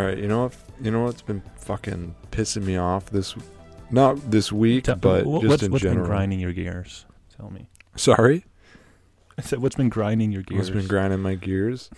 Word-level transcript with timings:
All 0.00 0.06
right, 0.06 0.16
you 0.16 0.28
know 0.28 0.44
what? 0.44 0.56
You 0.80 0.90
know 0.90 1.02
what's 1.04 1.20
been 1.20 1.42
fucking 1.58 2.14
pissing 2.30 2.64
me 2.64 2.78
off 2.78 3.10
this, 3.10 3.34
not 3.90 4.30
this 4.30 4.50
week, 4.50 4.84
Tell- 4.84 4.96
but 4.96 5.24
just 5.24 5.26
what's, 5.46 5.62
in 5.62 5.72
what's 5.72 5.82
general. 5.82 5.98
What's 5.98 6.08
been 6.08 6.16
grinding 6.16 6.40
your 6.40 6.52
gears? 6.54 7.04
Tell 7.36 7.50
me. 7.50 7.68
Sorry, 7.96 8.46
I 9.36 9.42
said, 9.42 9.58
what's 9.60 9.76
been 9.76 9.90
grinding 9.90 10.32
your 10.32 10.40
gears? 10.42 10.70
what's 10.70 10.70
been 10.70 10.86
grinding 10.88 11.20
my 11.20 11.34
gears? 11.34 11.90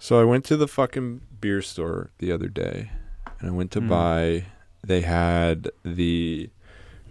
So 0.00 0.20
I 0.20 0.24
went 0.24 0.44
to 0.46 0.56
the 0.56 0.66
fucking 0.66 1.20
beer 1.40 1.62
store 1.62 2.10
the 2.18 2.32
other 2.32 2.48
day, 2.48 2.90
and 3.38 3.48
I 3.48 3.52
went 3.52 3.70
to 3.72 3.80
Mm. 3.80 3.88
buy. 3.88 4.46
They 4.84 5.02
had 5.02 5.70
the 5.84 6.50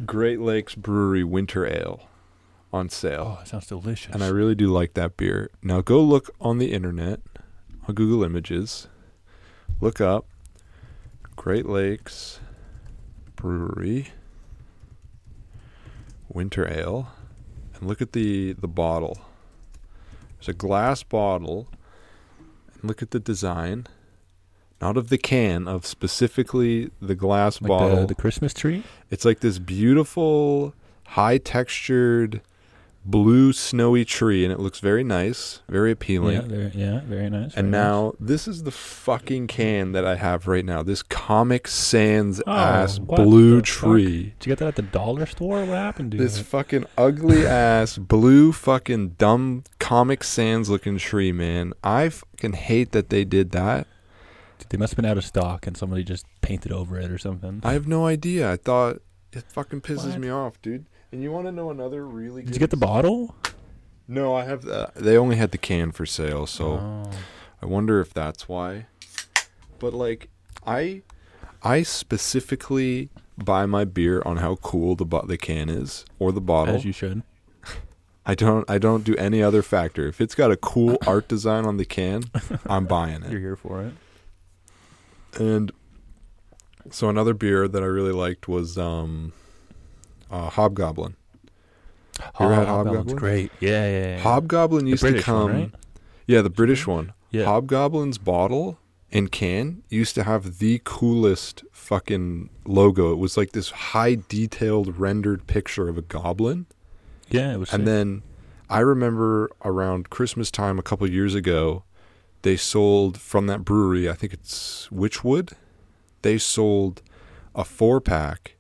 Great 0.06 0.42
Lakes 0.42 0.76
Brewery 0.76 1.24
Winter 1.24 1.66
Ale 1.66 2.02
on 2.74 2.90
sale. 2.90 3.38
Oh, 3.38 3.42
it 3.44 3.48
sounds 3.48 3.68
delicious. 3.68 4.14
And 4.14 4.22
I 4.22 4.28
really 4.28 4.56
do 4.56 4.68
like 4.68 4.96
that 4.96 5.16
beer. 5.16 5.50
Now 5.64 5.80
go 5.80 6.02
look 6.02 6.30
on 6.42 6.58
the 6.58 6.74
internet, 6.74 7.22
on 7.88 7.96
Google 7.96 8.26
Images. 8.26 8.88
Look 9.82 10.02
up 10.02 10.26
Great 11.36 11.66
Lakes 11.66 12.40
Brewery 13.36 14.10
Winter 16.28 16.70
Ale 16.70 17.08
and 17.74 17.88
look 17.88 18.02
at 18.02 18.12
the 18.12 18.54
the 18.54 18.68
bottle. 18.68 19.18
There's 20.38 20.50
a 20.50 20.54
glass 20.54 21.04
bottle. 21.04 21.68
And 22.74 22.84
look 22.84 23.02
at 23.02 23.12
the 23.12 23.20
design. 23.20 23.88
Not 24.82 24.96
of 24.96 25.10
the 25.10 25.18
can, 25.18 25.68
of 25.68 25.86
specifically 25.86 26.92
the 27.02 27.16
glass 27.16 27.62
like 27.62 27.68
bottle. 27.68 28.02
the, 28.02 28.08
the 28.08 28.16
Christmas 28.16 28.54
tree. 28.54 28.84
It's 29.10 29.26
like 29.26 29.42
this 29.42 29.60
beautiful, 29.60 30.74
high 31.08 31.38
textured, 31.38 32.42
blue 33.10 33.52
snowy 33.54 34.06
tree, 34.06 34.44
and 34.44 34.52
it 34.54 34.60
looks 34.60 34.80
very 34.80 35.04
nice, 35.04 35.62
very 35.68 35.92
appealing. 35.92 36.36
Yeah, 36.36 36.42
very, 36.42 36.72
yeah, 36.76 37.02
very 37.06 37.30
nice. 37.30 37.56
and 37.56 37.72
very 37.72 37.84
now 37.84 38.14
this 38.20 38.48
is 38.48 38.64
the 38.64 38.72
fucking 38.72 39.48
can 39.48 39.92
that 39.94 40.06
I 40.06 40.16
have 40.16 40.48
right 40.48 40.64
now. 40.66 40.84
This 40.84 41.02
Comic 41.04 41.68
Sans 41.68 42.42
Oh, 42.46 42.52
ass 42.52 43.00
blue 43.00 43.62
tree. 43.62 44.04
nice. 44.06 44.34
Did 44.40 44.46
you 44.46 44.52
get 44.52 44.60
that 44.60 44.68
at 44.70 44.76
the 44.76 44.82
dollar 44.84 45.26
store? 45.26 45.60
What 45.66 45.78
happened 45.78 46.12
to 46.12 46.18
This 46.18 46.40
it? 46.40 46.44
fucking 46.46 46.86
ugly 46.98 47.46
ass 47.48 47.98
blue 47.98 48.52
fucking 48.52 49.10
dumb 49.18 49.64
Comic 49.80 50.24
Sans 50.24 50.70
looking 50.70 50.98
tree, 50.98 51.32
man. 51.32 51.74
I 51.84 52.10
fucking 52.10 52.54
hate 52.54 52.92
that 52.92 53.10
they 53.10 53.26
did 53.26 53.52
that. 53.52 53.88
They 54.70 54.78
must 54.78 54.92
have 54.92 54.98
been 54.98 55.10
out 55.10 55.18
of 55.18 55.26
stock, 55.26 55.66
and 55.66 55.76
somebody 55.76 56.04
just 56.04 56.26
painted 56.42 56.72
over 56.72 57.00
it 57.00 57.10
or 57.10 57.18
something. 57.18 57.62
I 57.64 57.74
have 57.74 57.88
no 57.88 58.06
idea. 58.06 58.52
I 58.52 58.56
thought 58.58 59.02
it 59.32 59.44
fucking 59.52 59.82
pisses 59.82 60.12
What? 60.12 60.20
me 60.20 60.30
off, 60.30 60.62
dude. 60.62 60.86
And 61.12 61.24
you 61.24 61.32
want 61.32 61.48
to 61.48 61.52
know 61.52 61.72
another 61.72 62.06
really 62.06 62.44
Did 62.44 62.54
you 62.56 62.60
get 62.60 62.70
the 62.70 62.78
bottle? 62.78 63.36
No, 64.08 64.36
I 64.36 64.46
have. 64.46 64.64
The, 64.64 64.92
they 64.96 65.18
only 65.18 65.36
had 65.36 65.52
the 65.52 65.58
can 65.58 65.92
for 65.92 66.06
sale, 66.06 66.46
so 66.48 66.74
Oh. 66.80 67.12
I 67.62 67.66
wonder 67.66 68.00
if 68.00 68.14
that's 68.14 68.48
why. 68.48 68.88
But 69.80 69.94
like, 69.94 70.30
I, 70.66 71.02
I 71.64 71.84
specifically 71.84 73.10
buy 73.38 73.66
my 73.66 73.86
beer 73.86 74.22
on 74.26 74.38
how 74.38 74.56
cool 74.58 74.96
the 74.96 75.06
bo- 75.06 75.26
the 75.26 75.38
can 75.38 75.70
is 75.70 76.06
or 76.20 76.32
the 76.32 76.42
bottle. 76.42 76.76
as 76.76 76.86
you 76.86 76.92
should. 76.92 77.24
I 78.26 78.36
don't. 78.36 78.70
I 78.70 78.78
don't 78.78 79.04
do 79.04 79.16
any 79.16 79.42
other 79.42 79.64
factor. 79.64 80.08
If 80.08 80.22
it's 80.22 80.36
got 80.36 80.52
a 80.52 80.58
cool 80.58 80.98
art 81.08 81.28
design 81.28 81.66
on 81.66 81.78
the 81.78 81.86
can, 81.86 82.24
I'm 82.68 82.86
buying 82.86 83.24
it. 83.24 83.32
You're 83.32 83.40
here 83.42 83.56
for 83.56 83.82
it. 83.84 83.94
And 85.40 85.72
so 86.92 87.10
another 87.10 87.34
beer 87.34 87.68
that 87.68 87.82
I 87.82 87.86
really 87.88 88.12
liked 88.12 88.48
was 88.48 88.78
um, 88.78 89.34
uh, 90.30 90.50
Hobgoblin. 90.50 91.16
You 92.20 92.26
ever 92.46 92.56
had 92.56 92.68
Hobgoblin's 92.68 92.88
Hobgoblin? 92.88 93.18
great. 93.18 93.52
Yeah, 93.60 93.70
yeah. 93.90 94.08
yeah. 94.16 94.20
Hobgoblin 94.20 94.88
used 94.88 95.02
to 95.02 95.10
British 95.12 95.28
one, 95.28 95.48
come. 95.48 95.62
right? 95.62 95.72
Yeah, 96.28 96.42
the 96.42 96.50
British 96.50 96.86
one. 96.86 97.14
Yeah. 97.32 97.46
Hobgoblin's 97.46 98.18
bottle 98.18 98.78
and 99.12 99.32
can 99.32 99.84
used 99.90 100.16
to 100.16 100.24
have 100.24 100.60
the 100.60 100.82
coolest 100.84 101.64
fucking 101.72 102.50
logo. 102.66 103.12
It 103.12 103.18
was 103.18 103.38
like 103.38 103.54
this 103.54 103.72
high 103.72 104.16
detailed 104.28 105.00
rendered 105.00 105.48
picture 105.48 105.88
of 105.88 105.98
a 105.98 106.02
goblin. 106.02 106.68
yeah, 107.30 107.54
it 107.54 107.58
was. 107.58 107.74
And 107.74 107.82
sick. 107.82 107.86
then 107.86 108.24
I 108.70 108.80
remember 108.80 109.50
around 109.66 110.10
Christmas 110.10 110.52
time 110.52 110.78
a 110.78 110.84
couple 110.84 111.10
years 111.10 111.34
ago, 111.34 111.84
they 112.44 112.56
sold 112.56 113.20
from 113.20 113.48
that 113.48 113.66
brewery, 113.66 114.10
I 114.10 114.14
think 114.14 114.34
it's 114.34 114.88
Wychwood, 114.92 115.54
they 116.22 116.38
sold 116.38 117.02
a 117.56 117.66
four 117.66 118.00
pack 118.00 118.56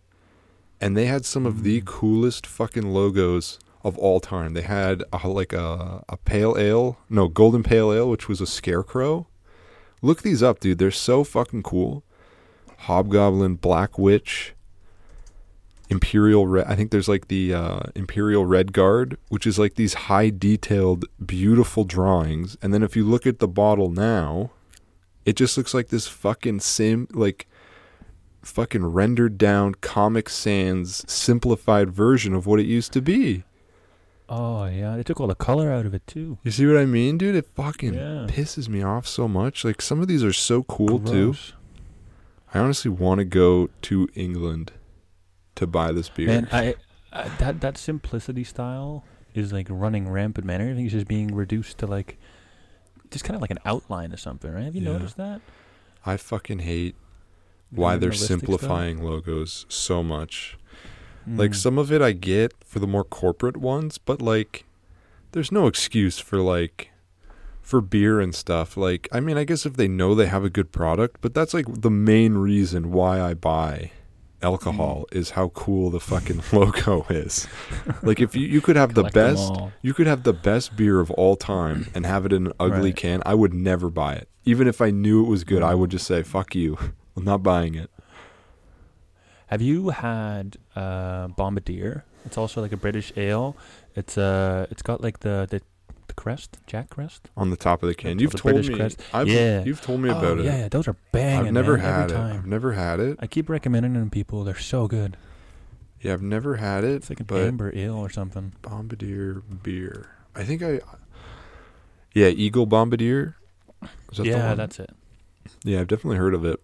and 0.81 0.95
they 0.95 1.05
had 1.05 1.25
some 1.25 1.45
of 1.45 1.63
the 1.63 1.81
Mm. 1.81 1.85
coolest 1.85 2.47
fucking 2.47 2.87
logos 2.91 3.59
of 3.83 3.97
all 3.97 4.19
time. 4.19 4.53
They 4.53 4.61
had 4.61 5.03
a, 5.13 5.27
like 5.27 5.53
a, 5.53 6.03
a 6.09 6.17
pale 6.17 6.55
ale, 6.57 6.97
no, 7.09 7.27
golden 7.27 7.63
pale 7.63 7.93
ale, 7.93 8.09
which 8.09 8.27
was 8.27 8.41
a 8.41 8.45
scarecrow. 8.47 9.27
Look 10.01 10.21
these 10.21 10.41
up, 10.43 10.59
dude. 10.59 10.77
They're 10.79 10.91
so 10.91 11.23
fucking 11.23 11.63
cool. 11.63 12.03
Hobgoblin, 12.79 13.55
Black 13.55 13.97
Witch, 13.99 14.53
Imperial 15.89 16.45
Red. 16.47 16.67
I 16.67 16.75
think 16.75 16.91
there's 16.91 17.09
like 17.09 17.27
the 17.27 17.53
uh, 17.53 17.79
Imperial 17.95 18.45
Red 18.45 18.73
Guard, 18.73 19.17
which 19.29 19.47
is 19.47 19.57
like 19.57 19.75
these 19.75 19.93
high 19.95 20.29
detailed, 20.29 21.05
beautiful 21.25 21.83
drawings. 21.83 22.57
And 22.61 22.73
then 22.73 22.83
if 22.83 22.95
you 22.95 23.03
look 23.03 23.25
at 23.25 23.39
the 23.39 23.47
bottle 23.47 23.89
now, 23.89 24.51
it 25.25 25.35
just 25.35 25.57
looks 25.57 25.73
like 25.73 25.87
this 25.89 26.07
fucking 26.07 26.59
sim, 26.61 27.07
like 27.11 27.47
fucking 28.41 28.85
rendered 28.85 29.37
down 29.37 29.75
Comic 29.75 30.29
Sans 30.29 31.03
simplified 31.11 31.89
version 31.91 32.33
of 32.33 32.45
what 32.45 32.59
it 32.59 32.65
used 32.65 32.91
to 32.93 33.01
be. 33.01 33.43
oh 34.29 34.65
yeah, 34.65 34.95
they 34.95 35.03
took 35.03 35.19
all 35.19 35.27
the 35.27 35.35
color 35.35 35.71
out 35.71 35.85
of 35.85 35.93
it 35.93 36.05
too. 36.07 36.37
You 36.43 36.51
see 36.51 36.65
what 36.67 36.77
I 36.77 36.85
mean, 36.85 37.17
dude? 37.17 37.35
It 37.35 37.47
fucking 37.55 37.93
Yeah. 37.95 38.27
pisses 38.29 38.69
me 38.69 38.81
off 38.83 39.07
so 39.07 39.27
much. 39.27 39.65
Like 39.65 39.81
some 39.81 39.99
of 40.01 40.07
these 40.07 40.23
are 40.23 40.33
so 40.33 40.63
cool 40.63 40.99
too. 40.99 41.35
I 42.53 42.59
honestly 42.59 42.89
want 42.91 43.19
to 43.19 43.25
go 43.25 43.69
to 43.83 44.07
England 44.15 44.71
to 45.55 45.67
buy 45.67 45.91
this 45.91 46.09
beer. 46.09 46.27
Man, 46.27 46.47
I, 46.51 46.75
I 47.11 47.27
that 47.39 47.61
that 47.61 47.77
simplicity 47.77 48.43
style 48.43 49.03
is 49.33 49.51
like 49.53 49.67
running 49.69 50.09
rampant, 50.09 50.45
man. 50.47 50.61
Everything 50.61 50.85
is 50.85 50.91
just 50.91 51.07
being 51.07 51.33
reduced 51.35 51.77
to 51.79 51.87
like 51.87 52.17
just 53.11 53.23
kind 53.25 53.35
of 53.35 53.41
like 53.41 53.51
an 53.51 53.59
outline 53.65 54.13
or 54.13 54.17
something, 54.17 54.51
right? 54.51 54.63
Have 54.63 54.75
you 54.75 54.81
Yeah. 54.83 54.93
noticed 54.93 55.17
that? 55.17 55.41
I 56.05 56.17
fucking 56.17 56.59
hate 56.59 56.95
why 57.71 57.95
they're 57.97 58.09
Minimalistic 58.11 58.15
stuff? 58.15 58.27
simplifying 58.27 59.03
logos 59.03 59.65
so 59.69 60.03
much. 60.03 60.57
Like 61.27 61.51
Mm. 61.51 61.55
some 61.55 61.77
of 61.77 61.91
it 61.91 62.01
I 62.01 62.11
get 62.13 62.53
for 62.63 62.79
the 62.79 62.87
more 62.87 63.03
corporate 63.03 63.57
ones, 63.57 63.97
but 63.97 64.21
like 64.21 64.65
there's 65.31 65.51
no 65.51 65.67
excuse 65.67 66.17
for 66.17 66.39
like 66.39 66.89
for 67.61 67.81
beer 67.81 68.19
and 68.19 68.33
stuff. 68.33 68.75
Like 68.75 69.07
I 69.11 69.19
mean, 69.19 69.37
I 69.37 69.43
guess 69.43 69.65
if 69.65 69.75
they 69.77 69.87
know 69.87 70.15
they 70.15 70.25
have 70.25 70.43
a 70.43 70.49
good 70.49 70.71
product, 70.71 71.17
but 71.21 71.33
that's 71.35 71.53
like 71.53 71.65
the 71.81 71.91
main 71.91 72.33
reason 72.35 72.91
why 72.91 73.21
I 73.21 73.35
buy 73.35 73.91
alcohol 74.41 75.05
Mm. 75.11 75.17
is 75.17 75.31
how 75.31 75.49
cool 75.49 75.91
the 75.91 75.99
fucking 75.99 76.41
logo 76.53 77.05
is. 77.09 77.47
Like 78.01 78.19
if 78.21 78.35
you 78.35 78.47
you 78.47 78.61
could 78.61 78.77
have 78.77 78.95
the 78.95 79.03
best 79.03 79.51
you 79.83 79.93
could 79.93 80.07
have 80.07 80.23
the 80.23 80.33
best 80.33 80.75
beer 80.75 80.99
of 80.99 81.11
all 81.11 81.35
time 81.35 81.87
and 81.93 82.05
have 82.07 82.25
it 82.25 82.33
in 82.33 82.47
an 82.47 82.53
ugly 82.59 82.89
Right. 82.89 82.95
can, 82.95 83.21
I 83.25 83.35
would 83.35 83.53
never 83.53 83.89
buy 83.91 84.13
it. 84.15 84.29
Even 84.45 84.67
if 84.67 84.81
I 84.81 84.89
knew 84.89 85.23
it 85.23 85.27
was 85.29 85.43
good, 85.43 85.61
I 85.61 85.73
Mm. 85.73 85.79
would 85.79 85.91
just 85.91 86.07
say 86.07 86.23
fuck 86.23 86.55
you. 86.55 86.77
I'm 87.19 87.25
not 87.25 87.43
buying 87.43 87.75
it. 87.75 87.89
Have 89.47 89.61
you 89.61 89.89
had 89.89 90.57
uh, 90.75 91.27
Bombardier? 91.27 92.05
It's 92.25 92.37
also 92.37 92.61
like 92.61 92.71
a 92.71 92.77
British 92.77 93.11
ale. 93.17 93.57
It's 93.95 94.17
uh, 94.17 94.67
it's 94.71 94.81
got 94.81 95.01
like 95.01 95.19
the 95.19 95.47
the, 95.49 95.61
the 96.07 96.13
crest, 96.13 96.59
Jack 96.65 96.89
Crest. 96.89 97.29
On 97.35 97.49
the 97.49 97.57
top 97.57 97.83
of 97.83 97.89
the 97.89 97.95
can. 97.95 98.19
You've 98.19 98.35
told 98.35 98.53
British 98.53 98.69
me 98.69 98.75
crest- 98.75 99.01
I've, 99.13 99.27
Yeah. 99.27 99.63
you've 99.63 99.81
told 99.81 100.01
me 100.01 100.09
oh, 100.09 100.17
about 100.17 100.39
it. 100.39 100.45
Yeah, 100.45 100.69
those 100.69 100.87
are 100.87 100.95
banging. 101.11 101.47
I've 101.47 101.53
never 101.53 101.77
man, 101.77 101.85
had 101.85 102.11
it. 102.11 102.13
Time. 102.13 102.35
I've 102.37 102.45
never 102.45 102.73
had 102.73 102.99
it. 102.99 103.17
I 103.19 103.27
keep 103.27 103.49
recommending 103.49 103.93
them 103.93 104.05
to 104.05 104.09
people. 104.11 104.43
They're 104.43 104.55
so 104.55 104.87
good. 104.87 105.17
Yeah, 106.01 106.13
I've 106.13 106.21
never 106.21 106.55
had 106.55 106.83
it. 106.85 106.93
It's 106.93 107.09
like 107.09 107.19
an 107.19 107.27
amber 107.31 107.75
ale 107.75 107.95
or 107.95 108.09
something. 108.09 108.53
Bombardier 108.61 109.41
beer. 109.63 110.11
I 110.35 110.43
think 110.43 110.63
I. 110.63 110.79
Yeah, 112.13 112.27
Eagle 112.27 112.65
Bombardier. 112.65 113.35
Is 114.11 114.17
that 114.17 114.23
the 114.23 114.29
Yeah, 114.29 114.53
that's 114.55 114.79
it. 114.79 114.91
Yeah, 115.63 115.81
I've 115.81 115.87
definitely 115.87 116.17
heard 116.17 116.33
of 116.33 116.45
it. 116.45 116.61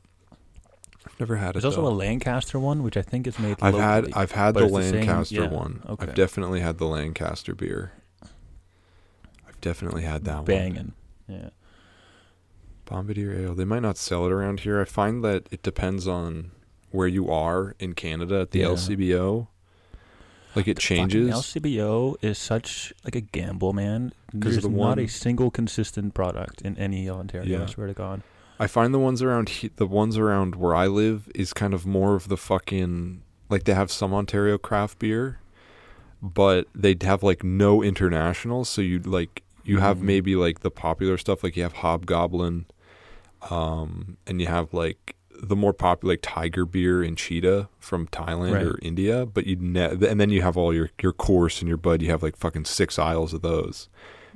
I've 1.06 1.20
never 1.20 1.36
had 1.38 1.50
it. 1.50 1.54
There's 1.54 1.66
also 1.66 1.82
though. 1.84 1.88
a 1.90 1.96
Lancaster 1.96 2.60
one, 2.60 2.84
which 2.84 2.98
I 2.98 3.02
think 3.02 3.28
is 3.28 3.38
made. 3.40 3.58
I've 3.62 3.74
locally. 3.76 4.12
had 4.12 4.14
I've 4.22 4.32
had 4.32 4.54
the 4.56 4.62
the 4.62 4.68
Lancaster 4.68 5.36
yeah, 5.44 5.48
one. 5.48 5.82
okay. 5.88 6.08
I've 6.08 6.16
definitely 6.16 6.60
had 6.62 6.78
the 6.78 6.86
Lancaster 6.86 7.54
beer. 7.56 7.92
I've 9.48 9.60
definitely 9.62 10.04
had 10.04 10.26
that 10.26 10.38
one. 10.38 10.46
banging. 10.46 10.94
Yeah. 11.28 11.50
Bombardier 12.86 13.34
Ale. 13.34 13.56
They 13.56 13.66
might 13.66 13.82
not 13.82 13.98
sell 13.98 14.26
it 14.26 14.32
around 14.32 14.62
here. 14.62 14.80
I 14.82 14.86
find 14.86 15.24
that 15.24 15.48
it 15.52 15.64
depends 15.64 16.08
on 16.08 16.52
where 16.92 17.08
you 17.08 17.30
are 17.32 17.76
in 17.80 17.94
Canada 17.94 18.42
at 18.42 18.52
the 18.52 18.60
Yeah. 18.60 18.68
LCBO. 18.68 19.48
Like 20.56 20.68
it 20.68 20.78
changes. 20.80 21.28
The 21.28 21.32
changes. 21.34 21.54
LCBO 21.54 22.16
is 22.24 22.38
such 22.38 22.94
like 23.04 23.16
a 23.16 23.22
gamble, 23.22 23.74
man. 23.74 24.14
There's 24.34 24.62
the 24.62 24.70
not 24.70 24.98
a 24.98 25.02
one- 25.02 25.08
single 25.08 25.52
consistent 25.52 26.14
product 26.14 26.62
in 26.62 26.78
any 26.78 27.08
of 27.08 27.18
Ontario. 27.18 27.58
I 27.58 27.60
Yeah. 27.62 27.66
swear 27.66 27.88
to 27.88 27.94
God. 27.94 28.22
I 28.60 28.68
find 28.68 28.94
the 28.94 29.00
ones 29.00 29.22
around 29.22 29.50
he- 29.50 29.72
the 29.76 29.88
ones 29.88 30.18
around 30.18 30.56
where 30.56 30.74
I 30.76 30.88
live 30.88 31.30
is 31.36 31.52
kind 31.54 31.74
of 31.74 31.86
more 31.86 32.16
of 32.16 32.28
the 32.30 32.38
fucking 32.38 33.22
like 33.50 33.64
they 33.66 33.74
have 33.74 33.92
some 33.92 34.14
Ontario 34.14 34.58
craft 34.58 35.00
beer, 35.00 35.40
but 36.22 36.68
they'd 36.74 37.04
have 37.04 37.22
like 37.24 37.44
no 37.44 37.84
international. 37.84 38.66
So 38.66 38.82
you'd 38.82 39.06
like 39.08 39.44
you 39.64 39.80
have 39.80 39.98
Mm. 39.98 40.02
maybe 40.04 40.36
like 40.36 40.60
the 40.62 40.72
popular 40.72 41.18
stuff 41.18 41.44
like 41.44 41.58
you 41.58 41.64
have 41.64 41.74
Hobgoblin, 41.74 42.66
um, 43.50 44.18
and 44.28 44.40
you 44.40 44.48
have 44.48 44.74
like 44.74 45.16
the 45.38 45.56
more 45.56 45.74
popular 45.74 46.14
like 46.14 46.20
Tiger 46.22 46.66
beer 46.66 47.04
and 47.04 47.18
Cheetah 47.18 47.68
from 47.78 48.08
Thailand 48.08 48.54
Right. 48.54 48.64
or 48.66 48.80
India, 48.82 49.26
but 49.26 49.46
you 49.46 49.58
ne- 49.58 49.90
and 50.08 50.20
then 50.20 50.30
you 50.30 50.42
have 50.44 50.56
all 50.56 50.74
your 50.74 50.92
your 51.02 51.12
Coors 51.14 51.60
and 51.62 51.68
your 51.68 51.78
bud. 51.78 52.02
You 52.02 52.10
have 52.10 52.24
like 52.24 52.38
fucking 52.38 52.66
six 52.66 52.98
aisles 52.98 53.34
of 53.34 53.42
those, 53.42 53.90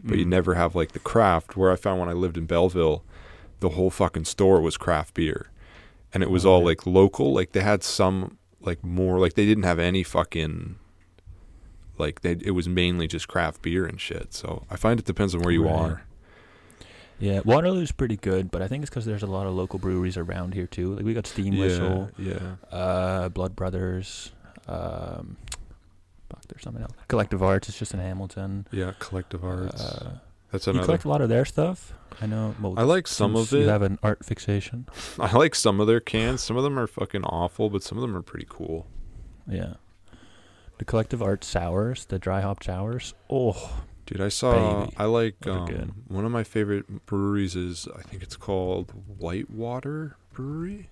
but 0.04 0.18
you 0.18 0.26
Mm. 0.26 0.30
never 0.30 0.56
have 0.56 0.76
like 0.76 0.92
the 0.92 1.00
craft. 1.00 1.56
Where 1.56 1.72
I 1.72 1.76
found 1.78 2.00
when 2.02 2.10
I 2.10 2.14
lived 2.14 2.38
in 2.38 2.46
Belleville, 2.46 3.04
the 3.60 3.70
whole 3.70 3.90
fucking 3.90 4.26
store 4.26 4.62
was 4.62 4.78
craft 4.78 5.14
beer, 5.14 5.48
and 6.14 6.24
it 6.24 6.30
was 6.30 6.46
all 6.46 6.64
like 6.64 6.86
local. 6.86 7.34
Like 7.34 7.52
they 7.52 7.62
had 7.62 7.84
some 7.84 8.38
like 8.62 8.84
more 8.84 9.20
like 9.20 9.34
they 9.36 9.46
didn't 9.46 9.64
have 9.64 9.80
any 9.80 10.04
fucking 10.04 10.76
like 11.98 12.22
they 12.22 12.32
it 12.42 12.52
was 12.52 12.68
mainly 12.70 13.08
just 13.08 13.28
craft 13.28 13.62
beer 13.62 13.86
and 13.86 14.00
shit. 14.00 14.34
So 14.34 14.66
I 14.70 14.76
find 14.76 15.00
it 15.00 15.06
depends 15.06 15.36
on 15.36 15.42
where 15.42 15.52
you 15.54 15.66
Right. 15.66 15.74
are. 15.76 16.04
Yeah, 17.22 17.42
Waterloo's 17.44 17.92
pretty 17.92 18.16
good, 18.16 18.50
but 18.50 18.62
I 18.62 18.70
think 18.70 18.82
it's 18.84 18.90
because 18.90 19.04
there's 19.06 19.24
a 19.24 19.28
lot 19.28 19.46
of 19.46 19.54
local 19.54 19.78
breweries 19.78 20.16
around 20.16 20.54
here 20.54 20.68
too. 20.68 20.96
Like 20.96 21.04
we 21.04 21.14
got 21.14 21.28
Steam 21.28 21.58
Whistle, 21.58 22.10
yeah. 22.18 22.56
uh, 22.72 23.28
Blood 23.28 23.58
Brothers. 23.58 24.32
Um, 24.70 25.36
fuck, 26.30 26.42
there's 26.48 26.64
something 26.64 26.82
else. 26.82 26.94
Collective 27.10 27.44
Arts. 27.44 27.68
It's 27.68 27.78
just 27.78 27.94
in 27.94 28.00
Hamilton. 28.00 28.68
Yeah, 28.72 28.94
collective 29.00 29.44
arts. 29.44 29.82
Uh, 29.84 30.20
That's 30.52 30.68
you 30.68 30.74
collect 30.74 31.06
a 31.06 31.10
lot 31.10 31.22
of 31.22 31.30
their 31.30 31.46
stuff. 31.46 31.94
I 32.22 32.26
know. 32.26 32.56
Well, 32.60 32.74
I 32.78 32.84
like 32.84 33.08
some 33.08 33.36
of 33.36 33.52
You 33.52 33.68
have 33.68 33.82
an 33.82 34.00
art 34.02 34.26
fixation. 34.26 34.88
I 35.20 35.36
like 35.38 35.56
some 35.56 35.80
of 35.80 35.88
their 35.88 36.00
cans. 36.00 36.42
Some 36.42 36.58
of 36.58 36.64
them 36.64 36.78
are 36.78 36.88
fucking 36.88 37.24
awful, 37.24 37.70
but 37.70 37.84
some 37.84 37.98
of 37.98 38.02
them 38.02 38.16
are 38.16 38.22
pretty 38.22 38.48
cool. 38.50 38.88
Yeah. 39.48 39.76
The 40.80 40.86
Collective 40.86 41.22
art 41.22 41.44
sours, 41.44 42.06
the 42.06 42.20
dry 42.20 42.42
hop 42.42 42.64
sours. 42.64 43.14
Oh, 43.30 43.84
Dude, 44.10 44.22
I 44.22 44.30
saw. 44.30 44.86
Baby. 44.86 44.96
I 44.98 45.06
like 45.06 45.46
um, 45.46 46.04
one 46.08 46.26
of 46.26 46.32
my 46.32 46.44
favorite 46.44 47.06
breweries 47.06 47.56
is 47.56 47.88
I 47.96 48.02
think 48.02 48.24
it's 48.24 48.36
called 48.36 48.92
Whitewater 49.06 50.18
Brewery. 50.34 50.90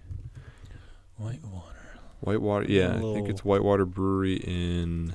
Whitewater. 1.15 1.99
Whitewater, 2.19 2.65
yeah, 2.69 2.97
I 2.97 2.99
think 2.99 3.27
it's 3.27 3.43
Whitewater 3.43 3.85
Brewery 3.85 4.35
in 4.35 5.13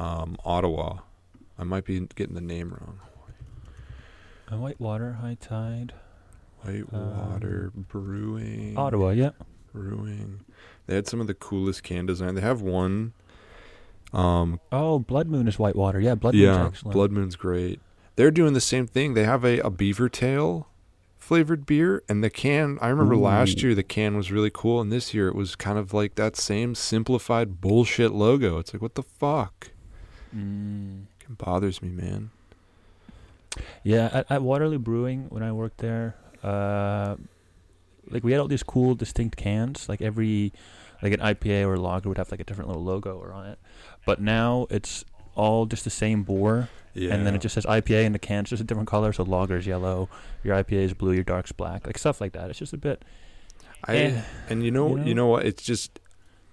um, 0.00 0.36
Ottawa. 0.44 0.98
I 1.58 1.64
might 1.64 1.84
be 1.84 2.00
getting 2.14 2.34
the 2.34 2.40
name 2.40 2.70
wrong. 2.70 3.00
Uh, 4.50 4.56
Whitewater, 4.56 5.14
High 5.14 5.36
Tide. 5.40 5.92
Whitewater 6.62 7.72
Brewing. 7.74 8.76
Um, 8.76 8.84
Ottawa, 8.84 9.10
yeah. 9.10 9.30
Brewing. 9.72 10.40
They 10.86 10.94
had 10.94 11.06
some 11.06 11.20
of 11.20 11.26
the 11.26 11.34
coolest 11.34 11.82
can 11.82 12.06
design. 12.06 12.34
They 12.34 12.40
have 12.40 12.60
one. 12.60 13.12
Um, 14.12 14.60
Oh, 14.70 14.98
Blood 14.98 15.28
Moon 15.28 15.48
is 15.48 15.58
Whitewater. 15.58 16.00
Yeah, 16.00 16.14
Blood 16.14 16.34
Moon's 16.34 16.44
yeah, 16.44 16.66
excellent. 16.66 16.92
Blood 16.92 17.12
Moon's 17.12 17.36
great. 17.36 17.80
They're 18.16 18.30
doing 18.30 18.52
the 18.52 18.60
same 18.60 18.86
thing. 18.86 19.14
They 19.14 19.24
have 19.24 19.44
a, 19.44 19.58
a 19.60 19.70
beaver 19.70 20.08
tail 20.08 20.68
flavored 21.22 21.64
beer, 21.64 22.02
and 22.08 22.22
the 22.22 22.28
can. 22.28 22.78
I 22.82 22.88
remember 22.88 23.16
last 23.16 23.62
year 23.62 23.74
the 23.74 23.84
can 23.84 24.16
was 24.16 24.32
really 24.32 24.50
cool, 24.52 24.80
and 24.80 24.92
this 24.92 25.14
year 25.14 25.28
it 25.28 25.34
was 25.34 25.54
kind 25.54 25.78
of 25.78 25.94
like 25.94 26.16
that 26.16 26.36
same 26.36 26.74
simplified 26.74 27.60
bullshit 27.60 28.12
logo. 28.12 28.58
It's 28.58 28.74
like 28.74 28.82
what 28.82 28.96
the 28.96 29.02
fuck? 29.04 29.70
Mm. 30.36 31.04
It 31.32 31.38
bothers 31.38 31.82
me, 31.82 31.88
man. 31.88 32.30
Yeah, 33.82 34.10
at, 34.12 34.30
at 34.30 34.42
Waterloo 34.42 34.78
Brewing 34.78 35.26
when 35.28 35.42
I 35.42 35.52
worked 35.52 35.78
there, 35.78 36.14
uh, 36.42 37.16
like 38.10 38.24
we 38.24 38.32
had 38.32 38.40
all 38.40 38.48
these 38.48 38.62
cool 38.62 38.94
distinct 38.94 39.36
cans. 39.36 39.88
Like 39.88 40.00
every, 40.00 40.52
like 41.02 41.12
an 41.12 41.20
IPA 41.20 41.66
or 41.66 41.74
a 41.74 41.80
lager 41.80 42.08
would 42.08 42.18
have 42.18 42.30
like 42.30 42.40
a 42.40 42.44
different 42.44 42.68
little 42.68 42.84
logo 42.84 43.18
or 43.18 43.32
on 43.32 43.46
it. 43.46 43.58
But 44.06 44.20
now 44.20 44.66
it's 44.70 45.04
all 45.34 45.66
just 45.66 45.84
the 45.84 45.90
same 45.90 46.22
bore, 46.22 46.68
Yeah, 46.94 47.14
and 47.14 47.26
then 47.26 47.34
it 47.34 47.40
just 47.40 47.54
says 47.54 47.64
IPA 47.64 48.04
in 48.04 48.12
the 48.12 48.18
can. 48.18 48.40
It's 48.40 48.50
just 48.50 48.62
a 48.62 48.64
different 48.64 48.88
color. 48.88 49.12
So 49.12 49.24
lager's 49.24 49.66
yellow, 49.66 50.08
your 50.44 50.56
IPA 50.56 50.72
is 50.72 50.94
blue, 50.94 51.12
your 51.12 51.24
dark's 51.24 51.52
black, 51.52 51.86
like 51.86 51.98
stuff 51.98 52.20
like 52.20 52.32
that. 52.32 52.50
It's 52.50 52.58
just 52.58 52.72
a 52.72 52.78
bit. 52.78 53.04
I 53.84 53.96
eh, 53.96 54.22
and 54.48 54.62
you 54.62 54.70
know, 54.70 54.96
you 54.96 55.04
you 55.04 55.14
know? 55.14 55.22
know 55.22 55.26
what? 55.28 55.46
It's 55.46 55.62
just 55.62 55.98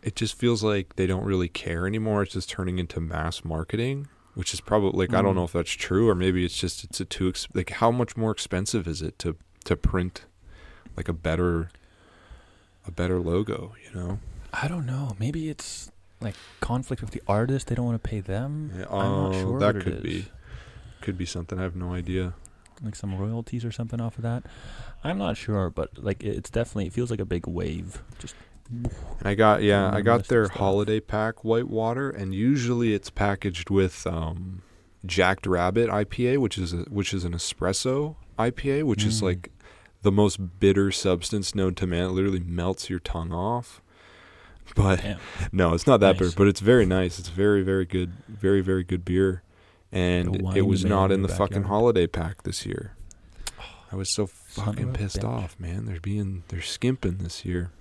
it 0.01 0.15
just 0.15 0.35
feels 0.35 0.63
like 0.63 0.95
they 0.95 1.07
don't 1.07 1.25
really 1.25 1.49
care 1.49 1.85
anymore. 1.85 2.23
It's 2.23 2.33
just 2.33 2.49
turning 2.49 2.79
into 2.79 2.99
mass 2.99 3.43
marketing, 3.43 4.07
which 4.39 4.53
is 4.53 4.61
probably 4.61 4.97
like 5.07 5.13
I 5.13 5.21
don't 5.21 5.33
Mm. 5.33 5.39
know 5.39 5.43
if 5.49 5.53
that's 5.53 5.71
true 5.87 6.05
or 6.09 6.15
maybe 6.15 6.39
it's 6.45 6.55
just 6.65 6.83
it's 6.85 6.99
a 7.01 7.05
too 7.15 7.27
ex- 7.27 7.47
like 7.53 7.71
how 7.81 7.91
much 7.91 8.15
more 8.15 8.31
expensive 8.31 8.87
is 8.87 9.01
it 9.01 9.19
to 9.19 9.35
to 9.65 9.75
print 9.75 10.15
like 10.97 11.09
a 11.09 11.13
better 11.13 11.69
a 12.87 12.91
better 12.91 13.19
logo, 13.19 13.75
you 13.85 13.91
know? 13.99 14.19
I 14.53 14.67
don't 14.71 14.85
know. 14.85 15.05
Maybe 15.19 15.49
it's 15.49 15.91
like 16.21 16.35
conflict 16.61 17.01
with 17.01 17.11
the 17.11 17.21
artist. 17.27 17.67
They 17.67 17.75
don't 17.75 17.85
want 17.85 18.01
to 18.01 18.09
pay 18.09 18.21
them. 18.21 18.71
Yeah, 18.77 18.85
I'm 18.89 19.11
not 19.11 19.35
oh, 19.35 19.41
sure 19.41 19.59
that 19.59 19.75
could 19.83 20.01
be 20.01 20.25
could 21.01 21.17
be 21.17 21.25
something. 21.25 21.59
I 21.59 21.63
have 21.63 21.75
no 21.75 21.93
idea. 21.93 22.33
like 22.81 22.95
some 22.95 23.17
royalties 23.17 23.65
or 23.65 23.71
something 23.73 23.99
off 23.99 24.15
of 24.17 24.23
that. 24.23 24.41
I'm 25.03 25.17
not 25.17 25.35
sure, 25.35 25.69
but 25.69 25.89
like 26.01 26.23
it's 26.23 26.49
definitely 26.49 26.87
it 26.87 26.93
feels 26.93 27.11
like 27.11 27.19
a 27.19 27.25
big 27.35 27.45
wave. 27.45 28.01
Just 28.19 28.35
And 28.71 28.91
I 29.27 29.33
got 29.35 29.63
yeah, 29.63 29.91
I 29.93 30.01
got 30.01 30.27
their 30.27 30.47
holiday 30.47 30.99
pack 30.99 31.43
white 31.43 31.67
water, 31.67 32.09
and 32.09 32.33
usually 32.33 32.93
it's 32.93 33.09
packaged 33.09 33.69
with 33.69 34.05
um, 34.05 34.61
Jacked 35.05 35.47
Rabbit 35.47 35.89
IPA, 35.89 36.37
which 36.37 36.57
is 36.57 36.73
a, 36.73 36.77
which 36.89 37.13
is 37.13 37.23
an 37.23 37.33
espresso 37.33 38.15
IPA, 38.37 38.83
which 38.83 39.03
is 39.05 39.19
Mm. 39.19 39.23
like 39.23 39.51
the 40.03 40.11
most 40.11 40.59
bitter 40.59 40.91
substance 40.91 41.53
known 41.55 41.75
to 41.75 41.87
man. 41.87 42.05
It 42.05 42.11
literally 42.11 42.39
melts 42.39 42.89
your 42.89 42.99
tongue 42.99 43.33
off. 43.33 43.81
But 44.75 45.01
damn. 45.01 45.19
no, 45.51 45.73
it's 45.73 45.87
not 45.87 45.99
that 46.01 46.11
Nice. 46.13 46.19
bitter, 46.19 46.31
but 46.37 46.47
it's 46.47 46.59
very 46.59 46.85
nice. 46.85 47.17
It's 47.17 47.29
very 47.29 47.63
very 47.63 47.85
good, 47.85 48.13
very 48.27 48.61
very 48.61 48.83
good 48.83 49.03
beer, 49.03 49.41
and 49.91 50.55
it 50.55 50.67
was 50.67 50.85
not 50.85 51.11
in 51.11 51.23
the 51.23 51.27
your 51.27 51.37
fucking 51.37 51.63
holiday 51.63 52.05
pack 52.05 52.43
this 52.43 52.67
year. 52.67 52.93
I 53.91 53.95
was 53.95 54.11
so 54.11 54.27
fucking 54.27 54.93
pissed 54.93 55.21
bitch. 55.21 55.27
off, 55.27 55.59
man. 55.59 55.87
They're 55.87 55.99
being 55.99 56.43
they're 56.49 56.61
skimping 56.61 57.17
this 57.17 57.43
year. 57.43 57.71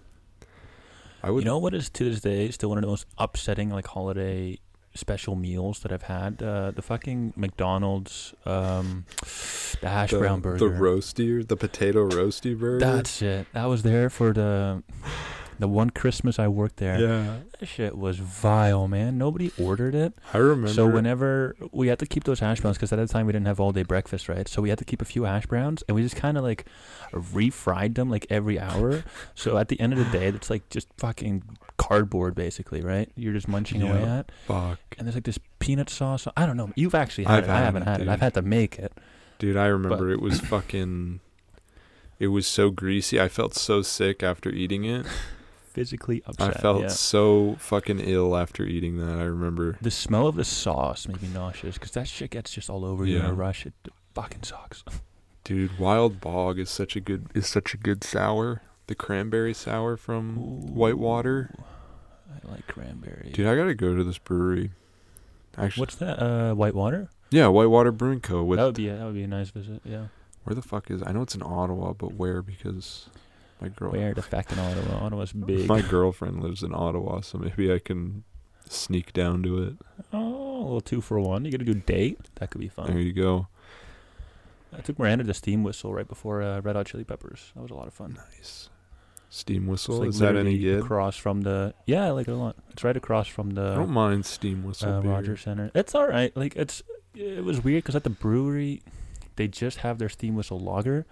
I 1.23 1.31
would 1.31 1.45
You 1.45 1.51
know 1.51 1.59
what 1.59 1.75
is 1.75 1.91
to 1.91 2.05
this 2.05 2.21
day 2.21 2.51
still 2.51 2.69
one 2.69 2.79
of 2.79 2.83
the 2.83 2.89
most 2.89 3.07
upsetting 3.19 3.71
like 3.71 3.87
holiday 3.87 4.59
special 4.95 5.35
meals 5.35 5.81
that 5.81 5.93
I've 5.93 6.03
had? 6.03 6.43
Uh, 6.43 6.71
the 6.71 6.83
fucking 6.83 7.33
McDonald's 7.37 8.35
um, 8.47 9.05
the 9.81 9.89
hash 9.89 10.11
the, 10.11 10.19
brown 10.19 10.41
burger. 10.41 10.69
The 10.69 10.75
roasty, 10.75 11.47
the 11.47 11.57
potato 11.57 12.09
roasty 12.09 12.59
burger. 12.59 12.79
That's 12.79 13.23
it. 13.23 13.47
I 13.55 13.67
was 13.67 13.83
there 13.83 14.11
for 14.11 14.33
the 14.33 14.83
the 15.59 15.69
one 15.69 15.91
Christmas 15.91 16.39
I 16.39 16.49
worked 16.49 16.77
there. 16.77 16.99
yeah. 16.99 17.37
That 17.59 17.67
shit 17.67 17.97
was 17.97 18.19
vile, 18.19 18.87
man. 18.87 19.19
Nobody 19.19 19.51
ordered 19.59 19.95
it. 19.95 20.13
I 20.33 20.39
remember. 20.39 20.69
So 20.69 20.87
whenever 20.87 21.57
we 21.73 21.89
had 21.89 21.99
to 21.99 22.07
keep 22.07 22.25
those 22.25 22.41
hash 22.41 22.61
browns, 22.61 22.77
because 22.77 22.93
at 22.93 22.97
that 22.97 23.09
time 23.09 23.27
we 23.27 23.33
didn't 23.33 23.47
have 23.47 23.59
all 23.59 23.73
day 23.73 23.83
breakfast, 23.83 24.29
right? 24.29 24.47
So 24.47 24.63
we 24.63 24.69
had 24.69 24.79
to 24.79 24.85
keep 24.85 25.03
a 25.03 25.05
few 25.05 25.25
hash 25.25 25.47
browns, 25.47 25.83
and 25.89 25.95
we 25.95 26.03
just 26.03 26.17
kind 26.17 26.39
of 26.39 26.45
like 26.45 26.67
refried 27.13 27.97
them 27.97 28.09
like 28.11 28.27
every 28.31 28.59
hour. 28.61 29.03
so 29.35 29.59
at 29.59 29.69
the 29.69 29.81
end 29.81 29.93
of 29.93 29.99
the 29.99 30.05
day, 30.07 30.27
it's 30.29 30.51
like 30.51 30.69
just 30.71 30.89
fucking 30.99 31.43
cardboard, 31.77 32.35
basically, 32.35 32.81
right? 32.81 33.11
You're 33.17 33.33
just 33.33 33.49
munching 33.49 33.83
away 33.83 34.03
at, 34.03 34.31
fuck, 34.47 34.79
and 34.97 35.07
there's 35.07 35.17
like 35.17 35.25
this 35.25 35.39
peanut 35.59 35.91
sauce. 35.91 36.29
I 36.37 36.47
don't 36.47 36.57
know. 36.57 36.71
You've 36.77 36.95
actually 36.95 37.25
had 37.25 37.39
I've 37.39 37.45
it. 37.45 37.51
I 37.51 37.59
haven't 37.61 37.83
it, 37.83 37.89
had 37.89 38.01
it. 38.03 38.09
I've 38.09 38.21
had 38.21 38.35
to 38.35 38.43
make 38.43 38.79
it. 38.79 38.93
dude. 39.39 39.57
I 39.57 39.67
remember 39.67 40.11
it 40.11 40.21
was 40.21 40.41
fucking. 40.55 41.21
It 42.21 42.29
was 42.29 42.47
so 42.49 42.71
greasy. 42.71 43.21
I 43.21 43.29
felt 43.29 43.55
so 43.55 43.83
sick 43.83 44.23
after 44.23 44.51
eating 44.51 44.85
it. 44.85 45.07
Physically 45.79 46.23
I 46.39 46.51
felt 46.53 46.83
yeah. 46.83 46.89
so 46.89 47.57
fucking 47.59 48.01
ill 48.01 48.37
after 48.37 48.65
eating 48.65 48.99
that. 48.99 49.19
I 49.19 49.25
remember. 49.25 49.79
The 49.81 49.91
smell 49.91 50.27
of 50.27 50.35
the 50.35 50.45
sauce 50.45 51.07
made 51.07 51.23
me 51.23 51.29
nauseous 51.29 51.75
because 51.75 51.93
that 51.93 52.09
shit 52.09 52.31
gets 52.31 52.53
just 52.53 52.69
all 52.69 52.85
over 52.85 53.07
you 53.07 53.19
in 53.19 53.25
a 53.25 53.33
rush. 53.33 53.65
It 53.65 53.75
fucking 54.15 54.43
sucks. 54.43 54.83
Dude, 55.45 55.79
Wild 55.79 56.21
Bog 56.21 56.59
is 56.59 56.69
such 56.69 56.97
a 56.97 57.01
good 57.01 57.29
is 57.35 57.47
such 57.47 57.75
a 57.75 57.77
good 57.77 58.03
sour. 58.03 58.63
The 58.89 58.95
cranberry 58.95 59.55
sour 59.55 59.97
from 59.97 60.75
Whitewater. 60.75 61.55
I 62.29 62.51
like 62.51 62.67
cranberry. 62.67 63.31
Dude, 63.33 63.47
I 63.47 63.55
gotta 63.55 63.75
go 63.75 63.95
to 63.95 64.03
this 64.03 64.19
brewery. 64.19 64.73
Actually, 65.57 65.81
What's 65.81 65.95
that? 65.97 66.23
Uh, 66.23 66.55
Whitewater. 66.55 67.11
yeah, 67.31 67.49
Whitewater 67.49 67.93
Brewing 67.93 68.21
Co. 68.21 68.55
That 68.55 68.65
would 68.65 68.75
be 68.75 68.89
a, 68.89 68.97
that 68.97 69.05
would 69.05 69.15
be 69.15 69.23
a 69.23 69.29
nice 69.29 69.51
visit. 69.51 69.81
Yeah. 69.85 70.09
where 70.45 70.55
the 70.55 70.63
fuck 70.63 70.91
is? 70.91 71.03
I 71.05 71.13
know 71.13 71.23
it's 71.23 71.35
in 71.35 71.43
Ottawa, 71.43 71.93
but 71.93 72.15
where? 72.15 72.43
Because 72.43 73.09
my 73.61 73.69
girl, 73.69 73.93
fact 74.23 74.53
in 74.53 74.59
Ottawa? 74.59 75.05
Ottawa's 75.05 75.33
big. 75.47 75.69
my 75.69 75.81
girlfriend 75.81 76.43
lives 76.43 76.63
in 76.63 76.75
Ottawa, 76.75 77.21
so 77.21 77.39
maybe 77.39 77.73
I 77.73 77.79
can 77.79 78.25
sneak 78.69 79.13
down 79.13 79.43
to 79.43 79.63
it. 79.63 79.75
oh, 80.13 80.57
a 80.57 80.63
little 80.63 80.81
two 80.81 81.01
for 81.01 81.19
one. 81.21 81.45
You 81.45 81.51
get 81.51 81.63
a 81.63 81.65
good 81.65 81.87
date. 81.87 82.19
That 82.37 82.51
could 82.51 82.61
be 82.61 82.69
fun. 82.69 82.89
There 82.89 82.99
you 82.99 83.13
go. 83.13 83.49
I 84.77 84.81
took 84.81 84.99
Miranda 84.99 85.25
to 85.25 85.35
Steam 85.35 85.63
Whistle 85.63 85.95
right 85.95 86.07
before 86.07 86.43
uh, 86.43 86.61
Red 86.61 86.77
Hot 86.77 86.87
Chili 86.87 87.05
Peppers. 87.05 87.53
That 87.55 87.63
was 87.63 87.71
a 87.71 87.75
lot 87.75 87.87
of 87.87 87.95
fun. 87.95 88.19
Nice. 88.37 88.69
Steam 89.31 89.67
whistle. 89.67 89.99
like, 89.99 90.09
is 90.09 90.21
that 90.21 90.37
any 90.37 90.59
good? 90.59 90.81
Across 90.81 91.19
from 91.19 91.43
the 91.43 91.75
yeah, 91.85 92.07
I 92.07 92.11
like 92.11 92.29
it 92.29 92.33
a 92.33 92.37
lot. 92.37 92.57
It's 92.71 92.83
right 92.83 92.97
across 92.97 93.29
from 93.29 93.51
the. 93.51 93.73
I 93.73 93.75
don't 93.75 93.91
mind 93.91 94.25
steam 94.25 94.65
whistle 94.65 94.91
uh, 94.91 95.01
beer. 95.03 95.11
Rogers 95.11 95.43
Center. 95.43 95.71
It's 95.75 95.95
all 95.95 96.07
right. 96.09 96.35
Like 96.35 96.57
it's 96.57 96.83
it 97.15 97.45
was 97.45 97.63
weird 97.63 97.83
because 97.83 97.95
at 97.97 98.05
the 98.05 98.11
brewery, 98.11 98.83
they 99.37 99.49
just 99.49 99.79
have 99.79 99.99
their 99.99 100.09
Steam 100.09 100.35
Whistle 100.35 100.59
lager. 100.59 101.05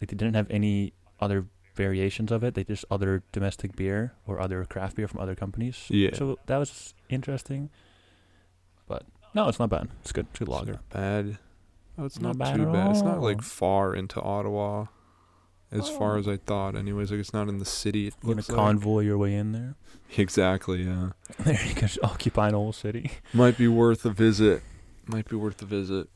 Like 0.00 0.10
they 0.10 0.16
didn't 0.16 0.34
have 0.34 0.50
any 0.50 0.92
other 1.20 1.46
variations 1.74 2.32
of 2.32 2.42
it. 2.42 2.54
They 2.54 2.64
just 2.64 2.84
other 2.90 3.22
domestic 3.32 3.76
beer 3.76 4.14
or 4.26 4.40
other 4.40 4.64
craft 4.64 4.96
beer 4.96 5.08
from 5.08 5.20
other 5.20 5.34
companies. 5.34 5.84
Yeah. 5.88 6.10
So 6.14 6.38
that 6.46 6.56
was 6.58 6.94
interesting. 7.08 7.70
But 8.88 9.04
no, 9.34 9.48
it's 9.48 9.58
not 9.58 9.70
bad. 9.70 9.88
It's 10.02 10.12
good. 10.12 10.26
It's 10.30 10.40
a 10.40 10.44
good 10.44 10.48
lager. 10.52 10.72
not 10.72 10.90
bad. 10.90 11.38
Oh, 11.98 12.04
it's 12.04 12.20
Not 12.20 12.36
not, 12.36 12.38
bad 12.38 12.56
too 12.56 12.66
bad. 12.72 12.90
It's 12.90 13.00
not 13.02 13.20
like 13.22 13.40
far 13.40 13.94
into 13.94 14.20
Ottawa. 14.20 14.86
as 15.72 15.88
far 15.88 16.16
oh. 16.16 16.18
as 16.18 16.28
I 16.28 16.36
thought. 16.36 16.76
Anyways, 16.76 17.10
like 17.10 17.20
it's 17.20 17.32
not 17.32 17.48
in 17.48 17.58
the 17.58 17.64
city. 17.64 18.08
It 18.08 18.14
You 18.22 18.28
gonna 18.28 18.36
looks 18.36 18.48
like. 18.50 18.58
convoy 18.58 19.00
your 19.00 19.18
way 19.18 19.34
in 19.34 19.52
there? 19.52 19.76
Exactly. 20.18 20.82
Yeah. 20.84 21.10
There 21.44 21.58
you 21.66 21.74
go. 21.74 21.86
occupy 22.04 22.48
an 22.48 22.54
whole 22.54 22.72
city. 22.72 23.10
Might 23.32 23.58
be 23.58 23.66
worth 23.66 24.04
a 24.04 24.10
visit. 24.10 24.62
Might 25.06 25.28
be 25.28 25.34
worth 25.36 25.60
a 25.62 25.64
visit. 25.66 26.08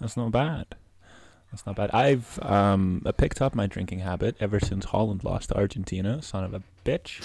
That's 0.00 0.16
not 0.18 0.32
bad. 0.32 0.66
That's 1.50 1.66
not 1.66 1.76
bad. 1.76 1.90
I've 1.92 2.38
um 2.42 3.02
picked 3.16 3.42
up 3.42 3.54
my 3.54 3.66
drinking 3.66 4.00
habit 4.00 4.36
ever 4.40 4.60
since 4.60 4.86
Holland 4.86 5.24
lost 5.24 5.48
to 5.48 5.56
Argentina. 5.56 6.22
Son 6.22 6.44
of 6.44 6.54
a 6.54 6.62
bitch. 6.84 7.22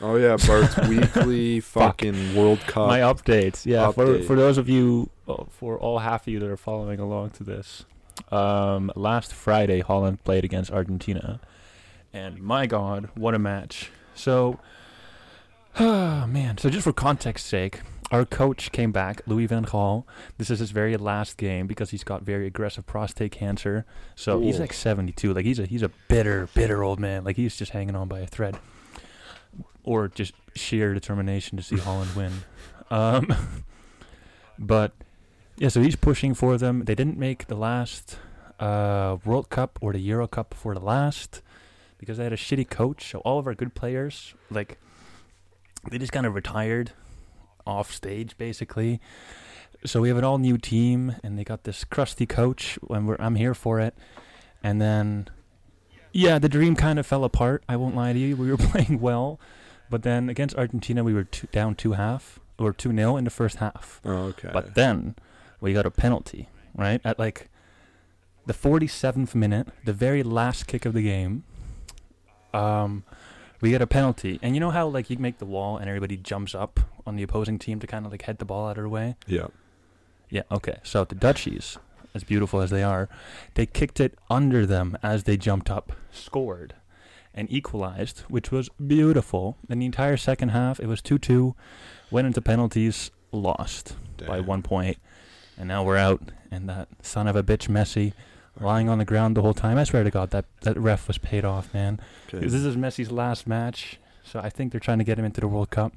Oh 0.00 0.16
yeah, 0.16 0.36
Bart's 0.46 0.76
weekly 0.88 1.60
Fuck. 1.60 1.82
fucking 2.00 2.34
World 2.34 2.60
Cup. 2.60 2.88
my 2.88 3.00
updates. 3.00 3.66
Yeah, 3.66 3.90
for 3.92 4.06
update. 4.06 4.26
for 4.26 4.34
those 4.34 4.56
of 4.58 4.68
you, 4.68 5.10
uh, 5.28 5.44
for 5.50 5.78
all 5.78 5.98
half 5.98 6.26
of 6.26 6.32
you 6.32 6.40
that 6.40 6.48
are 6.48 6.56
following 6.56 6.98
along 6.98 7.30
to 7.32 7.44
this, 7.44 7.84
um, 8.32 8.90
last 8.96 9.32
Friday 9.32 9.80
Holland 9.80 10.24
played 10.24 10.44
against 10.44 10.70
Argentina, 10.70 11.38
and 12.12 12.40
my 12.40 12.66
God, 12.66 13.10
what 13.14 13.34
a 13.34 13.38
match! 13.38 13.90
So, 14.14 14.58
ah 15.78 16.24
man. 16.28 16.56
So 16.58 16.70
just 16.70 16.84
for 16.84 16.92
context 16.94 17.46
sake, 17.46 17.82
our 18.10 18.24
coach 18.24 18.72
came 18.72 18.90
back, 18.90 19.22
Louis 19.26 19.46
Van 19.46 19.64
Gaal. 19.64 20.04
This 20.36 20.50
is 20.50 20.58
his 20.58 20.72
very 20.72 20.96
last 20.96 21.36
game 21.36 21.66
because 21.66 21.90
he's 21.90 22.02
got 22.02 22.22
very 22.22 22.46
aggressive 22.46 22.86
prostate 22.86 23.32
cancer. 23.32 23.86
So 24.16 24.40
he's 24.40 24.58
like 24.58 24.72
72. 24.72 25.32
Like 25.32 25.44
he's 25.44 25.58
a 25.58 25.66
he's 25.66 25.82
a 25.82 25.90
bitter, 26.08 26.48
bitter 26.54 26.82
old 26.82 26.98
man. 26.98 27.24
Like 27.24 27.36
he's 27.36 27.56
just 27.56 27.72
hanging 27.72 27.94
on 27.94 28.08
by 28.08 28.20
a 28.20 28.26
thread, 28.26 28.58
or 29.84 30.08
just 30.08 30.32
sheer 30.54 30.92
determination 30.92 31.56
to 31.56 31.62
see 31.62 31.76
Holland 31.78 32.10
win. 32.16 32.32
Um, 32.90 33.32
but 34.58 34.92
yeah, 35.56 35.68
so 35.68 35.80
he's 35.80 35.96
pushing 35.96 36.34
for 36.34 36.58
them. 36.58 36.84
They 36.84 36.94
didn't 36.94 37.18
make 37.18 37.46
the 37.46 37.54
last 37.54 38.18
uh, 38.58 39.18
World 39.24 39.50
Cup 39.50 39.78
or 39.80 39.92
the 39.92 40.00
Euro 40.00 40.26
Cup 40.26 40.50
before 40.50 40.74
the 40.74 40.80
last 40.80 41.42
because 41.98 42.16
they 42.16 42.24
had 42.24 42.32
a 42.32 42.36
shitty 42.36 42.68
coach. 42.68 43.10
So 43.10 43.18
all 43.20 43.38
of 43.38 43.46
our 43.46 43.54
good 43.54 43.74
players, 43.74 44.34
like, 44.50 44.78
they 45.90 45.98
just 45.98 46.12
kind 46.12 46.24
of 46.24 46.34
retired 46.34 46.92
off 47.66 47.92
stage, 47.92 48.36
basically. 48.38 49.00
So 49.84 50.00
we 50.00 50.08
have 50.08 50.18
an 50.18 50.24
all 50.24 50.38
new 50.38 50.58
team, 50.58 51.16
and 51.22 51.38
they 51.38 51.44
got 51.44 51.64
this 51.64 51.84
crusty 51.84 52.26
coach. 52.26 52.78
And 52.88 53.08
we're, 53.08 53.16
I'm 53.18 53.36
here 53.36 53.54
for 53.54 53.80
it. 53.80 53.94
And 54.62 54.80
then, 54.80 55.28
yeah, 56.12 56.38
the 56.38 56.48
dream 56.48 56.76
kind 56.76 56.98
of 56.98 57.06
fell 57.06 57.24
apart. 57.24 57.62
I 57.68 57.76
won't 57.76 57.96
lie 57.96 58.12
to 58.12 58.18
you. 58.18 58.36
We 58.36 58.50
were 58.50 58.56
playing 58.58 59.00
well, 59.00 59.40
but 59.88 60.02
then 60.02 60.28
against 60.28 60.54
Argentina, 60.56 61.02
we 61.02 61.14
were 61.14 61.24
two, 61.24 61.46
down 61.52 61.74
two 61.74 61.92
half 61.92 62.38
or 62.58 62.72
two 62.72 62.92
nil 62.92 63.16
in 63.16 63.24
the 63.24 63.30
first 63.30 63.56
half. 63.56 64.00
oh, 64.04 64.10
okay. 64.10 64.50
But 64.52 64.74
then 64.74 65.16
we 65.60 65.72
got 65.72 65.86
a 65.86 65.90
penalty, 65.90 66.48
right? 66.74 67.00
At 67.04 67.18
like 67.18 67.48
the 68.46 68.52
47th 68.52 69.34
minute, 69.34 69.68
the 69.84 69.92
very 69.92 70.22
last 70.22 70.66
kick 70.66 70.84
of 70.84 70.92
the 70.92 71.02
game, 71.02 71.44
um, 72.52 73.04
we 73.60 73.70
get 73.70 73.82
a 73.82 73.86
penalty. 73.86 74.38
And 74.42 74.54
you 74.54 74.60
know 74.60 74.70
how 74.70 74.88
like 74.88 75.10
you 75.10 75.18
make 75.18 75.38
the 75.38 75.46
wall 75.46 75.76
and 75.76 75.88
everybody 75.88 76.16
jumps 76.16 76.54
up 76.54 76.80
on 77.06 77.16
the 77.16 77.22
opposing 77.22 77.58
team 77.58 77.80
to 77.80 77.86
kind 77.86 78.04
of 78.06 78.12
like 78.12 78.22
head 78.22 78.38
the 78.38 78.44
ball 78.44 78.66
out 78.66 78.70
of 78.72 78.76
their 78.76 78.88
way? 78.88 79.16
yeah. 79.26 79.46
Yeah, 80.32 80.42
okay. 80.52 80.78
So 80.84 81.04
the 81.04 81.16
Dutchies, 81.16 81.76
as 82.14 82.22
beautiful 82.22 82.60
as 82.60 82.70
they 82.70 82.84
are, 82.84 83.08
they 83.54 83.66
kicked 83.66 83.98
it 83.98 84.16
under 84.30 84.64
them 84.64 84.96
as 85.02 85.24
they 85.24 85.36
jumped 85.36 85.68
up, 85.70 85.92
scored, 86.12 86.74
and 87.34 87.50
equalized, 87.50 88.20
which 88.28 88.52
was 88.52 88.68
beautiful. 88.68 89.56
In 89.68 89.80
the 89.80 89.86
entire 89.86 90.16
second 90.16 90.50
half, 90.50 90.78
it 90.78 90.86
was 90.86 91.02
2 91.02 91.18
2, 91.18 91.56
went 92.12 92.28
into 92.28 92.40
penalties, 92.40 93.10
lost 93.32 93.96
by 94.18 94.36
Damn. 94.36 94.46
one 94.46 94.62
point, 94.62 94.98
and 95.58 95.66
now 95.66 95.82
we're 95.82 95.96
out. 95.96 96.30
And 96.52 96.68
that 96.68 96.86
son 97.02 97.26
of 97.26 97.34
a 97.34 97.42
bitch 97.42 97.68
Messi 97.68 98.12
lying 98.60 98.88
on 98.88 98.98
the 98.98 99.04
ground 99.04 99.36
the 99.36 99.42
whole 99.42 99.54
time. 99.54 99.78
I 99.78 99.84
swear 99.84 100.04
to 100.04 100.10
God, 100.10 100.30
that 100.30 100.44
that 100.60 100.76
ref 100.78 101.08
was 101.08 101.18
paid 101.18 101.44
off, 101.44 101.74
man. 101.74 101.98
Okay. 102.28 102.38
This 102.46 102.54
is 102.54 102.76
Messi's 102.76 103.10
last 103.10 103.48
match, 103.48 103.98
so 104.22 104.38
I 104.38 104.48
think 104.48 104.70
they're 104.70 104.80
trying 104.80 104.98
to 104.98 105.04
get 105.04 105.18
him 105.18 105.24
into 105.24 105.40
the 105.40 105.48
World 105.48 105.70
Cup. 105.70 105.92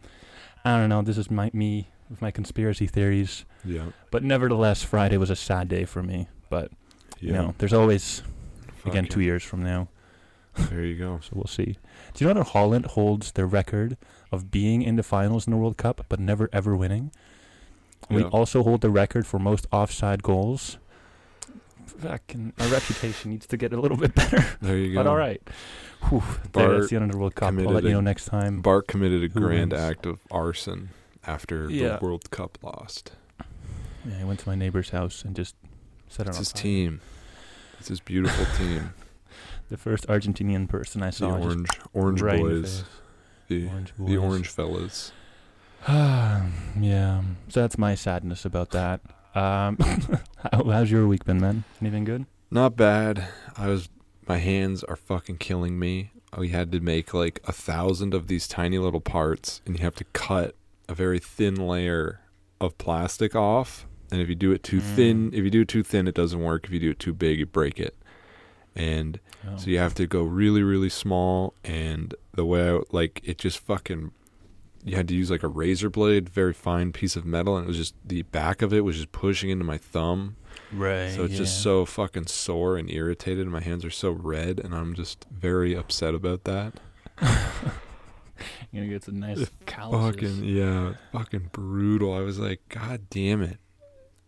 I 0.65 0.77
don't 0.77 0.89
know. 0.89 1.01
This 1.01 1.17
is 1.17 1.29
my 1.29 1.49
me 1.53 1.89
with 2.09 2.21
my 2.21 2.31
conspiracy 2.31 2.87
theories, 2.87 3.45
Yeah. 3.65 3.87
but 4.11 4.23
nevertheless, 4.23 4.83
Friday 4.83 5.17
was 5.17 5.29
a 5.29 5.35
sad 5.35 5.67
day 5.67 5.85
for 5.85 6.03
me. 6.03 6.27
But 6.49 6.71
Yeah. 7.19 7.27
you 7.27 7.33
know, 7.33 7.55
there's 7.57 7.73
always 7.73 8.21
again 8.85 9.05
two 9.07 9.21
years 9.21 9.43
from 9.43 9.63
now, 9.63 9.87
There 10.69 10.83
you 10.83 10.95
go. 10.97 11.19
so 11.23 11.31
we'll 11.33 11.47
see. 11.47 11.77
Do 12.13 12.23
you 12.25 12.27
know 12.33 12.41
that 12.43 12.49
Holland 12.51 12.85
holds 12.85 13.31
the 13.31 13.45
record 13.45 13.97
of 14.31 14.51
being 14.51 14.81
in 14.83 14.95
the 14.97 15.03
finals 15.03 15.47
in 15.47 15.51
the 15.51 15.57
World 15.57 15.77
Cup 15.77 16.05
but 16.09 16.19
never 16.19 16.49
ever 16.53 16.75
winning? 16.75 17.11
We 18.09 18.23
also 18.23 18.63
hold 18.63 18.81
the 18.81 18.89
record 18.91 19.25
for 19.25 19.39
most 19.39 19.65
offside 19.71 20.21
goals. 20.23 20.77
Fucking, 22.03 22.53
our 22.59 22.67
reputation 22.67 23.31
needs 23.31 23.47
to 23.47 23.57
get 23.57 23.73
a 23.73 23.79
little 23.79 23.97
bit 23.97 24.13
better. 24.13 24.45
There 24.61 24.77
you 24.77 24.93
go. 24.93 24.99
But 25.03 25.07
all 25.07 25.17
right, 25.17 25.41
Whew, 26.09 26.21
there, 26.51 26.67
Bart 26.67 26.77
that's 26.79 26.89
the 26.89 26.95
end 26.97 27.05
of 27.05 27.11
the 27.11 27.17
World 27.17 27.35
Cup. 27.35 27.53
I'll 27.57 27.65
let 27.65 27.83
you 27.83 27.91
know 27.91 28.01
next 28.01 28.25
time. 28.25 28.61
Bart 28.61 28.87
committed 28.87 29.23
a 29.23 29.27
grand 29.29 29.71
wins? 29.71 29.81
act 29.83 30.05
of 30.05 30.19
arson 30.29 30.89
after 31.25 31.69
Yeah. 31.69 31.97
the 31.97 32.05
World 32.05 32.29
Cup 32.31 32.57
lost. 32.61 33.13
Yeah, 34.05 34.19
I 34.19 34.23
went 34.25 34.39
to 34.41 34.49
my 34.49 34.55
neighbor's 34.55 34.89
house 34.89 35.23
and 35.23 35.33
just 35.35 35.55
set 36.09 36.25
it 36.25 36.29
It's 36.29 36.37
on 36.37 36.41
his 36.41 36.51
fire. 36.51 36.61
team. 36.61 37.01
It's 37.79 37.87
his 37.87 37.99
beautiful 38.01 38.45
team. 38.57 38.93
The 39.69 39.77
first 39.77 40.05
Argentinian 40.07 40.67
person 40.67 41.01
I 41.01 41.09
saw. 41.09 41.37
just 41.37 41.45
orange 41.47 41.69
orange 41.93 42.21
right 42.21 42.37
the 42.37 42.43
boys. 42.43 42.83
The 43.47 43.67
Orange 43.69 43.93
the 43.97 44.03
boys. 44.03 44.17
orange 44.17 44.47
fellas. 44.49 45.11
yeah, 45.87 47.21
so 47.49 47.61
that's 47.61 47.77
my 47.77 47.95
sadness 47.95 48.45
about 48.45 48.71
that. 48.71 49.01
Um, 49.35 49.77
how, 50.51 50.63
how's 50.65 50.91
your 50.91 51.07
week 51.07 51.25
been, 51.25 51.39
man? 51.39 51.63
Anything 51.81 52.03
good? 52.03 52.25
Not 52.51 52.75
bad. 52.75 53.27
I 53.57 53.67
was 53.67 53.89
my 54.27 54.37
hands 54.37 54.83
are 54.83 54.95
fucking 54.95 55.37
killing 55.37 55.77
me. 55.79 56.11
We 56.37 56.49
had 56.49 56.71
to 56.71 56.79
make 56.79 57.13
like 57.13 57.39
a 57.45 57.51
thousand 57.51 58.13
of 58.13 58.27
these 58.27 58.47
tiny 58.47 58.77
little 58.77 59.01
parts 59.01 59.61
and 59.65 59.77
you 59.77 59.83
have 59.83 59.95
to 59.95 60.03
cut 60.05 60.55
a 60.87 60.93
very 60.93 61.19
thin 61.19 61.55
layer 61.55 62.21
of 62.61 62.77
plastic 62.77 63.35
off. 63.35 63.85
And 64.11 64.21
if 64.21 64.29
you 64.29 64.35
do 64.35 64.51
it 64.51 64.63
too 64.63 64.79
Mm. 64.79 64.95
thin, 64.95 65.29
if 65.33 65.43
you 65.43 65.49
do 65.49 65.61
it 65.61 65.67
too 65.67 65.83
thin, 65.83 66.07
it 66.07 66.15
doesn't 66.15 66.39
work. 66.41 66.65
If 66.65 66.71
you 66.71 66.79
do 66.79 66.91
it 66.91 66.99
too 66.99 67.13
big, 67.13 67.39
you 67.39 67.45
break 67.45 67.79
it. 67.79 67.95
And 68.75 69.19
Oh. 69.45 69.57
So 69.57 69.69
you 69.69 69.77
have 69.77 69.93
to 69.95 70.07
go 70.07 70.23
really, 70.23 70.63
really 70.63 70.87
small, 70.87 71.53
and 71.65 72.15
the 72.33 72.45
way 72.45 72.69
I, 72.69 72.79
like 72.91 73.19
it 73.25 73.37
just 73.39 73.59
fucking, 73.59 74.11
you 74.83 74.95
had 74.95 75.07
to 75.07 75.15
use 75.15 75.31
like 75.31 75.43
a 75.43 75.47
razor 75.47 75.89
blade, 75.89 76.29
very 76.29 76.53
fine 76.53 76.91
piece 76.91 77.15
of 77.15 77.25
metal, 77.25 77.55
and 77.55 77.65
it 77.65 77.67
was 77.67 77.77
just 77.77 77.95
the 78.05 78.23
back 78.23 78.61
of 78.61 78.73
it 78.73 78.81
was 78.81 78.97
just 78.97 79.11
pushing 79.11 79.49
into 79.49 79.63
my 79.63 79.77
thumb, 79.77 80.35
right. 80.71 81.11
so 81.11 81.23
it's 81.23 81.37
just 81.37 81.61
so 81.61 81.85
fucking 81.85 82.27
sore 82.27 82.77
and 82.77 82.91
irritated. 82.91 83.43
And 83.43 83.51
my 83.51 83.61
hands 83.61 83.85
are 83.85 83.91
so 83.91 84.11
red, 84.11 84.59
and 84.59 84.75
I'm 84.75 84.93
just 84.93 85.25
very 85.31 85.73
upset 85.75 86.13
about 86.13 86.43
that. 86.43 86.73
You're 88.71 88.83
gonna 88.83 88.87
get 88.87 89.03
some 89.03 89.19
nice 89.19 89.49
calluses. 89.65 90.15
Fucking 90.15 90.43
yeah, 90.43 90.93
fucking 91.11 91.49
brutal. 91.51 92.13
I 92.13 92.21
was 92.21 92.39
like, 92.39 92.61
God 92.69 93.09
damn 93.09 93.41
it. 93.41 93.59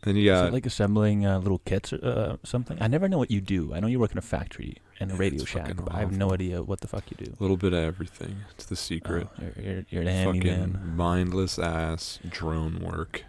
Is 0.07 0.47
it 0.49 0.53
like 0.53 0.65
assembling 0.65 1.25
uh, 1.25 1.39
little 1.39 1.59
kits 1.59 1.93
or 1.93 1.99
uh, 2.03 2.37
something? 2.43 2.77
I 2.81 2.87
never 2.87 3.07
know 3.07 3.17
what 3.17 3.31
you 3.31 3.41
do. 3.41 3.73
I 3.73 3.79
know 3.79 3.87
you 3.87 3.99
work 3.99 4.11
in 4.11 4.17
a 4.17 4.21
factory 4.21 4.77
and 4.99 5.11
a 5.11 5.13
Yeah, 5.13 5.19
Radio 5.19 5.45
Shack, 5.45 5.75
but 5.77 5.93
I 5.93 5.99
have 5.99 6.11
no 6.11 6.31
idea 6.33 6.61
what 6.63 6.81
the 6.81 6.87
fuck 6.87 7.03
you 7.09 7.25
do. 7.25 7.33
a 7.39 7.41
little 7.41 7.57
bit 7.57 7.73
of 7.73 7.79
everything. 7.83 8.37
It's 8.51 8.65
the 8.65 8.75
secret. 8.75 9.27
Oh, 9.39 9.43
you're, 9.57 9.65
you're, 9.65 9.85
you're 9.89 10.03
the 10.05 10.23
fucking 10.25 10.41
handyman. 10.43 10.95
mindless 10.95 11.57
ass 11.59 12.19
drone 12.29 12.79
work. 12.79 13.23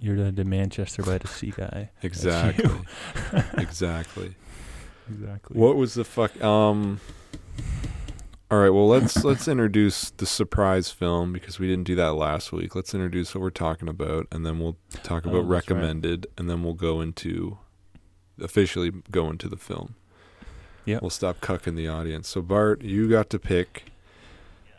You're 0.00 0.16
the, 0.16 0.30
the 0.32 0.44
Manchester 0.44 1.02
by 1.02 1.18
the 1.18 1.28
Sea 1.28 1.52
guy. 1.56 1.90
Exactly. 2.02 2.70
exactly. 3.58 4.34
Exactly. 5.10 5.58
What 5.58 5.76
was 5.76 5.94
the 5.94 6.04
fuck? 6.04 6.40
Um. 6.42 7.00
All 8.50 8.58
right. 8.58 8.70
Well, 8.70 8.88
let's 8.88 9.24
let's 9.24 9.46
introduce 9.46 10.08
the 10.10 10.24
surprise 10.24 10.90
film 10.90 11.32
because 11.34 11.58
we 11.58 11.66
didn't 11.66 11.84
do 11.84 11.94
that 11.96 12.14
last 12.14 12.50
week. 12.50 12.74
Let's 12.74 12.94
introduce 12.94 13.34
what 13.34 13.42
we're 13.42 13.50
talking 13.50 13.88
about, 13.88 14.26
and 14.32 14.46
then 14.46 14.58
we'll 14.58 14.76
talk 15.02 15.26
Oh, 15.26 15.30
about 15.30 15.40
right. 15.40 15.48
recommended, 15.56 16.26
and 16.38 16.48
then 16.48 16.62
we'll 16.62 16.72
go 16.74 17.00
into 17.02 17.58
officially 18.40 18.90
go 19.10 19.28
into 19.28 19.48
the 19.48 19.56
film. 19.58 19.96
Yeah, 20.86 21.00
We'll 21.02 21.10
stop 21.10 21.40
cucking 21.42 21.76
the 21.76 21.88
audience. 21.88 22.28
So 22.28 22.40
Bart, 22.40 22.80
you 22.82 23.10
got 23.10 23.28
to 23.30 23.38
pick 23.38 23.92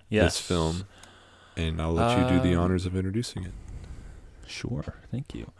Yes. 0.09 0.37
this 0.39 0.47
film, 0.47 0.85
and 1.55 1.79
I'll 1.79 1.93
let 1.93 2.17
you 2.17 2.27
do 2.27 2.41
the 2.41 2.55
Um, 2.55 2.63
honors 2.63 2.87
of 2.87 2.95
introducing 2.95 3.43
it. 3.43 3.51
Sure. 4.47 4.95
Thank 5.11 5.35
you. 5.35 5.51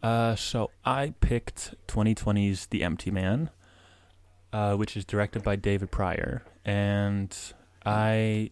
Uh, 0.00 0.36
so 0.36 0.70
I 0.84 1.14
picked 1.20 1.74
2020's 1.88 2.66
The 2.66 2.84
Empty 2.84 3.10
Man, 3.10 3.50
uh, 4.54 4.76
which 4.76 4.96
is 4.96 5.04
directed 5.04 5.42
by 5.42 5.56
David 5.56 5.90
Prior, 5.90 6.42
and 6.64 7.36
I 7.84 8.50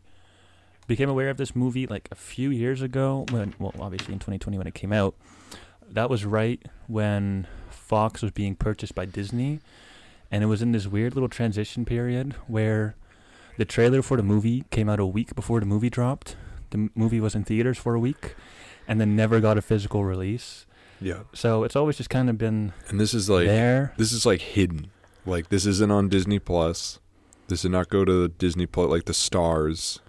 became 0.89 1.09
aware 1.09 1.31
of 1.31 1.37
this 1.37 1.55
movie 1.55 1.87
like 1.87 2.09
a 2.11 2.17
few 2.17 2.51
years 2.51 2.83
ago. 2.83 3.25
When, 3.31 3.55
well, 3.61 3.73
obviously 3.79 4.13
in 4.13 4.19
2020 4.19 4.59
when 4.59 4.67
it 4.67 4.75
came 4.75 4.93
out. 4.93 5.15
That 5.89 6.11
was 6.11 6.25
right 6.25 6.61
when 6.89 7.47
Fox 7.71 8.21
was 8.21 8.33
being 8.33 8.57
purchased 8.57 8.95
by 8.97 9.05
Disney, 9.05 9.61
and 10.31 10.43
it 10.43 10.47
was 10.47 10.61
in 10.61 10.73
this 10.73 10.89
weird 10.89 11.15
little 11.15 11.29
transition 11.29 11.85
period 11.85 12.35
where 12.49 12.97
the 13.59 13.65
trailer 13.65 14.03
for 14.03 14.17
the 14.17 14.23
movie 14.25 14.65
came 14.71 14.89
out 14.89 14.99
a 14.99 15.07
week 15.07 15.37
before 15.37 15.61
the 15.61 15.67
movie 15.67 15.91
dropped. 15.91 16.35
The 16.71 16.91
movie 16.97 17.21
was 17.21 17.35
in 17.37 17.45
theaters 17.45 17.79
for 17.79 17.95
a 17.95 18.01
week, 18.01 18.35
and 18.89 19.01
then 19.01 19.15
never 19.15 19.39
got 19.39 19.57
a 19.57 19.63
physical 19.63 20.05
release. 20.05 20.67
Yeah. 21.01 21.21
So 21.33 21.63
it's 21.63 21.77
always 21.77 21.97
just 21.99 22.11
kind 22.11 22.29
of 22.29 22.39
been 22.39 22.73
And 22.89 22.99
this 22.99 23.15
is 23.15 23.31
like 23.31 23.47
there. 23.47 23.93
this 23.99 24.13
is 24.13 24.27
like 24.27 24.41
hidden. 24.41 24.91
Like 25.27 25.49
this 25.49 25.67
isn't 25.67 25.91
on 25.91 26.09
Disney 26.09 26.39
Plus. 26.39 26.99
This 27.49 27.63
did 27.63 27.71
not 27.73 27.89
go 27.89 28.05
to 28.05 28.23
the 28.23 28.29
Disney 28.29 28.67
Plus 28.67 28.89
like 28.91 29.05
the 29.05 29.15
stars 29.15 30.01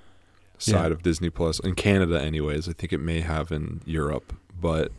side 0.58 0.88
Yeah. 0.88 0.94
of 0.94 1.04
Disney 1.04 1.30
Plus 1.30 1.60
in 1.60 1.76
Canada 1.76 2.22
anyways. 2.22 2.68
I 2.70 2.74
think 2.74 2.94
it 2.94 3.00
may 3.00 3.22
have 3.22 3.52
in 3.52 3.82
Europe, 3.86 4.34
but 4.60 4.92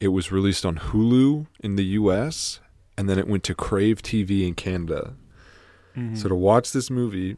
it 0.00 0.08
was 0.08 0.30
released 0.32 0.66
on 0.66 0.76
Hulu 0.76 1.46
in 1.60 1.76
the 1.76 1.84
US 1.84 2.60
and 2.98 3.08
then 3.08 3.18
it 3.18 3.26
went 3.26 3.42
to 3.44 3.54
Crave 3.54 4.02
TV 4.02 4.46
in 4.46 4.54
Canada. 4.54 5.14
Mm-hmm. 5.96 6.16
So 6.16 6.28
to 6.28 6.34
watch 6.34 6.72
this 6.72 6.90
movie 6.90 7.36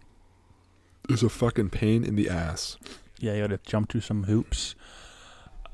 is 1.09 1.23
a 1.23 1.29
fucking 1.29 1.71
pain 1.71 2.05
in 2.05 2.17
the 2.17 2.29
ass. 2.29 2.77
Yeah, 3.19 3.35
you 3.35 3.41
got 3.43 3.49
to 3.51 3.59
jump 3.71 3.91
through 3.91 4.01
some 4.03 4.25
hoops. 4.25 4.75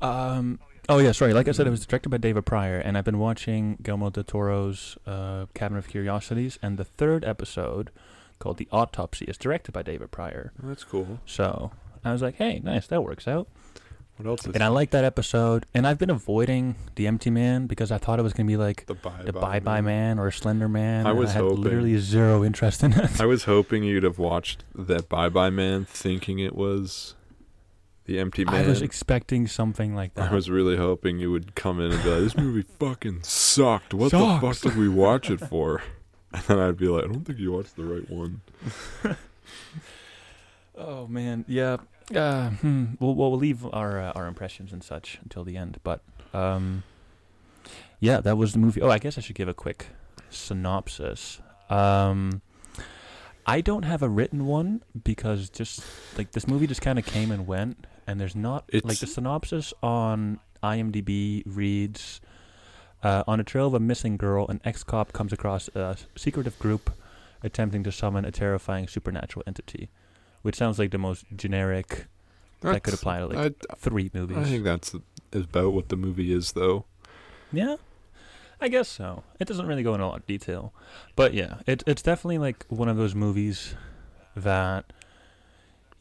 Um. 0.01 0.59
Oh 0.89 0.97
yeah, 0.97 1.11
sorry. 1.11 1.33
Like 1.33 1.47
I 1.47 1.51
said, 1.51 1.67
it 1.67 1.69
was 1.71 1.85
directed 1.85 2.09
by 2.09 2.17
David 2.17 2.45
Prior, 2.45 2.77
and 2.77 2.97
I've 2.97 3.05
been 3.05 3.19
watching 3.19 3.77
Guillermo 3.81 4.09
del 4.09 4.23
Toro's 4.23 4.97
uh, 5.05 5.45
Cabinet 5.53 5.79
of 5.79 5.87
Curiosities, 5.87 6.57
and 6.61 6.77
the 6.77 6.83
third 6.85 7.23
episode, 7.23 7.91
called 8.39 8.57
The 8.57 8.67
Autopsy, 8.71 9.25
is 9.25 9.37
directed 9.37 9.71
by 9.71 9.83
David 9.83 10.11
Prior. 10.11 10.51
That's 10.61 10.83
cool. 10.83 11.19
So 11.25 11.71
I 12.03 12.11
was 12.11 12.21
like, 12.21 12.35
hey, 12.35 12.59
nice, 12.63 12.87
that 12.87 13.03
works 13.03 13.27
out. 13.27 13.47
What 14.17 14.27
else 14.27 14.45
is 14.45 14.53
And 14.53 14.63
I 14.63 14.67
like 14.67 14.89
that 14.91 15.03
episode. 15.05 15.65
And 15.73 15.87
I've 15.87 15.97
been 15.97 16.09
avoiding 16.09 16.75
The 16.95 17.07
Empty 17.07 17.29
Man 17.29 17.65
because 17.67 17.91
I 17.91 17.97
thought 17.97 18.19
it 18.19 18.23
was 18.23 18.33
gonna 18.33 18.45
be 18.47 18.57
like 18.57 18.85
the 18.85 18.93
bye 18.93 19.23
the 19.23 19.33
Bye 19.33 19.59
Bye 19.59 19.81
Man 19.81 20.19
or 20.19 20.29
Slender 20.31 20.67
Man. 20.67 21.07
I 21.07 21.11
was 21.13 21.29
I 21.31 21.33
had 21.33 21.41
hoping. 21.43 21.61
literally 21.61 21.97
zero 21.97 22.43
interest 22.43 22.83
in 22.83 22.93
it. 22.93 23.21
I 23.21 23.25
was 23.25 23.45
hoping 23.45 23.83
you'd 23.83 24.03
have 24.03 24.19
watched 24.19 24.63
that 24.75 25.07
Bye 25.09 25.29
Bye 25.29 25.49
Man 25.49 25.85
thinking 25.85 26.37
it 26.39 26.55
was 26.55 27.15
the 28.05 28.19
empty 28.19 28.45
man. 28.45 28.65
I 28.65 28.67
was 28.67 28.81
expecting 28.81 29.47
something 29.47 29.95
like 29.95 30.13
that. 30.15 30.31
I 30.31 30.33
was 30.33 30.49
really 30.49 30.77
hoping 30.77 31.19
you 31.19 31.31
would 31.31 31.55
come 31.55 31.79
in 31.79 31.91
and 31.91 32.03
be 32.03 32.09
like, 32.09 32.19
"This 32.21 32.37
movie 32.37 32.63
fucking 32.79 33.23
sucked. 33.23 33.93
What 33.93 34.11
the 34.11 34.39
fuck 34.41 34.59
did 34.59 34.75
we 34.75 34.89
watch 34.89 35.29
it 35.29 35.39
for?" 35.39 35.81
And 36.33 36.43
then 36.43 36.59
I'd 36.59 36.77
be 36.77 36.87
like, 36.87 37.03
"I 37.03 37.07
don't 37.07 37.25
think 37.25 37.39
you 37.39 37.51
watched 37.51 37.75
the 37.75 37.83
right 37.83 38.09
one." 38.09 38.39
Oh 40.81 41.05
man, 41.07 41.45
yeah. 41.47 41.77
Uh, 42.13 42.49
hmm. 42.49 42.85
We'll 42.99 43.13
we'll 43.15 43.35
leave 43.35 43.65
our 43.65 43.99
uh, 43.99 44.11
our 44.13 44.25
impressions 44.25 44.73
and 44.73 44.83
such 44.83 45.19
until 45.23 45.43
the 45.43 45.57
end, 45.57 45.79
but 45.83 46.01
um, 46.33 46.83
yeah, 47.99 48.19
that 48.21 48.37
was 48.37 48.53
the 48.53 48.59
movie. 48.59 48.81
Oh, 48.81 48.89
I 48.89 48.97
guess 48.97 49.17
I 49.17 49.21
should 49.21 49.35
give 49.35 49.47
a 49.47 49.53
quick 49.53 49.87
synopsis. 50.29 51.39
Um, 51.69 52.41
I 53.45 53.61
don't 53.61 53.83
have 53.83 54.01
a 54.01 54.09
written 54.09 54.45
one 54.45 54.81
because 55.03 55.49
just 55.49 55.81
like 56.17 56.31
this 56.31 56.47
movie 56.47 56.67
just 56.67 56.81
kind 56.81 56.97
of 56.97 57.05
came 57.05 57.31
and 57.31 57.45
went, 57.47 57.85
and 58.11 58.19
there's 58.19 58.35
not 58.35 58.69
like 58.83 58.99
the 58.99 59.07
synopsis 59.07 59.73
on 59.81 60.39
IMDb 60.61 61.43
reads. 61.45 62.19
Uh, 63.01 63.23
on 63.25 63.39
a 63.39 63.43
trail 63.43 63.65
of 63.65 63.73
a 63.73 63.79
missing 63.79 64.15
girl, 64.15 64.45
an 64.47 64.61
ex-cop 64.63 65.11
comes 65.11 65.33
across 65.33 65.69
a 65.69 65.97
secretive 66.15 66.59
group 66.59 66.91
attempting 67.41 67.83
to 67.83 67.91
summon 67.91 68.25
a 68.25 68.31
terrifying 68.31 68.87
supernatural 68.87 69.43
entity, 69.47 69.89
which 70.43 70.55
sounds 70.55 70.77
like 70.77 70.91
the 70.91 70.99
most 70.99 71.25
generic 71.35 72.05
that 72.59 72.83
could 72.83 72.93
apply 72.93 73.19
to 73.19 73.25
like 73.25 73.55
I, 73.71 73.75
three 73.75 74.11
movies. 74.13 74.37
I 74.37 74.43
think 74.43 74.63
that's 74.63 74.93
about 75.33 75.73
what 75.73 75.89
the 75.89 75.95
movie 75.95 76.31
is, 76.31 76.51
though. 76.51 76.85
yeah, 77.51 77.77
I 78.59 78.67
guess 78.67 78.87
so. 78.87 79.23
It 79.39 79.47
doesn't 79.47 79.65
really 79.65 79.81
go 79.81 79.95
into 79.95 80.05
a 80.05 80.07
lot 80.07 80.19
of 80.19 80.27
detail, 80.27 80.73
but 81.15 81.33
yeah, 81.33 81.55
it, 81.65 81.81
it's 81.87 82.03
definitely 82.03 82.37
like 82.37 82.65
one 82.67 82.87
of 82.89 82.97
those 82.97 83.15
movies 83.15 83.73
that 84.35 84.93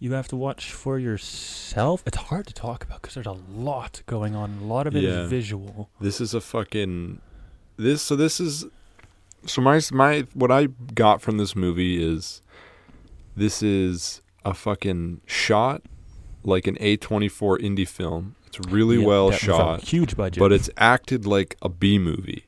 you 0.00 0.12
have 0.14 0.26
to 0.28 0.36
watch 0.36 0.72
for 0.72 0.98
yourself. 0.98 2.02
It's 2.06 2.16
hard 2.16 2.46
to 2.48 2.54
talk 2.54 2.82
about 2.82 3.02
because 3.02 3.14
there's 3.14 3.26
a 3.26 3.36
lot 3.52 4.02
going 4.06 4.34
on. 4.34 4.58
A 4.62 4.64
lot 4.64 4.86
of 4.88 4.96
it 4.96 5.04
is 5.04 5.14
Yeah. 5.14 5.26
visual. 5.26 5.90
This 6.00 6.20
is 6.20 6.34
a 6.34 6.40
fucking 6.40 7.20
this. 7.76 8.02
So 8.02 8.16
this 8.16 8.40
is 8.40 8.64
so 9.46 9.60
my 9.62 9.80
my 9.92 10.26
what 10.34 10.50
I 10.50 10.66
got 10.94 11.20
from 11.22 11.36
this 11.38 11.54
movie 11.54 12.02
is 12.02 12.42
this 13.36 13.62
is 13.62 14.22
a 14.44 14.54
fucking 14.54 15.20
shot 15.26 15.82
like 16.42 16.66
an 16.66 16.76
A24 16.76 17.58
indie 17.60 17.86
film. 17.86 18.34
It's 18.46 18.58
really 18.70 18.98
Yeah, 18.98 19.06
well 19.06 19.30
shot. 19.30 19.82
huge 19.82 20.16
budget, 20.16 20.40
but 20.40 20.50
it's 20.52 20.70
acted 20.78 21.26
like 21.26 21.56
a 21.62 21.68
B 21.68 21.98
movie. 21.98 22.46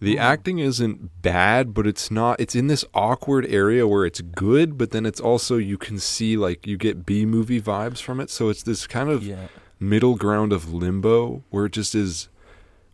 The 0.00 0.14
Mm. 0.16 0.20
acting 0.20 0.58
isn't 0.60 1.22
bad, 1.22 1.74
but 1.74 1.86
it's 1.86 2.10
not. 2.10 2.38
It's 2.40 2.54
in 2.54 2.68
this 2.68 2.84
awkward 2.94 3.44
area 3.46 3.86
where 3.86 4.06
it's 4.06 4.20
good, 4.20 4.78
but 4.78 4.90
then 4.92 5.04
it's 5.04 5.20
also 5.20 5.56
you 5.56 5.76
can 5.76 5.98
see 5.98 6.36
like 6.36 6.66
you 6.66 6.76
get 6.76 7.04
B 7.04 7.26
movie 7.26 7.60
vibes 7.60 8.00
from 8.00 8.20
it. 8.20 8.30
So 8.30 8.48
it's 8.48 8.62
this 8.62 8.86
kind 8.86 9.10
of 9.10 9.24
yeah, 9.24 9.48
middle 9.80 10.14
ground 10.14 10.52
of 10.52 10.72
limbo 10.72 11.42
where 11.50 11.66
it 11.66 11.72
just 11.72 11.94
is 11.96 12.28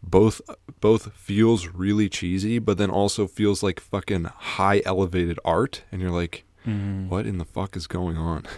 both 0.03 0.41
both 0.81 1.13
feels 1.13 1.69
really 1.69 2.09
cheesy, 2.09 2.59
but 2.59 2.79
then 2.79 2.91
also 2.91 3.27
feels 3.27 3.63
like 3.63 3.81
fucking 3.81 4.25
high 4.25 4.81
elevated 4.87 5.39
art, 5.45 5.83
and 5.93 6.01
you're 6.01 6.11
like, 6.11 6.45
Mhm. 6.67 7.09
what 7.09 7.27
in 7.27 7.37
the 7.39 7.45
fuck 7.45 7.77
is 7.77 7.87
going 7.87 8.17
on? 8.17 8.45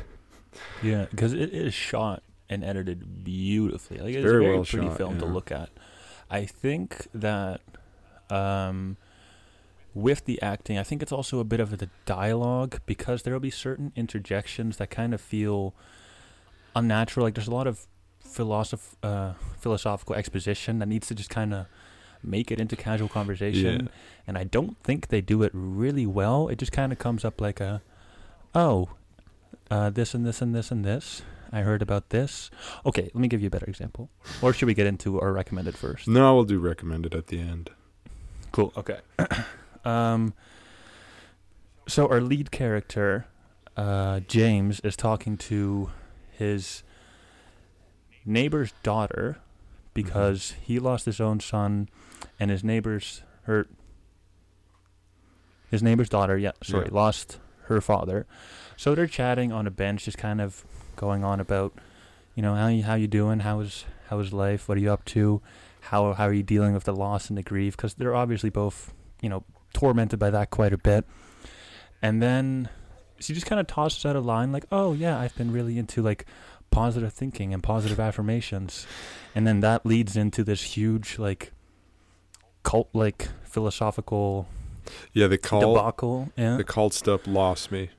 Yeah, 0.83 1.07
because 1.11 1.35
it 1.35 1.53
is 1.53 1.75
shot 1.75 2.23
and 2.49 2.65
edited 2.65 3.23
beautifully. 3.25 3.99
Like 3.99 4.15
it's, 4.15 4.23
very 4.25 4.37
a 4.37 4.41
very 4.41 4.55
well 4.55 4.65
pretty 4.65 4.87
shot, 4.87 4.97
film 4.97 5.19
to 5.19 5.27
look 5.27 5.51
at. 5.53 5.69
I 6.31 6.47
think 6.47 7.09
that 7.13 7.61
um, 8.31 8.97
with 9.95 10.25
the 10.27 10.41
acting, 10.43 10.79
I 10.79 10.83
think 10.83 11.03
it's 11.03 11.12
also 11.12 11.39
a 11.39 11.45
bit 11.45 11.61
of 11.61 11.79
the 11.79 11.89
dialogue 12.05 12.81
because 12.87 13.23
there 13.23 13.33
will 13.33 13.41
be 13.41 13.51
certain 13.51 13.93
interjections 13.97 14.77
that 14.77 14.91
kind 14.91 15.15
of 15.15 15.21
feel 15.21 15.75
unnatural. 16.75 17.25
Like 17.25 17.35
there's 17.35 17.49
a 17.49 17.55
lot 17.55 17.67
of 17.67 17.87
philosoph- 18.23 18.97
uh, 19.03 19.33
philosophical 19.59 20.15
exposition 20.15 20.79
that 20.81 20.87
needs 20.87 21.07
to 21.09 21.15
just 21.15 21.31
kind 21.31 21.55
of 21.55 21.67
make 22.23 22.51
it 22.51 22.61
into 22.61 22.77
casual 22.77 23.09
conversation. 23.09 23.87
Yeah. 23.87 23.93
And 24.27 24.39
I 24.39 24.45
don't 24.45 24.77
think 24.83 25.09
they 25.09 25.21
do 25.21 25.43
it 25.43 25.51
really 25.55 26.07
well. 26.07 26.49
It 26.49 26.57
just 26.57 26.73
kind 26.73 26.93
of 26.93 26.99
comes 26.99 27.25
up 27.25 27.41
like 27.41 27.61
a, 27.61 27.81
oh, 28.55 28.91
uh, 29.71 29.91
this 29.91 30.15
and 30.15 30.27
this 30.27 30.43
and 30.43 30.55
this 30.55 30.71
and 30.71 30.85
this. 30.85 31.23
I 31.53 31.61
heard 31.61 31.81
about 31.81 32.11
this. 32.11 32.51
Okay, 32.85 33.05
let 33.15 33.17
me 33.17 33.29
give 33.29 33.41
you 33.41 33.47
a 33.47 33.51
better 33.51 33.67
example. 33.67 34.11
Or 34.43 34.53
should 34.53 34.67
we 34.67 34.75
get 34.75 34.87
into 34.87 35.21
our 35.21 35.33
recommended 35.33 35.77
first? 35.77 36.09
No, 36.09 36.35
we'll 36.35 36.45
do 36.45 36.59
recommended 36.59 37.15
at 37.15 37.29
the 37.29 37.39
end. 37.39 37.71
Cool. 38.57 38.73
Okay. 38.75 38.99
um. 39.85 40.33
So 41.87 42.09
our 42.09 42.23
lead 42.23 42.51
character, 42.51 43.27
uh, 43.77 44.21
James, 44.21 44.81
is 44.81 44.97
talking 44.97 45.37
to 45.37 45.90
his 46.33 46.83
neighbor's 48.25 48.73
daughter 48.83 49.37
because 49.92 50.55
he 50.62 50.79
lost 50.79 51.05
his 51.05 51.21
own 51.21 51.38
son, 51.38 51.90
and 52.40 52.51
his 52.51 52.64
neighbor's 52.64 53.23
her. 53.42 53.66
His 55.71 55.83
neighbor's 55.83 56.09
daughter, 56.09 56.38
yeah, 56.38 56.53
sorry, 56.62 56.87
Yeah. 56.87 56.95
lost 56.95 57.38
her 57.64 57.83
father. 57.83 58.27
So 58.79 58.95
they're 58.95 59.07
chatting 59.07 59.53
on 59.53 59.66
a 59.66 59.71
bench, 59.71 60.05
just 60.07 60.16
kind 60.16 60.40
of 60.40 60.64
going 60.97 61.25
on 61.25 61.40
about, 61.40 61.75
you 62.35 62.42
know, 62.42 62.55
how 62.55 62.69
you 62.69 62.85
how 62.85 62.95
you 62.95 63.07
doing? 63.07 63.40
How 63.40 63.61
is 63.61 63.85
how 64.09 64.19
is 64.19 64.33
life? 64.33 64.66
What 64.66 64.79
are 64.79 64.81
you 64.81 64.90
up 64.90 65.05
to? 65.07 65.42
How 65.87 66.12
how 66.12 66.27
are 66.27 66.33
you 66.33 66.42
dealing 66.42 66.75
with 66.75 66.85
the 66.85 66.94
loss 66.94 67.29
and 67.29 67.37
the 67.38 67.42
grief? 67.42 67.77
Because 67.77 67.94
they're 67.94 68.14
obviously 68.14 68.51
both, 68.51 68.92
you 69.20 69.29
know, 69.29 69.44
tormented 69.72 70.18
by 70.18 70.31
that 70.31 70.51
quite 70.51 70.72
a 70.72 70.79
bit. 70.79 71.05
And 72.03 72.22
then 72.22 72.68
she 73.18 73.33
just 73.35 73.46
kind 73.46 73.61
of 73.61 73.66
tosses 73.66 74.05
out 74.05 74.16
a 74.16 74.20
line 74.20 74.53
like, 74.53 74.66
"Oh 74.70 74.92
yeah, 74.92 75.18
I've 75.18 75.35
been 75.37 75.53
really 75.53 75.79
into 75.79 76.03
like 76.03 76.27
positive 76.70 77.12
thinking 77.12 77.55
and 77.55 77.62
positive 77.62 77.99
affirmations," 78.01 78.87
and 79.35 79.46
then 79.46 79.61
that 79.61 79.87
leads 79.87 80.16
into 80.16 80.44
this 80.44 80.62
huge 80.62 81.18
like 81.18 81.53
cult 82.62 82.88
like 82.92 83.29
philosophical 83.44 84.49
Yeah, 85.12 85.29
the 85.29 85.38
call 85.38 85.75
debacle. 85.75 86.33
Yeah. 86.37 86.57
the 86.57 86.64
called 86.64 86.94
stuff 86.94 87.27
lost 87.27 87.70
me. 87.72 87.90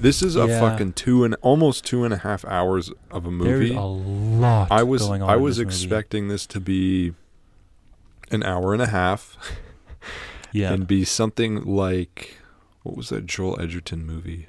This 0.00 0.22
is 0.22 0.36
a 0.36 0.46
Yeah. 0.46 0.60
fucking 0.60 0.92
two 0.94 1.24
and 1.24 1.34
almost 1.42 1.84
two 1.84 2.04
and 2.04 2.14
a 2.14 2.18
half 2.18 2.44
hours 2.44 2.90
of 3.10 3.26
a 3.26 3.30
movie. 3.30 3.68
There's 3.70 3.70
a 3.78 3.80
lot 3.82 4.68
I 4.70 4.82
was 4.84 5.02
going 5.02 5.22
on 5.22 5.28
I 5.30 5.36
was 5.36 5.56
this 5.56 5.64
movie. 5.64 5.74
expecting 5.74 6.28
this 6.28 6.46
to 6.46 6.60
be 6.60 7.14
an 8.30 8.42
hour 8.44 8.72
and 8.72 8.80
a 8.82 8.86
half 8.86 9.36
yeah. 10.52 10.72
and 10.72 10.86
be 10.86 11.04
something 11.04 11.64
like 11.64 12.36
what 12.84 12.96
was 12.96 13.08
that 13.08 13.26
Joel 13.26 13.60
Edgerton 13.60 14.06
movie? 14.06 14.46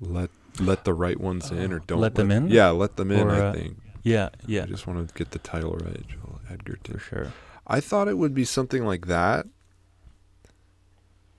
Let 0.00 0.30
let 0.58 0.84
the 0.84 0.94
right 0.94 1.20
ones 1.20 1.50
in 1.50 1.72
or 1.72 1.76
Uh, 1.76 1.84
don't 1.86 2.00
Let 2.00 2.14
Them 2.14 2.30
In? 2.30 2.48
Yeah, 2.48 2.70
let 2.70 2.96
them 2.96 3.10
in. 3.10 3.28
Or, 3.28 3.30
I 3.32 3.40
uh, 3.40 3.52
think. 3.52 3.76
yeah, 4.02 4.30
yeah, 4.46 4.62
I 4.62 4.66
just 4.66 4.86
want 4.86 5.06
to 5.06 5.14
get 5.14 5.30
the 5.32 5.38
title 5.38 5.72
right, 5.76 6.02
Joel 6.08 6.40
Edgerton. 6.50 6.94
for 6.94 7.00
sure. 7.00 7.32
I 7.66 7.80
thought 7.80 8.08
it 8.08 8.16
would 8.18 8.34
be 8.34 8.44
something 8.44 8.84
like 8.84 9.06
that. 9.06 9.46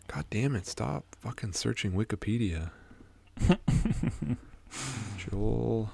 God 0.07 0.25
damn 0.29 0.55
it! 0.55 0.65
Stop 0.67 1.15
fucking 1.19 1.53
searching 1.53 1.91
Wikipedia. 1.93 2.71
Joel 5.17 5.89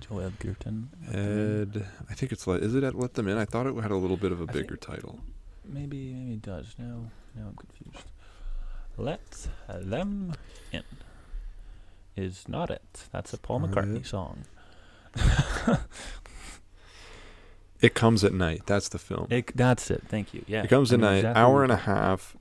Joel 0.00 0.20
Edgerton. 0.22 0.90
Ed. 1.12 1.86
I 2.08 2.14
think 2.14 2.32
it's 2.32 2.46
let. 2.46 2.62
Is 2.62 2.74
it 2.74 2.84
at 2.84 2.94
Let 2.94 3.14
Them 3.14 3.28
In? 3.28 3.36
I 3.36 3.44
thought 3.44 3.66
it 3.66 3.74
had 3.76 3.90
a 3.90 3.96
little 3.96 4.16
bit 4.16 4.32
of 4.32 4.40
a 4.40 4.46
I 4.48 4.52
bigger 4.52 4.76
title. 4.76 5.20
Maybe 5.64 6.12
maybe 6.12 6.32
it 6.34 6.42
does. 6.42 6.74
Now 6.78 7.10
now 7.34 7.48
I'm 7.48 7.56
confused. 7.56 8.06
Let 8.96 9.48
them 9.68 10.34
in. 10.72 10.82
Is 12.16 12.48
not 12.48 12.70
it. 12.70 13.04
That's 13.12 13.32
a 13.32 13.38
Paul 13.38 13.60
McCartney 13.60 14.04
song. 14.04 14.44
It 17.80 17.94
comes 17.94 18.24
at 18.24 18.32
night. 18.32 18.62
That's 18.66 18.88
the 18.88 18.98
film. 18.98 19.28
It, 19.30 19.56
that's 19.56 19.88
it. 19.90 20.02
Thank 20.08 20.34
you. 20.34 20.44
Yeah. 20.48 20.64
It 20.64 20.68
comes 20.68 20.90
I 20.90 20.96
at 20.96 21.00
night, 21.00 21.16
exactly 21.18 21.40
hour 21.40 21.62
and 21.62 21.70
a 21.70 21.76
half. 21.76 22.36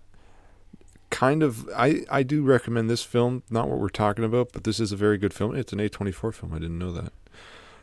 Kind 1.17 1.41
of, 1.41 1.67
I 1.75 2.03
I 2.11 2.21
do 2.21 2.43
recommend 2.43 2.91
this 2.91 3.03
film. 3.03 3.41
Not 3.49 3.67
what 3.67 3.79
we're 3.79 3.89
talking 3.89 4.23
about, 4.23 4.51
but 4.53 4.65
this 4.65 4.79
is 4.79 4.91
a 4.91 4.95
very 4.95 5.17
good 5.17 5.33
film. 5.33 5.55
It's 5.55 5.73
an 5.73 5.79
A 5.79 5.89
twenty 5.89 6.11
four 6.11 6.31
film. 6.31 6.53
I 6.53 6.59
didn't 6.59 6.77
know 6.77 6.91
that. 6.91 7.11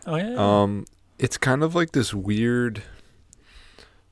Oh 0.07 0.15
yeah. 0.15 0.37
Um, 0.37 0.85
it's 1.19 1.37
kind 1.37 1.65
of 1.65 1.75
like 1.75 1.91
this 1.93 2.15
weird, 2.15 2.85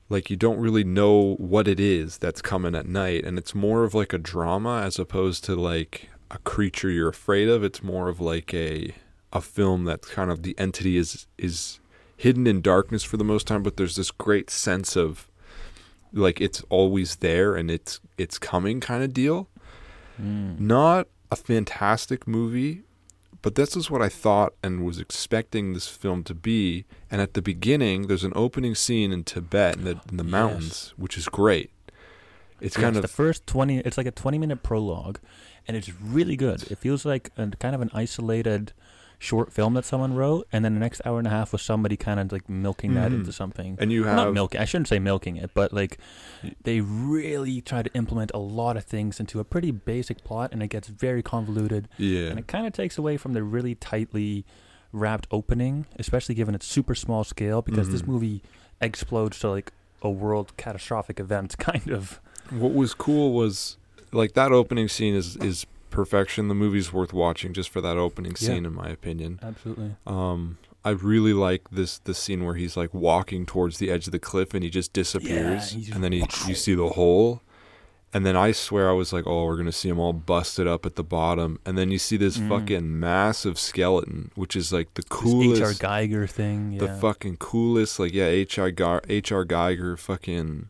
like 0.09 0.29
you 0.29 0.35
don't 0.35 0.59
really 0.59 0.83
know 0.83 1.35
what 1.35 1.69
it 1.69 1.79
is 1.79 2.17
that's 2.17 2.41
coming 2.41 2.75
at 2.75 2.85
night, 2.85 3.23
and 3.23 3.37
it's 3.37 3.55
more 3.55 3.85
of 3.85 3.93
like 3.93 4.11
a 4.11 4.17
drama 4.17 4.81
as 4.81 4.99
opposed 4.99 5.45
to 5.45 5.55
like 5.55 6.09
a 6.29 6.37
creature 6.39 6.89
you're 6.89 7.07
afraid 7.07 7.47
of. 7.47 7.63
It's 7.63 7.81
more 7.81 8.09
of 8.09 8.19
like 8.19 8.53
a 8.53 8.93
a 9.31 9.39
film 9.39 9.85
that 9.85 10.01
kind 10.01 10.31
of 10.31 10.43
the 10.43 10.53
entity 10.57 10.97
is 10.97 11.27
is 11.37 11.79
hidden 12.17 12.45
in 12.45 12.59
darkness 12.61 13.03
for 13.05 13.15
the 13.15 13.23
most 13.23 13.47
time, 13.47 13.63
but 13.63 13.77
there's 13.77 13.95
this 13.95 14.11
great 14.11 14.49
sense 14.49 14.97
of 14.97 15.29
like 16.13 16.39
it's 16.39 16.61
always 16.69 17.17
there 17.17 17.55
and 17.55 17.69
it's 17.71 17.99
it's 18.17 18.37
coming 18.37 18.79
kind 18.79 19.03
of 19.03 19.13
deal 19.13 19.49
Mm. 20.21 20.59
not 20.59 21.07
a 21.31 21.35
fantastic 21.35 22.27
movie, 22.27 22.83
but 23.41 23.55
this 23.55 23.75
is 23.75 23.89
what 23.89 24.03
I 24.03 24.09
thought 24.09 24.53
and 24.61 24.85
was 24.85 24.99
expecting 24.99 25.73
this 25.73 25.87
film 25.87 26.23
to 26.25 26.35
be. 26.35 26.85
And 27.09 27.19
at 27.19 27.33
the 27.33 27.41
beginning, 27.41 28.05
there's 28.05 28.23
an 28.23 28.31
opening 28.35 28.75
scene 28.75 29.11
in 29.11 29.23
Tibet 29.23 29.77
in 29.77 29.85
the, 29.85 29.99
in 30.11 30.17
the 30.17 30.23
Yes. 30.23 30.31
mountains, 30.31 30.93
which 30.97 31.17
is 31.17 31.27
great. 31.27 31.71
It's 32.61 32.77
Yeah, 32.77 32.83
kind 32.83 32.95
the 32.97 33.03
of 33.05 33.09
first 33.11 33.47
20 33.47 33.79
it's 33.79 33.97
like 33.97 34.05
a 34.05 34.11
20 34.11 34.37
minute 34.37 34.61
prologue 34.61 35.17
and 35.67 35.75
it's 35.75 35.89
really 35.99 36.35
good 36.35 36.61
it 36.71 36.77
feels 36.77 37.03
like 37.05 37.31
a 37.35 37.47
kind 37.59 37.73
of 37.73 37.81
an 37.81 37.89
isolated 37.93 38.71
short 39.23 39.53
film 39.53 39.73
that 39.73 39.85
someone 39.85 40.13
wrote 40.13 40.45
and 40.51 40.65
then 40.65 40.73
the 40.73 40.79
next 40.81 41.01
hour 41.05 41.17
and 41.17 41.25
a 41.27 41.29
half 41.29 41.53
was 41.53 41.61
somebody 41.61 41.95
kind 41.95 42.19
of 42.19 42.29
like 42.31 42.49
milking 42.49 42.93
that 42.93 43.09
Mhm. 43.09 43.15
into 43.15 43.31
something 43.31 43.77
and 43.79 43.89
you 43.89 44.03
have 44.03 44.17
not 44.17 44.33
milking 44.33 44.59
i 44.59 44.65
shouldn't 44.65 44.89
say 44.89 44.99
milking 44.99 45.37
it 45.37 45.51
but 45.53 45.71
like 45.71 45.97
they 46.63 46.81
really 46.81 47.61
try 47.61 47.81
to 47.81 47.93
implement 47.93 48.31
a 48.33 48.37
lot 48.37 48.75
of 48.75 48.83
things 48.83 49.21
into 49.21 49.39
a 49.39 49.45
pretty 49.45 49.71
basic 49.71 50.23
plot 50.25 50.49
and 50.51 50.61
it 50.61 50.67
gets 50.67 50.89
very 50.89 51.23
convoluted 51.23 51.87
yeah, 51.97 52.27
and 52.27 52.37
it 52.37 52.47
kind 52.47 52.67
of 52.67 52.73
takes 52.73 52.97
away 52.97 53.15
from 53.15 53.31
the 53.31 53.43
really 53.43 53.75
tightly 53.75 54.43
wrapped 54.91 55.25
opening 55.31 55.85
especially 55.97 56.35
given 56.35 56.53
its 56.53 56.65
super 56.67 56.93
small 56.93 57.23
scale 57.23 57.61
because 57.61 57.89
this 57.91 58.01
Mhm. 58.01 58.07
movie 58.07 58.41
explodes 58.81 59.39
to 59.39 59.49
like 59.49 59.71
a 60.01 60.09
world 60.09 60.51
catastrophic 60.57 61.17
event 61.19 61.57
kind 61.69 61.89
of 61.89 62.19
what 62.49 62.73
was 62.73 62.93
cool 62.93 63.31
was 63.33 63.77
like 64.11 64.33
that 64.33 64.51
opening 64.51 64.89
scene 64.89 65.15
is 65.15 65.37
is 65.37 65.65
perfection. 65.93 66.49
The 66.49 66.55
movie's 66.55 66.91
worth 66.91 67.13
watching 67.13 67.53
just 67.53 67.69
for 67.69 67.79
that 67.81 67.95
opening 67.97 68.33
Yeah. 68.39 68.47
scene, 68.47 68.65
in 68.65 68.73
my 68.73 68.89
opinion. 68.89 69.39
absolutely 69.41 69.95
Um, 70.05 70.57
I 70.83 70.89
really 70.89 71.31
like 71.33 71.69
this 71.71 71.99
this 71.99 72.17
scene 72.17 72.43
where 72.43 72.55
he's 72.55 72.75
like 72.75 72.93
walking 72.93 73.45
towards 73.45 73.77
the 73.77 73.89
edge 73.89 74.05
of 74.07 74.11
the 74.11 74.19
cliff 74.19 74.53
and 74.53 74.63
he 74.63 74.69
just 74.69 74.91
disappears, 74.91 75.71
he's 75.71 75.85
just- 75.85 75.95
and 75.95 76.03
then 76.03 76.11
he 76.11 76.25
you 76.47 76.55
see 76.55 76.75
the 76.75 76.89
hole, 76.89 77.41
and 78.13 78.25
then 78.25 78.35
I 78.35 78.51
swear 78.51 78.89
I 78.89 78.93
was 78.93 79.13
like, 79.13 79.25
oh, 79.25 79.45
we're 79.45 79.55
gonna 79.55 79.71
see 79.71 79.87
him 79.89 79.97
all 79.99 80.11
busted 80.13 80.67
up 80.67 80.85
at 80.85 80.95
the 80.95 81.03
bottom, 81.03 81.59
and 81.65 81.77
then 81.77 81.89
you 81.89 81.97
see 81.97 82.17
this 82.17 82.37
Mm. 82.37 82.49
fucking 82.49 82.99
massive 82.99 83.57
skeleton, 83.57 84.31
which 84.35 84.55
is 84.57 84.73
like 84.73 84.93
the 84.95 85.03
coolest, 85.03 85.61
H.R. 85.61 85.73
Giger 85.73 86.29
thing. 86.29 86.73
Yeah. 86.73 86.79
the 86.85 86.89
fucking 86.99 87.37
coolest, 87.37 87.97
like 87.99 88.13
yeah, 88.13 88.25
H.R. 88.27 88.69
Gar- 88.71 89.03
H.R. 89.07 89.45
Giger, 89.45 89.97
fucking. 89.97 90.67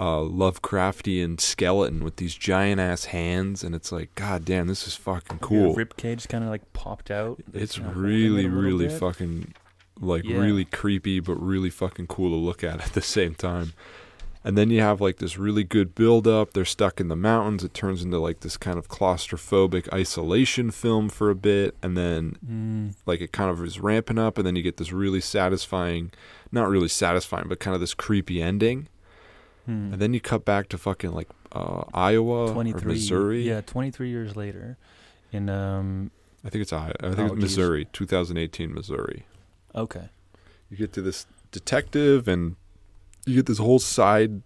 Uh, 0.00 0.20
Lovecraftian 0.22 1.38
skeleton 1.38 2.02
with 2.02 2.16
these 2.16 2.34
giant 2.34 2.80
ass 2.80 3.04
hands, 3.06 3.62
and 3.62 3.74
it's 3.74 3.92
like, 3.92 4.14
god 4.14 4.46
damn, 4.46 4.66
this 4.66 4.86
is 4.86 4.94
fucking 4.96 5.40
cool. 5.40 5.74
Rib 5.74 5.94
cage 5.98 6.26
kind 6.26 6.42
of 6.42 6.48
like 6.48 6.72
popped 6.72 7.10
out. 7.10 7.38
It's 7.52 7.78
really, 7.78 8.48
really 8.48 8.88
bit. 8.88 8.98
fucking 8.98 9.52
like 10.00 10.24
Yeah. 10.24 10.38
really 10.38 10.64
creepy, 10.64 11.20
but 11.20 11.34
really 11.34 11.68
fucking 11.68 12.06
cool 12.06 12.30
to 12.30 12.36
look 12.36 12.64
at 12.64 12.80
at 12.80 12.92
the 12.94 13.02
same 13.02 13.34
time. 13.34 13.74
And 14.42 14.56
then 14.56 14.70
you 14.70 14.80
have 14.80 15.02
like 15.02 15.18
this 15.18 15.36
really 15.36 15.64
good 15.64 15.94
build 15.94 16.26
up. 16.26 16.54
They're 16.54 16.64
stuck 16.64 16.98
in 16.98 17.08
the 17.08 17.16
mountains. 17.16 17.62
It 17.62 17.74
turns 17.74 18.02
into 18.02 18.18
like 18.18 18.40
this 18.40 18.56
kind 18.56 18.78
of 18.78 18.88
claustrophobic 18.88 19.92
isolation 19.92 20.70
film 20.70 21.10
for 21.10 21.28
a 21.28 21.34
bit, 21.34 21.76
and 21.82 21.94
then 21.94 22.38
Mm, 22.50 22.94
like 23.04 23.20
it 23.20 23.32
kind 23.32 23.50
of 23.50 23.62
is 23.62 23.80
ramping 23.80 24.18
up, 24.18 24.38
and 24.38 24.46
then 24.46 24.56
you 24.56 24.62
get 24.62 24.78
this 24.78 24.92
really 24.92 25.20
satisfying, 25.20 26.10
not 26.50 26.70
really 26.70 26.88
satisfying, 26.88 27.48
but 27.48 27.60
kind 27.60 27.74
of 27.74 27.82
this 27.82 27.92
creepy 27.92 28.40
ending. 28.40 28.88
Hmm. 29.70 29.92
And 29.92 30.02
then 30.02 30.12
you 30.14 30.20
cut 30.20 30.44
back 30.44 30.68
to 30.70 30.78
fucking 30.78 31.12
like 31.12 31.28
uh, 31.52 31.84
Iowa 31.94 32.48
or 32.48 32.52
23 32.52 32.92
Missouri. 32.92 33.42
Yeah, 33.42 33.60
23 33.60 34.08
years 34.10 34.36
later, 34.36 34.76
in 35.32 35.48
um. 35.48 36.10
I 36.44 36.48
think 36.48 36.62
it's 36.62 36.72
Iowa. 36.72 36.94
I 37.00 37.08
think 37.14 37.18
Oh, 37.18 37.24
it's 37.26 37.34
geez. 37.34 37.42
Missouri, 37.42 37.84
2018 37.92 38.72
Missouri. 38.74 39.26
Okay. 39.74 40.08
you 40.70 40.76
get 40.76 40.92
to 40.94 41.02
this 41.02 41.26
detective 41.52 42.26
and 42.28 42.56
you 43.26 43.34
get 43.36 43.46
this 43.46 43.58
whole 43.58 43.78
side 43.78 44.42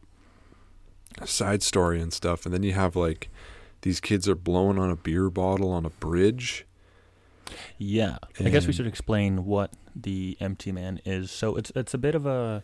side 1.25 1.63
story 1.63 2.01
and 2.01 2.13
stuff 2.13 2.45
and 2.45 2.53
then 2.53 2.63
you 2.63 2.73
have 2.73 2.97
like 2.97 3.29
these 3.83 4.01
kids 4.01 4.29
are 4.29 4.35
blowing 4.35 4.79
on 4.79 4.91
a 4.91 4.97
beer 4.97 5.31
bottle 5.31 5.71
on 5.71 5.85
a 5.87 5.91
bridge 5.91 6.67
Yeah, 7.79 8.19
I 8.41 8.49
guess 8.51 8.67
we 8.67 8.73
should 8.73 8.87
explain 8.87 9.45
what 9.45 9.71
the 9.95 10.37
Empty 10.41 10.73
Man 10.73 11.01
is. 11.05 11.31
So 11.31 11.57
it's 11.57 11.71
it's 11.77 11.95
a 11.95 11.99
bit 11.99 12.15
of 12.15 12.27
a 12.27 12.63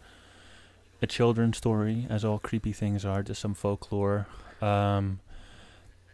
a 1.03 1.07
children's 1.07 1.57
story, 1.57 2.07
as 2.09 2.25
all 2.25 2.39
creepy 2.39 2.73
things 2.73 3.05
are, 3.05 3.23
just 3.23 3.41
some 3.41 3.55
folklore. 3.55 4.27
Um, 4.61 5.21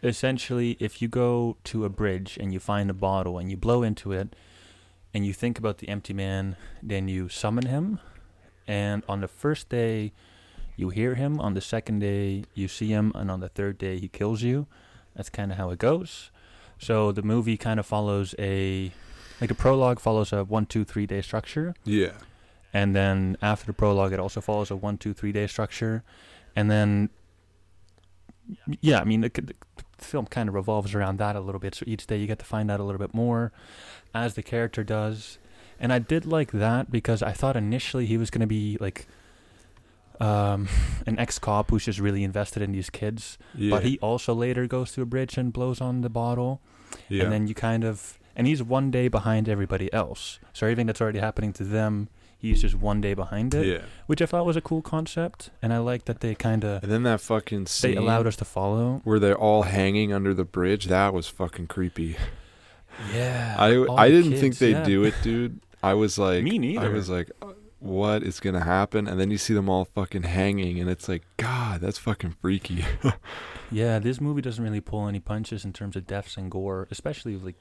essentially, 0.01 0.77
if 0.79 1.01
you 1.01 1.07
go 1.07 1.57
to 1.65 1.85
a 1.85 1.89
bridge 1.89 2.37
and 2.39 2.53
you 2.53 2.59
find 2.59 2.89
a 2.89 2.93
bottle 2.93 3.37
and 3.37 3.49
you 3.49 3.57
blow 3.57 3.83
into 3.83 4.11
it, 4.11 4.35
and 5.13 5.25
you 5.25 5.33
think 5.33 5.57
about 5.57 5.79
the 5.79 5.89
Empty 5.89 6.13
Man, 6.13 6.55
then 6.81 7.07
you 7.07 7.29
summon 7.29 7.65
him, 7.65 7.99
and 8.67 9.03
on 9.07 9.21
the 9.21 9.27
first 9.27 9.69
day, 9.69 10.11
you 10.75 10.89
hear 10.89 11.15
him. 11.15 11.39
On 11.39 11.53
the 11.53 11.61
second 11.61 11.99
day, 11.99 12.43
you 12.53 12.67
see 12.67 12.89
him, 12.89 13.11
and 13.15 13.31
on 13.31 13.39
the 13.39 13.49
third 13.49 13.77
day, 13.77 13.97
he 13.97 14.07
kills 14.07 14.43
you. 14.43 14.67
That's 15.15 15.29
kind 15.29 15.51
of 15.51 15.57
how 15.57 15.71
it 15.71 15.79
goes. 15.79 16.29
So 16.77 17.11
the 17.11 17.23
movie 17.23 17.57
kind 17.57 17.79
of 17.79 17.85
follows 17.85 18.35
a 18.37 18.91
like 19.41 19.49
the 19.49 19.55
prologue 19.55 19.99
follows 19.99 20.31
a 20.31 20.43
one 20.43 20.67
two 20.67 20.83
three 20.83 21.07
day 21.07 21.21
structure, 21.21 21.73
yeah 21.83 22.11
and 22.73 22.95
then 22.95 23.37
after 23.41 23.65
the 23.65 23.73
prologue, 23.73 24.13
it 24.13 24.19
also 24.19 24.41
follows 24.41 24.71
a 24.71 24.75
one 24.75 24.97
two 24.97 25.13
three 25.13 25.31
day 25.31 25.47
structure, 25.47 26.03
and 26.55 26.69
then 26.69 27.09
yeah, 28.81 28.99
I 28.99 29.03
mean 29.03 29.21
the, 29.21 29.29
the 29.29 29.53
film 29.97 30.25
kind 30.25 30.49
of 30.49 30.55
revolves 30.55 30.93
around 30.93 31.17
that 31.17 31.35
a 31.35 31.39
little 31.39 31.59
bit. 31.59 31.75
So 31.75 31.83
each 31.87 32.07
day 32.07 32.17
you 32.17 32.27
get 32.27 32.39
to 32.39 32.45
find 32.45 32.69
out 32.69 32.79
a 32.79 32.83
little 32.83 32.99
bit 32.99 33.13
more 33.13 33.51
as 34.13 34.35
the 34.35 34.43
character 34.43 34.83
does, 34.83 35.37
and 35.79 35.91
I 35.91 35.99
did 35.99 36.25
like 36.25 36.51
that 36.51 36.91
because 36.91 37.21
I 37.21 37.31
thought 37.31 37.55
initially 37.55 38.05
he 38.05 38.17
was 38.17 38.29
going 38.29 38.41
to 38.41 38.47
be 38.47 38.77
like. 38.79 39.07
Um, 40.19 40.67
an 41.05 41.19
ex-cop 41.19 41.69
who's 41.69 41.85
just 41.85 41.99
really 41.99 42.23
invested 42.23 42.63
in 42.63 42.71
these 42.71 42.89
kids, 42.89 43.37
yeah 43.53 43.69
but 43.69 43.83
he 43.83 43.99
also 43.99 44.33
later 44.33 44.65
goes 44.65 44.91
to 44.93 45.03
a 45.03 45.05
bridge 45.05 45.37
and 45.37 45.53
blows 45.53 45.79
on 45.79 46.01
the 46.01 46.09
bottle. 46.09 46.59
Yeah. 47.07 47.25
and 47.25 47.31
then 47.31 47.47
you 47.47 47.53
kind 47.53 47.83
of 47.83 48.17
and 48.35 48.47
he's 48.47 48.63
one 48.63 48.91
day 48.91 49.09
behind 49.09 49.49
everybody 49.49 49.91
else. 49.91 50.39
So 50.53 50.67
everything 50.67 50.85
that's 50.85 51.01
already 51.01 51.19
happening 51.19 51.53
to 51.53 51.63
them 51.63 52.07
he's 52.37 52.61
just 52.61 52.75
one 52.75 53.01
day 53.01 53.13
behind 53.13 53.53
it 53.53 53.65
yeah 53.65 53.81
which 54.05 54.21
i 54.21 54.25
thought 54.25 54.45
was 54.45 54.55
a 54.55 54.61
cool 54.61 54.81
concept 54.81 55.49
and 55.61 55.73
i 55.73 55.77
like 55.77 56.05
that 56.05 56.19
they 56.21 56.35
kind 56.35 56.63
of 56.63 56.81
and 56.83 56.91
then 56.91 57.03
that 57.03 57.19
fucking 57.19 57.65
scene 57.65 57.91
they 57.91 57.97
allowed 57.97 58.27
us 58.27 58.35
to 58.35 58.45
follow 58.45 59.01
where 59.03 59.19
they're 59.19 59.37
all 59.37 59.63
hanging 59.63 60.13
under 60.13 60.33
the 60.33 60.45
bridge 60.45 60.85
that 60.85 61.13
was 61.13 61.27
fucking 61.27 61.67
creepy 61.67 62.15
yeah 63.13 63.55
i 63.57 63.75
all 63.75 63.97
i 63.99 64.09
the 64.09 64.15
didn't 64.21 64.31
think 64.31 64.53
kids, 64.53 64.59
they'd 64.59 64.71
yeah. 64.71 64.83
do 64.83 65.03
it 65.03 65.13
dude 65.23 65.59
i 65.83 65.93
was 65.93 66.17
like 66.27 66.43
Me 66.43 66.57
neither. 66.57 66.79
i 66.79 66.83
neither. 66.83 66.95
was 66.95 67.09
like 67.09 67.31
uh, 67.41 67.47
what 67.79 68.23
is 68.23 68.39
gonna 68.39 68.63
happen 68.63 69.07
and 69.07 69.19
then 69.19 69.29
you 69.29 69.37
see 69.37 69.53
them 69.53 69.69
all 69.69 69.85
fucking 69.85 70.23
hanging 70.23 70.79
and 70.79 70.89
it's 70.89 71.07
like 71.07 71.23
god 71.37 71.79
that's 71.81 71.99
fucking 71.99 72.35
freaky 72.41 72.83
yeah 73.71 73.99
this 73.99 74.19
movie 74.19 74.41
doesn't 74.41 74.63
really 74.63 74.81
pull 74.81 75.07
any 75.07 75.19
punches 75.19 75.63
in 75.63 75.71
terms 75.71 75.95
of 75.95 76.07
deaths 76.07 76.37
and 76.37 76.49
gore 76.49 76.87
especially 76.89 77.35
like 77.35 77.55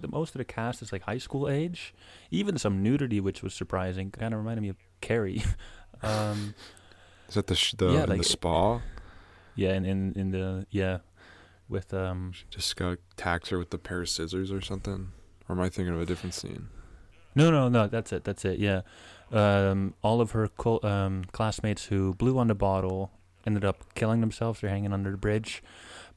the 0.00 0.08
most 0.08 0.34
of 0.34 0.38
the 0.38 0.44
cast 0.44 0.82
is 0.82 0.92
like 0.92 1.02
high 1.02 1.18
school 1.18 1.48
age 1.48 1.94
even 2.30 2.56
some 2.58 2.82
nudity 2.82 3.20
which 3.20 3.42
was 3.42 3.54
surprising 3.54 4.10
kind 4.10 4.32
of 4.34 4.38
reminded 4.40 4.60
me 4.62 4.68
of 4.68 4.76
carrie 5.00 5.42
um 6.02 6.54
is 7.28 7.34
that 7.34 7.46
the 7.46 7.54
sh- 7.54 7.74
the, 7.78 7.90
Yeah, 7.92 8.02
in 8.04 8.08
like- 8.10 8.18
the 8.18 8.24
spa 8.24 8.80
yeah 9.54 9.70
and 9.72 9.86
in, 9.86 10.12
in 10.16 10.30
the 10.30 10.66
yeah 10.70 10.98
with 11.68 11.94
um 11.94 12.32
just 12.50 12.74
got 12.76 12.98
attacks 13.12 13.48
her 13.50 13.58
with 13.58 13.70
the 13.70 13.78
pair 13.78 14.02
of 14.02 14.08
scissors 14.08 14.50
or 14.52 14.60
something 14.60 15.12
or 15.48 15.54
am 15.54 15.60
i 15.60 15.68
thinking 15.68 15.94
of 15.94 16.00
a 16.00 16.06
different 16.06 16.34
scene 16.34 16.68
No, 17.36 17.50
no, 17.50 17.68
no. 17.68 17.88
That's 17.88 18.12
it. 18.12 18.22
That's 18.22 18.44
it. 18.44 18.60
Yeah. 18.60 18.82
Um, 19.32 19.94
all 20.02 20.20
of 20.20 20.30
her 20.38 20.46
co- 20.46 20.78
um, 20.84 21.24
classmates 21.32 21.86
who 21.86 22.14
blew 22.14 22.38
on 22.38 22.46
the 22.46 22.54
bottle 22.54 23.10
ended 23.44 23.64
up 23.64 23.92
killing 23.96 24.20
themselves. 24.20 24.60
They're 24.60 24.70
hanging 24.70 24.92
under 24.92 25.10
the 25.10 25.16
bridge. 25.16 25.60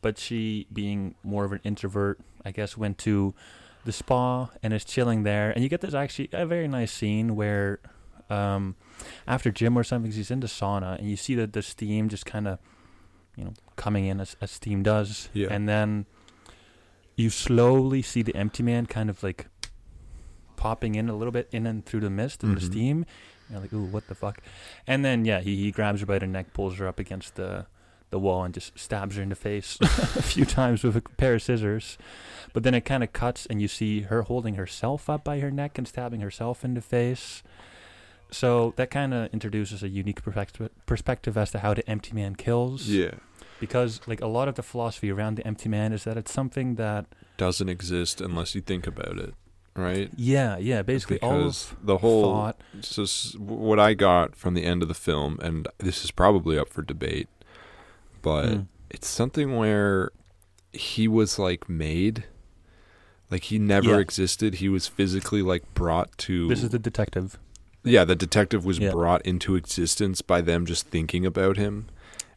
But 0.04 0.20
she, 0.20 0.68
being 0.72 1.16
more 1.24 1.44
of 1.44 1.52
an 1.54 1.62
introvert, 1.63 2.20
I 2.46 2.52
guess, 2.52 2.78
went 2.78 3.00
to 3.00 3.34
the 3.88 3.93
spa 3.93 4.50
and 4.62 4.73
is 4.73 4.84
chilling 4.84 5.23
there. 5.23 5.50
And 5.52 5.63
you 5.63 5.69
get 5.69 5.82
this 5.82 5.93
actually 5.93 6.30
a 6.34 6.45
very 6.45 6.67
nice 6.67 6.91
scene 6.91 7.36
where, 7.36 7.80
um, 8.30 8.76
after 9.26 9.50
gym 9.50 9.78
or 9.78 9.84
something, 9.84 10.12
he's 10.12 10.30
in 10.30 10.41
the 10.41 10.47
sauna 10.47 10.97
and 11.00 11.10
you 11.10 11.15
see 11.15 11.36
that 11.36 11.54
the 11.54 11.62
steam 11.62 12.10
just 12.10 12.26
kind 12.26 12.47
of, 12.47 12.60
you 13.38 13.45
know, 13.45 13.54
coming 13.78 14.06
in 14.06 14.19
as, 14.19 14.36
as 14.41 14.52
steam 14.52 14.84
does. 14.84 15.30
Yeah. 15.34 15.47
And 15.50 15.69
then 15.69 16.06
you 17.15 17.30
slowly 17.30 18.02
see 18.02 18.21
the 18.23 18.36
empty 18.36 18.62
man 18.62 18.86
kind 18.88 19.10
of 19.10 19.23
like 19.23 19.47
popping 20.58 20.95
in 20.95 21.08
a 21.08 21.15
little 21.15 21.32
bit 21.32 21.47
in 21.52 21.65
and 21.65 21.86
through 21.86 22.02
the 22.02 22.10
mist 22.10 22.43
and 22.43 22.58
the 22.58 22.62
Mhm. 22.62 22.71
steam 22.71 23.06
You're 23.50 23.62
like, 23.62 23.71
ooh, 23.71 23.86
what 23.86 24.08
the 24.10 24.15
fuck? 24.15 24.41
And 24.86 25.06
then 25.06 25.23
yeah, 25.23 25.39
he, 25.39 25.56
he 25.56 25.71
grabs 25.71 26.02
her 26.02 26.06
by 26.06 26.19
the 26.19 26.28
neck, 26.28 26.52
pulls 26.54 26.78
her 26.80 26.88
up 26.88 27.00
against 27.00 27.36
the 27.36 27.65
the 28.10 28.20
wall, 28.20 28.43
and 28.43 28.54
just 28.54 28.78
stabs 28.78 29.15
her 29.15 29.22
in 29.22 29.30
the 29.30 29.36
face 29.36 29.78
a 29.82 30.22
few 30.22 30.46
times 30.46 30.84
with 30.84 30.96
a 30.96 31.02
pair 31.02 31.36
of 31.36 31.41
scissors. 31.41 31.98
But 32.54 32.63
then 32.63 32.74
it 32.74 32.86
kind 32.86 33.04
of 33.04 33.13
cuts, 33.13 33.46
and 33.46 33.62
you 33.62 33.67
see 33.67 34.02
her 34.02 34.24
holding 34.24 34.56
herself 34.56 35.10
up 35.10 35.24
by 35.24 35.39
her 35.39 35.52
neck 35.52 35.78
and 35.78 35.88
stabbing 35.88 36.22
herself 36.22 36.63
in 36.65 36.74
the 36.74 36.82
face. 36.82 37.43
So 38.32 38.74
that 38.78 38.91
kind 38.91 39.13
of 39.13 39.34
introduces 39.34 39.84
a 39.84 39.88
unique 39.89 40.22
perspective 40.22 40.70
perspective 40.86 41.38
as 41.38 41.52
to 41.52 41.60
how 41.60 41.74
the 41.74 41.88
empty 41.89 42.13
man 42.13 42.36
kills. 42.36 42.88
Yeah. 42.88 43.12
Because 43.60 44.02
like 44.06 44.22
a 44.22 44.28
lot 44.28 44.48
of 44.48 44.56
the 44.56 44.63
philosophy 44.63 45.12
around 45.12 45.36
the 45.36 45.48
empty 45.48 45.70
man 45.70 45.93
is 45.93 46.04
that 46.04 46.17
it's 46.17 46.32
something 46.32 46.76
that 46.76 47.06
Doesn't 47.38 47.70
exist 47.70 48.22
unless 48.22 48.54
you 48.54 48.62
think 48.62 48.86
about 48.86 49.17
it, 49.17 49.34
right? 49.76 50.10
yeah 50.15 50.58
yeah 50.58 50.82
basically 50.82 51.20
all 51.22 51.38
because 51.38 51.72
of 51.72 51.86
the 51.86 51.98
whole 52.00 52.24
thought 52.24 52.58
so 52.82 53.06
what 53.39 53.80
I 53.80 53.93
got 53.93 54.36
from 54.36 54.54
the 54.54 54.63
end 54.63 54.82
of 54.82 54.88
the 54.89 54.93
film, 54.93 55.39
and 55.41 55.67
this 55.78 56.04
is 56.04 56.12
probably 56.12 56.60
up 56.60 56.70
for 56.70 56.82
debate, 56.82 57.30
but 58.28 58.46
Mm. 58.50 58.68
it's 58.90 59.08
something 59.08 59.56
where 59.56 60.12
he 60.74 61.08
was 61.08 61.40
like 61.40 61.70
made, 61.70 62.26
like 63.32 63.44
he 63.46 63.58
never 63.58 63.92
Yeah. 63.96 64.00
existed. 64.08 64.56
He 64.56 64.70
was 64.70 64.86
physically 64.88 65.42
like 65.42 65.63
brought 65.74 66.10
to. 66.28 66.48
this 66.50 66.63
is 66.63 66.72
the 66.72 66.80
detective. 66.90 67.38
yeah, 67.84 68.04
the 68.04 68.16
detective 68.16 68.66
was 68.66 68.80
Yeah. 68.80 68.92
brought 68.92 69.22
into 69.26 69.56
existence 69.56 70.22
by 70.22 70.42
them 70.42 70.66
just 70.66 70.88
thinking 70.88 71.26
about 71.26 71.56
him, 71.58 71.86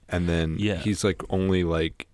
and 0.09 0.29
then 0.29 0.57
Yeah. 0.59 0.77
he's 0.87 1.03
like 1.05 1.23
only 1.29 1.65
like. 1.65 2.07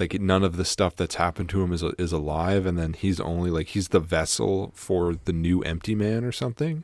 Like 0.00 0.20
none 0.20 0.42
of 0.42 0.56
the 0.56 0.64
stuff 0.64 0.96
that's 0.96 1.16
happened 1.16 1.48
to 1.50 1.62
him 1.62 1.70
is 1.72 1.84
is 1.98 2.12
alive, 2.12 2.66
and 2.66 2.76
then 2.78 2.94
he's 2.94 3.20
only 3.20 3.50
like 3.50 3.68
he's 3.74 3.88
the 3.88 4.00
vessel 4.00 4.72
for 4.74 5.14
the 5.26 5.32
new 5.34 5.60
empty 5.62 5.94
man 5.94 6.24
or 6.24 6.32
something. 6.32 6.82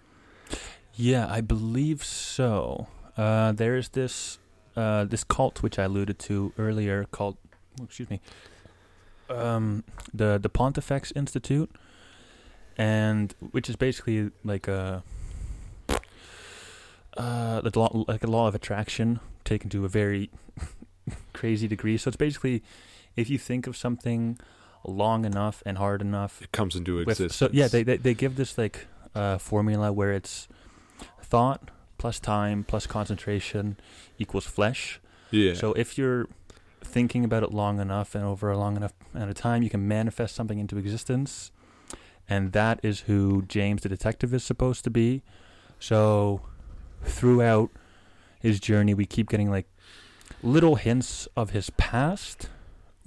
Yeah, 0.94 1.26
I 1.28 1.40
believe 1.40 2.04
so. 2.04 2.86
Uh, 3.16 3.50
there's 3.52 3.88
this 4.00 4.38
uh, 4.80 5.04
this 5.12 5.24
cult 5.24 5.62
which 5.62 5.76
I 5.78 5.84
alluded 5.84 6.18
to 6.28 6.52
earlier 6.58 7.04
called 7.16 7.36
oh, 7.80 7.84
excuse 7.84 8.08
me 8.10 8.20
um, 9.30 9.84
the 10.14 10.38
the 10.44 10.48
Pontifex 10.48 11.12
Institute, 11.14 11.70
and 12.78 13.34
which 13.54 13.68
is 13.68 13.76
basically 13.76 14.30
like 14.44 14.66
a 14.68 15.02
uh, 17.16 17.60
like 17.64 17.76
law, 17.76 18.04
a 18.08 18.26
law 18.26 18.46
of 18.48 18.54
attraction 18.54 19.20
taken 19.44 19.68
to 19.70 19.84
a 19.84 19.88
very 19.88 20.30
crazy 21.32 21.68
degree. 21.68 21.96
So 21.98 22.08
it's 22.08 22.16
basically 22.16 22.62
if 23.16 23.28
you 23.30 23.38
think 23.38 23.66
of 23.66 23.76
something 23.76 24.38
long 24.84 25.24
enough 25.24 25.62
and 25.66 25.76
hard 25.78 26.00
enough 26.00 26.40
It 26.42 26.52
comes 26.52 26.76
into 26.76 26.96
with- 26.96 27.08
existence. 27.08 27.34
so 27.36 27.48
yeah, 27.52 27.68
they, 27.68 27.82
they 27.82 27.96
they 27.96 28.14
give 28.14 28.36
this 28.36 28.56
like 28.56 28.86
uh, 29.14 29.38
formula 29.38 29.92
where 29.92 30.12
it's 30.12 30.48
thought 31.22 31.70
plus 31.98 32.18
time 32.20 32.64
plus 32.64 32.86
concentration 32.86 33.76
equals 34.18 34.46
flesh. 34.46 35.00
yeah. 35.30 35.54
So 35.54 35.72
if 35.74 35.98
you're 35.98 36.26
thinking 36.82 37.24
about 37.24 37.42
it 37.42 37.52
long 37.52 37.80
enough 37.80 38.14
and 38.14 38.24
over 38.24 38.50
a 38.50 38.56
long 38.56 38.76
enough 38.76 38.92
amount 39.14 39.30
of 39.30 39.36
time, 39.36 39.62
you 39.62 39.70
can 39.70 39.86
manifest 39.86 40.34
something 40.34 40.58
into 40.58 40.78
existence, 40.78 41.50
and 42.28 42.52
that 42.52 42.80
is 42.82 43.00
who 43.00 43.42
James 43.48 43.82
the 43.82 43.88
detective 43.88 44.32
is 44.32 44.44
supposed 44.44 44.84
to 44.84 44.90
be. 44.90 45.22
So 45.80 46.40
throughout 47.02 47.70
his 48.40 48.60
journey, 48.60 48.94
we 48.94 49.06
keep 49.06 49.28
getting 49.28 49.50
like 49.50 49.66
little 50.42 50.76
hints 50.76 51.26
of 51.36 51.50
his 51.50 51.70
past, 51.70 52.48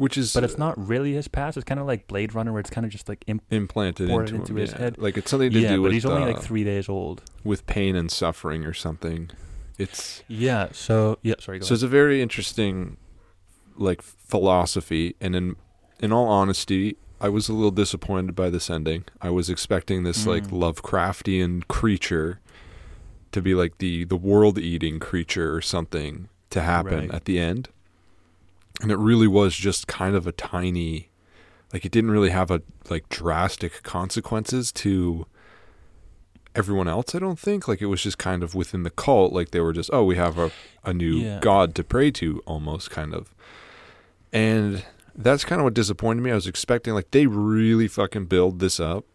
which 0.02 0.18
is 0.18 0.34
but 0.34 0.44
it's 0.44 0.58
not 0.58 0.76
really 0.88 1.14
his 1.14 1.28
past. 1.28 1.58
It's 1.58 1.64
kind 1.64 1.80
of 1.80 1.86
like 1.86 2.08
Blade 2.08 2.34
Runner, 2.34 2.52
where 2.52 2.60
it's 2.60 2.72
kind 2.72 2.86
of 2.86 2.92
just 2.92 3.08
like 3.08 3.24
imp- 3.28 3.44
implanted 3.52 4.10
into, 4.10 4.36
into 4.36 4.52
him, 4.54 4.58
his 4.58 4.72
yeah. 4.72 4.78
head. 4.80 4.98
Like 4.98 5.16
it's 5.16 5.30
something 5.30 5.52
to 5.52 5.60
yeah, 5.60 5.70
do 5.70 5.76
but 5.78 5.82
with 5.84 5.94
he's 5.94 6.06
only 6.06 6.24
uh, 6.24 6.34
like 6.34 6.42
three 6.42 6.64
days 6.64 6.90
old. 6.90 7.22
with 7.44 7.68
pain 7.68 7.96
and 7.96 8.12
suffering 8.12 8.66
or 8.66 8.74
something. 8.74 9.30
It's 9.78 10.24
Yeah. 10.28 10.70
So 10.72 11.20
yeah. 11.22 11.36
Sorry. 11.40 11.60
Go 11.60 11.66
so 11.66 11.76
it's 11.76 11.84
a 11.84 11.88
very 11.88 12.20
interesting 12.22 12.98
like 13.78 14.02
philosophy, 14.02 15.16
and 15.22 15.36
in 15.36 15.56
in 16.00 16.12
all 16.12 16.28
honesty, 16.28 16.98
I 17.20 17.30
was 17.30 17.48
a 17.48 17.54
little 17.54 17.70
disappointed 17.72 18.36
by 18.36 18.50
this 18.50 18.72
ending. 18.72 19.06
I 19.22 19.30
was 19.30 19.50
expecting 19.52 20.04
this 20.04 20.26
like 20.26 20.46
Mm. 20.48 20.60
Lovecraftian 20.60 21.68
creature 21.68 22.40
to 23.32 23.42
be 23.42 23.54
like 23.54 23.78
the 23.78 24.04
the 24.06 24.18
world 24.18 24.58
eating 24.58 25.00
creature 25.00 25.54
or 25.56 25.62
something 25.62 26.28
to 26.50 26.62
happen 26.62 27.02
Right. 27.02 27.12
at 27.12 27.26
the 27.26 27.38
end. 27.40 27.70
And 28.80 28.92
it 28.92 28.98
really 28.98 29.28
was 29.28 29.56
just 29.56 29.88
kind 29.88 30.16
of 30.16 30.26
a 30.28 30.32
tiny 30.32 31.10
like 31.74 31.86
it 31.86 31.92
didn't 31.92 32.12
really 32.12 32.32
have 32.32 32.52
a 32.52 32.62
like 32.90 33.08
drastic 33.10 33.82
consequences 33.84 34.72
to 34.74 35.26
everyone 36.54 36.88
else, 36.88 37.16
I 37.16 37.20
don't 37.20 37.40
think. 37.40 37.68
Like 37.68 37.82
it 37.82 37.86
was 37.86 38.02
just 38.04 38.18
kind 38.18 38.44
of 38.44 38.54
within 38.56 38.84
the 38.84 38.90
cult, 38.90 39.32
like 39.34 39.52
they 39.52 39.62
were 39.62 39.72
just, 39.74 39.90
oh, 39.94 40.04
we 40.04 40.16
have 40.18 40.38
a, 40.38 40.52
a 40.84 40.94
new 40.94 41.16
Yeah. 41.16 41.40
god 41.40 41.74
to 41.76 41.84
pray 41.84 42.12
to 42.12 42.42
almost 42.46 42.90
kind 42.92 43.14
of. 43.14 43.34
And 44.34 44.84
that's 45.16 45.46
kind 45.46 45.62
of 45.62 45.64
what 45.66 45.74
disappointed 45.74 46.22
me. 46.22 46.32
I 46.32 46.36
was 46.36 46.48
expecting 46.48 46.94
like 46.94 47.12
they 47.12 47.26
really 47.28 47.88
fucking 47.88 48.26
build 48.26 48.60
this 48.60 48.80
up 48.80 49.06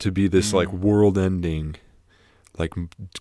to 0.00 0.10
be 0.10 0.26
this 0.28 0.52
like 0.52 0.68
Mm. 0.68 0.78
world 0.80 1.18
ending 1.18 1.76
like 2.58 2.72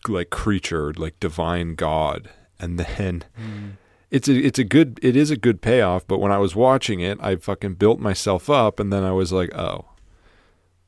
like 0.07 0.29
creature, 0.31 0.93
like 0.93 1.19
divine 1.19 1.75
god. 1.75 2.29
And 2.59 2.79
then 2.79 3.23
Mm. 3.39 3.71
It's 4.11 4.27
a 4.27 4.33
it's 4.35 4.59
a 4.59 4.63
good 4.63 4.99
it 5.01 5.15
is 5.15 5.31
a 5.31 5.37
good 5.37 5.61
payoff, 5.61 6.07
but 6.07 6.19
when 6.19 6.31
I 6.31 6.37
was 6.37 6.55
watching 6.55 6.99
it, 6.99 7.17
I 7.21 7.35
fucking 7.35 7.75
built 7.75 7.99
myself 7.99 8.49
up 8.49 8.79
and 8.79 8.91
then 8.91 9.03
I 9.03 9.11
was 9.11 9.31
like, 9.31 9.53
"Oh." 9.55 9.85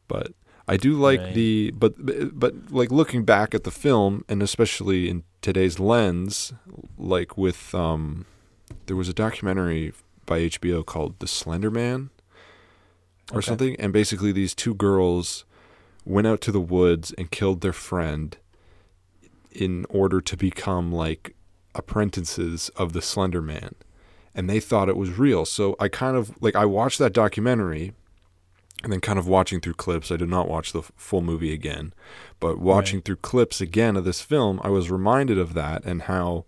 But 0.07 0.33
I 0.67 0.77
do 0.77 0.95
like 0.95 1.21
Right. 1.21 1.33
the 1.33 1.71
but 1.71 1.93
but 2.39 2.53
like 2.71 2.91
looking 2.91 3.23
back 3.25 3.53
at 3.55 3.63
the 3.63 3.71
film 3.71 4.23
and 4.27 4.41
especially 4.43 5.09
in 5.09 5.23
today's 5.41 5.79
lens, 5.79 6.53
like 6.97 7.37
with 7.37 7.73
um 7.75 8.25
there 8.87 8.95
was 8.95 9.09
a 9.09 9.13
documentary 9.13 9.93
by 10.25 10.39
HBO 10.41 10.85
called 10.85 11.19
The 11.19 11.27
Slender 11.27 11.71
Man 11.71 12.09
or 13.31 13.37
Okay. 13.39 13.47
something 13.47 13.75
and 13.79 13.93
basically 13.93 14.31
these 14.31 14.53
two 14.55 14.73
girls 14.73 15.45
went 16.05 16.27
out 16.27 16.41
to 16.41 16.51
the 16.51 16.59
woods 16.61 17.13
and 17.17 17.31
killed 17.31 17.61
their 17.61 17.73
friend 17.73 18.37
in 19.51 19.85
order 19.89 20.19
to 20.21 20.35
become 20.37 20.91
like 20.91 21.35
apprentices 21.75 22.69
of 22.75 22.93
the 22.93 23.01
Slender 23.01 23.41
Man. 23.41 23.75
And 24.33 24.49
they 24.49 24.59
thought 24.59 24.89
it 24.89 24.97
was 24.97 25.17
real. 25.17 25.45
So 25.45 25.75
I 25.79 25.87
kind 25.89 26.15
of 26.15 26.31
like 26.41 26.55
I 26.55 26.65
watched 26.65 26.99
that 26.99 27.13
documentary 27.13 27.93
and 28.83 28.91
then 28.91 29.01
kind 29.01 29.19
of 29.19 29.27
watching 29.27 29.59
through 29.59 29.73
clips. 29.73 30.11
I 30.11 30.17
did 30.17 30.29
not 30.29 30.47
watch 30.47 30.71
the 30.73 30.81
full 30.81 31.21
movie 31.21 31.53
again, 31.53 31.93
but 32.39 32.57
watching 32.59 32.97
Right. 32.97 33.05
through 33.05 33.15
clips 33.17 33.61
again 33.61 33.95
of 33.95 34.05
this 34.05 34.21
film, 34.21 34.59
I 34.63 34.69
was 34.69 34.89
reminded 34.89 35.37
of 35.37 35.53
that 35.53 35.83
and 35.85 36.03
how 36.03 36.45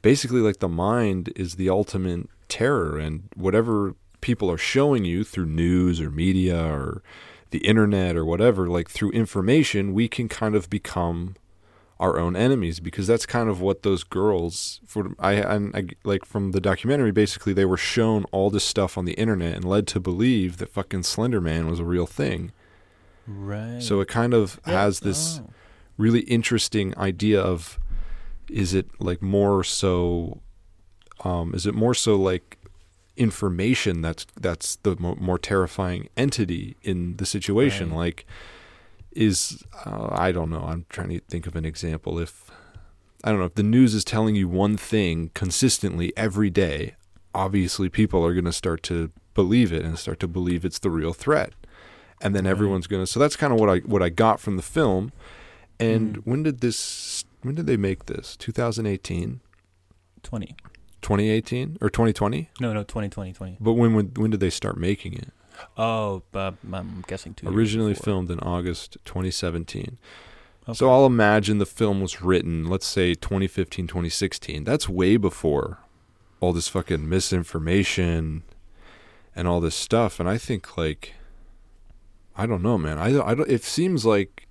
basically 0.00 0.40
like 0.40 0.58
the 0.58 0.68
mind 0.68 1.32
is 1.36 1.54
the 1.54 1.68
ultimate 1.70 2.28
terror 2.48 2.98
and 2.98 3.28
whatever 3.36 3.94
people 4.20 4.50
are 4.50 4.58
showing 4.58 5.04
you 5.04 5.22
through 5.22 5.46
news 5.46 6.00
or 6.00 6.10
media 6.10 6.60
or 6.64 7.02
the 7.50 7.58
internet 7.66 8.16
or 8.16 8.24
whatever 8.24 8.68
like 8.68 8.88
through 8.88 9.10
information 9.10 9.92
we 9.92 10.08
can 10.08 10.28
kind 10.28 10.54
of 10.54 10.70
become 10.70 11.34
our 12.02 12.18
own 12.18 12.34
enemies 12.36 12.80
because 12.80 13.06
that's 13.06 13.26
kind 13.26 13.48
of 13.48 13.60
what 13.60 13.82
those 13.82 14.02
girls 14.04 14.80
for 14.86 15.02
I 15.18 15.32
and 15.54 15.74
I 15.76 15.82
like 16.04 16.24
from 16.32 16.50
the 16.52 16.60
documentary 16.60 17.12
basically 17.12 17.52
they 17.52 17.64
were 17.72 17.76
shown 17.94 18.24
all 18.32 18.50
this 18.50 18.64
stuff 18.64 18.98
on 18.98 19.04
the 19.04 19.12
internet 19.24 19.54
and 19.56 19.64
led 19.64 19.86
to 19.94 20.00
believe 20.00 20.56
that 20.58 20.68
fucking 20.78 21.04
Slender 21.04 21.40
Man 21.40 21.68
was 21.70 21.78
a 21.80 21.84
real 21.84 22.06
thing. 22.06 22.50
Right. 23.26 23.80
So 23.80 24.00
it 24.00 24.08
kind 24.08 24.34
of 24.34 24.60
Yeah, 24.66 24.82
has 24.82 25.00
this 25.00 25.40
oh. 25.42 25.50
really 25.96 26.20
interesting 26.38 26.86
idea 26.98 27.40
of 27.40 27.78
is 28.50 28.74
it 28.74 28.86
like 28.98 29.22
more 29.22 29.62
so 29.62 30.40
um 31.24 31.54
is 31.54 31.64
it 31.66 31.74
more 31.74 31.94
so 31.94 32.16
like 32.16 32.58
information 33.16 34.02
that's 34.02 34.26
that's 34.40 34.76
the 34.76 34.96
mo- 34.98 35.16
more 35.20 35.38
terrifying 35.38 36.08
entity 36.16 36.76
in 36.82 37.16
the 37.18 37.26
situation 37.26 37.90
Right. 37.90 37.96
like 38.06 38.26
is 39.16 39.62
uh, 39.86 40.08
I 40.12 40.32
don't 40.32 40.50
know 40.50 40.62
I'm 40.62 40.86
trying 40.88 41.08
to 41.10 41.20
think 41.20 41.46
of 41.46 41.56
an 41.56 41.64
example. 41.64 42.18
If 42.18 42.50
I 43.24 43.30
don't 43.30 43.38
know 43.38 43.46
if 43.46 43.54
the 43.54 43.62
news 43.62 43.94
is 43.94 44.04
telling 44.04 44.34
you 44.34 44.48
one 44.48 44.76
thing 44.76 45.30
consistently 45.34 46.12
every 46.16 46.50
day 46.50 46.94
obviously 47.34 47.88
people 47.88 48.24
are 48.26 48.34
going 48.34 48.44
to 48.44 48.52
start 48.52 48.82
to 48.82 49.10
believe 49.34 49.72
it 49.72 49.84
and 49.84 49.98
start 49.98 50.20
to 50.20 50.28
believe 50.28 50.64
it's 50.66 50.78
the 50.78 50.90
real 50.90 51.14
threat. 51.14 51.52
And 52.20 52.34
then 52.34 52.46
everyone's 52.46 52.86
going 52.86 53.02
to 53.02 53.06
so 53.06 53.18
that's 53.18 53.36
kind 53.36 53.52
of 53.52 53.58
what 53.60 53.70
I 53.70 53.78
what 53.78 54.02
I 54.02 54.08
got 54.10 54.38
from 54.40 54.56
the 54.56 54.62
film. 54.62 55.12
And 55.80 56.18
Mm. 56.18 56.22
when 56.24 56.42
did 56.42 56.60
this 56.60 57.24
when 57.42 57.54
did 57.54 57.66
they 57.66 57.76
make 57.76 58.06
this? 58.06 58.36
2018 58.36 59.40
twenty. 60.22 60.54
2018 61.00 61.78
or 61.80 61.90
2020 61.90 62.48
No, 62.60 62.72
no, 62.72 62.84
2020, 62.84 63.32
20. 63.32 63.56
but 63.60 63.72
when 63.72 63.92
when, 63.94 64.06
when 64.14 64.30
did 64.30 64.38
they 64.38 64.50
start 64.50 64.76
making 64.76 65.14
it 65.14 65.30
Oh, 65.76 66.22
uh, 66.34 66.52
I'm 66.72 67.04
guessing 67.06 67.34
two. 67.34 67.48
originally 67.48 67.94
filmed 67.94 68.30
in 68.30 68.38
August 68.40 68.96
2017 69.04 69.98
Okay. 70.68 70.74
so 70.74 70.90
I'll 70.92 71.06
imagine 71.06 71.58
the 71.58 71.66
film 71.66 72.00
was 72.00 72.22
written 72.22 72.68
let's 72.68 72.86
say 72.86 73.14
2015 73.14 73.88
2016 73.88 74.62
that's 74.62 74.88
way 74.88 75.16
before 75.16 75.78
all 76.40 76.52
this 76.52 76.68
fucking 76.68 77.08
misinformation 77.08 78.44
and 79.34 79.48
all 79.48 79.60
this 79.60 79.74
stuff 79.74 80.20
and 80.20 80.28
I 80.28 80.38
think 80.38 80.76
like 80.76 81.14
I 82.36 82.46
don't 82.46 82.62
know 82.62 82.78
man 82.78 82.96
I 82.98 83.20
I 83.20 83.34
don't 83.34 83.50
it 83.50 83.64
seems 83.64 84.06
like 84.06 84.48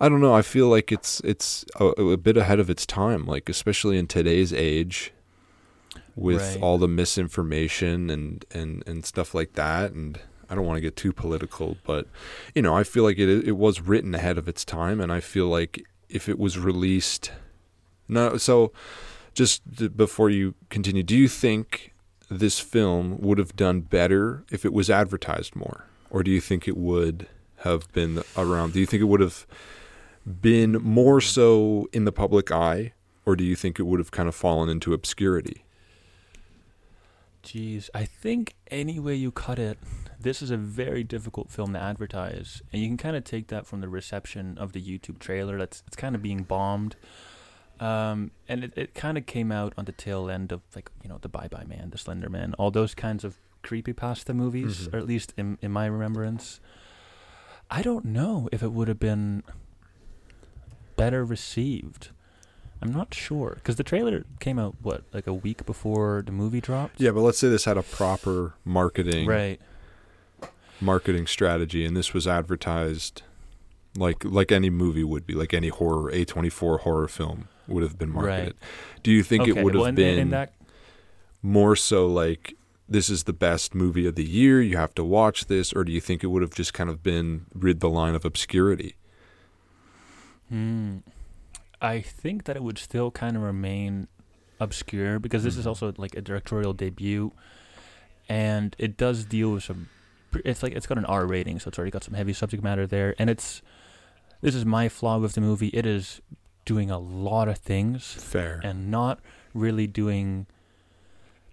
I 0.00 0.08
don't 0.08 0.20
know. 0.20 0.34
I 0.34 0.42
feel 0.42 0.68
like 0.68 0.90
it's 0.90 1.20
it's 1.20 1.64
a, 1.78 1.84
a 1.86 2.16
bit 2.16 2.36
ahead 2.36 2.58
of 2.58 2.68
its 2.68 2.84
time, 2.84 3.24
like 3.26 3.48
especially 3.48 3.96
in 3.96 4.06
today's 4.08 4.52
age, 4.52 5.12
with 6.16 6.40
Right. 6.40 6.62
all 6.62 6.78
the 6.78 6.88
misinformation 6.88 8.10
and 8.10 8.44
and 8.52 8.82
and 8.86 9.04
stuff 9.04 9.34
like 9.34 9.54
that. 9.54 9.92
And 9.92 10.18
I 10.50 10.54
don't 10.54 10.66
want 10.66 10.76
to 10.76 10.80
get 10.82 10.96
too 10.96 11.12
political, 11.12 11.76
but 11.84 12.06
you 12.54 12.62
know, 12.62 12.76
I 12.76 12.84
feel 12.84 13.02
like 13.02 13.18
it 13.18 13.28
it 13.48 13.56
was 13.56 13.80
written 13.80 14.14
ahead 14.14 14.38
of 14.38 14.48
its 14.48 14.64
time, 14.64 15.00
and 15.00 15.10
I 15.12 15.20
feel 15.20 15.46
like 15.48 15.82
if 16.08 16.28
it 16.28 16.38
was 16.38 16.58
released, 16.58 17.32
no. 18.08 18.36
So, 18.36 18.72
just 19.34 19.96
before 19.96 20.30
you 20.30 20.54
continue, 20.70 21.02
do 21.02 21.16
you 21.16 21.28
think 21.28 21.92
this 22.30 22.60
film 22.60 23.18
would 23.20 23.38
have 23.38 23.56
done 23.56 23.80
better 23.80 24.44
if 24.50 24.64
it 24.64 24.72
was 24.72 24.88
advertised 24.90 25.56
more, 25.56 25.86
or 26.10 26.22
do 26.22 26.30
you 26.30 26.40
think 26.40 26.68
it 26.68 26.76
would 26.76 27.26
have 27.58 27.90
been 27.92 28.22
around? 28.36 28.74
Do 28.74 28.80
you 28.80 28.86
think 28.86 29.00
it 29.00 29.06
would 29.06 29.20
have 29.20 29.46
been 30.40 30.72
more 30.82 31.20
so 31.20 31.88
in 31.92 32.04
the 32.04 32.12
public 32.12 32.50
eye, 32.52 32.92
or 33.26 33.34
do 33.36 33.44
you 33.44 33.56
think 33.56 33.78
it 33.78 33.84
would 33.84 33.98
have 33.98 34.10
kind 34.10 34.28
of 34.28 34.34
fallen 34.34 34.68
into 34.68 34.92
obscurity? 34.94 35.63
Jeez, 37.44 37.90
I 37.94 38.04
think 38.04 38.54
any 38.70 38.98
way 38.98 39.14
you 39.14 39.30
cut 39.30 39.58
it, 39.58 39.78
this 40.18 40.40
is 40.40 40.50
a 40.50 40.56
very 40.56 41.04
difficult 41.04 41.50
film 41.50 41.74
to 41.74 41.78
advertise, 41.78 42.62
and 42.72 42.80
you 42.80 42.88
can 42.88 42.96
kind 42.96 43.16
of 43.16 43.24
take 43.24 43.48
that 43.48 43.66
from 43.66 43.80
the 43.82 43.88
reception 43.88 44.56
of 44.56 44.72
the 44.72 44.80
YouTube 44.82 45.18
trailer. 45.18 45.58
That's 45.58 45.82
it's 45.86 45.96
kind 45.96 46.14
of 46.14 46.22
being 46.22 46.42
bombed, 46.44 46.96
um, 47.80 48.30
and 48.48 48.64
it, 48.64 48.72
it 48.76 48.94
kind 48.94 49.18
of 49.18 49.26
came 49.26 49.52
out 49.52 49.74
on 49.76 49.84
the 49.84 49.92
tail 49.92 50.30
end 50.30 50.52
of 50.52 50.62
like 50.74 50.90
you 51.02 51.08
know 51.10 51.18
the 51.20 51.28
Bye 51.28 51.48
Bye 51.48 51.64
Man, 51.68 51.90
the 51.90 51.98
Slender 51.98 52.30
Man, 52.30 52.54
all 52.54 52.70
those 52.70 52.94
kinds 52.94 53.24
of 53.24 53.36
creepypasta 53.62 54.34
movies, 54.34 54.88
Mhm. 54.88 54.94
or 54.94 54.98
at 54.98 55.06
least 55.06 55.34
in 55.36 55.58
in 55.60 55.70
my 55.70 55.84
remembrance. 55.84 56.60
I 57.70 57.82
don't 57.82 58.06
know 58.06 58.48
if 58.52 58.62
it 58.62 58.72
would 58.72 58.88
have 58.88 59.00
been 59.00 59.42
better 60.96 61.24
received. 61.24 62.08
I'm 62.84 62.92
not 62.92 63.14
sure 63.14 63.54
because 63.54 63.76
the 63.76 63.82
trailer 63.82 64.24
came 64.40 64.58
out 64.58 64.76
what 64.82 65.04
like 65.12 65.26
a 65.26 65.32
week 65.32 65.64
before 65.64 66.22
the 66.24 66.32
movie 66.32 66.60
dropped. 66.60 67.00
Yeah, 67.00 67.12
but 67.12 67.20
let's 67.20 67.38
say 67.38 67.48
this 67.48 67.64
had 67.64 67.78
a 67.78 67.82
proper 67.82 68.54
marketing 68.64 69.26
Right. 69.26 69.60
marketing 70.80 71.26
strategy, 71.26 71.86
and 71.86 71.96
this 71.96 72.12
was 72.12 72.28
advertised 72.28 73.22
like 73.96 74.22
like 74.24 74.52
any 74.52 74.70
movie 74.70 75.04
would 75.04 75.26
be, 75.26 75.34
like 75.34 75.54
any 75.54 75.68
horror 75.68 76.10
A 76.10 76.24
twenty 76.24 76.50
four 76.50 76.78
horror 76.78 77.08
film 77.08 77.48
would 77.66 77.82
have 77.82 77.98
been 77.98 78.10
marketed. 78.10 78.54
Do 79.02 79.10
you 79.10 79.22
think 79.22 79.44
okay. 79.44 79.58
it 79.58 79.64
would 79.64 79.74
have 79.74 79.80
well, 79.80 79.88
in, 79.88 79.94
been 79.94 80.18
in 80.18 80.30
that 80.30 80.52
more 81.42 81.76
so 81.76 82.06
like 82.06 82.54
this 82.86 83.08
is 83.08 83.24
the 83.24 83.32
best 83.32 83.74
movie 83.74 84.06
of 84.06 84.14
the 84.14 84.24
year, 84.24 84.60
you 84.60 84.76
have 84.76 84.94
to 84.94 85.02
watch 85.02 85.46
this, 85.46 85.72
or 85.72 85.84
do 85.84 85.92
you 85.92 86.00
think 86.02 86.22
it 86.22 86.26
would 86.26 86.42
have 86.42 86.54
just 86.54 86.74
kind 86.74 86.90
of 86.90 87.02
been 87.02 87.46
rid 87.54 87.80
the 87.80 87.88
line 87.88 88.14
of 88.14 88.26
obscurity? 88.26 88.94
Hmm. 90.50 90.98
I 91.84 92.00
think 92.00 92.44
that 92.44 92.56
it 92.56 92.62
would 92.62 92.78
still 92.78 93.10
kind 93.10 93.36
of 93.36 93.42
remain 93.42 94.08
obscure 94.60 95.18
because 95.18 95.42
this 95.44 95.56
is 95.56 95.64
Mhm. 95.64 95.68
also 95.68 95.92
like 95.96 96.16
a 96.16 96.20
directorial 96.22 96.72
debut, 96.72 97.32
and 98.28 98.74
it 98.78 98.96
does 98.96 99.24
deal 99.24 99.52
with 99.52 99.64
some. 99.64 99.88
It's 100.44 100.62
like 100.62 100.72
it's 100.72 100.86
got 100.86 100.98
an 100.98 101.04
R 101.04 101.26
rating, 101.26 101.60
so 101.60 101.68
it's 101.68 101.78
already 101.78 101.90
got 101.90 102.02
some 102.04 102.14
heavy 102.14 102.32
subject 102.32 102.62
matter 102.62 102.86
there, 102.86 103.14
and 103.18 103.28
it's. 103.30 103.62
This 104.40 104.54
is 104.54 104.64
my 104.66 104.88
flaw 104.90 105.18
with 105.18 105.32
the 105.34 105.40
movie. 105.40 105.68
It 105.68 105.86
is 105.86 106.20
doing 106.66 106.90
a 106.90 106.98
lot 106.98 107.48
of 107.48 107.58
things 107.58 108.12
Fair. 108.14 108.60
and 108.62 108.90
not 108.90 109.20
really 109.54 109.86
doing. 109.86 110.46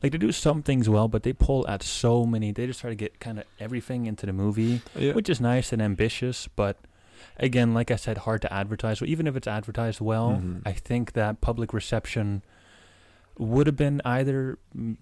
Like 0.04 0.12
they 0.14 0.18
do 0.18 0.32
some 0.32 0.64
things 0.64 0.90
well, 0.90 1.08
but 1.08 1.24
they 1.24 1.32
pull 1.32 1.66
at 1.70 1.84
so 1.84 2.26
many. 2.26 2.52
They 2.52 2.66
just 2.66 2.82
try 2.82 2.90
to 2.90 2.96
get 2.96 3.20
kind 3.20 3.38
of 3.40 3.46
everything 3.60 4.08
into 4.08 4.26
the 4.26 4.34
movie 4.34 4.82
yeah. 4.96 5.14
which 5.14 5.30
is 5.30 5.40
nice 5.40 5.72
and 5.72 5.82
ambitious, 5.82 6.48
but 6.56 6.76
again, 7.38 7.74
like 7.74 7.92
I 7.92 7.96
said, 7.96 8.20
hard 8.20 8.42
to 8.44 8.54
advertise. 8.54 9.00
So 9.00 9.06
even 9.06 9.28
if 9.28 9.36
it's 9.36 9.48
advertised 9.48 10.02
well, 10.02 10.32
Mhm. 10.42 10.62
I 10.66 10.72
think 10.74 11.14
that 11.14 11.42
public 11.42 11.74
reception 11.74 12.42
would 13.38 13.66
have 13.66 13.78
been 13.78 14.02
either 14.06 14.58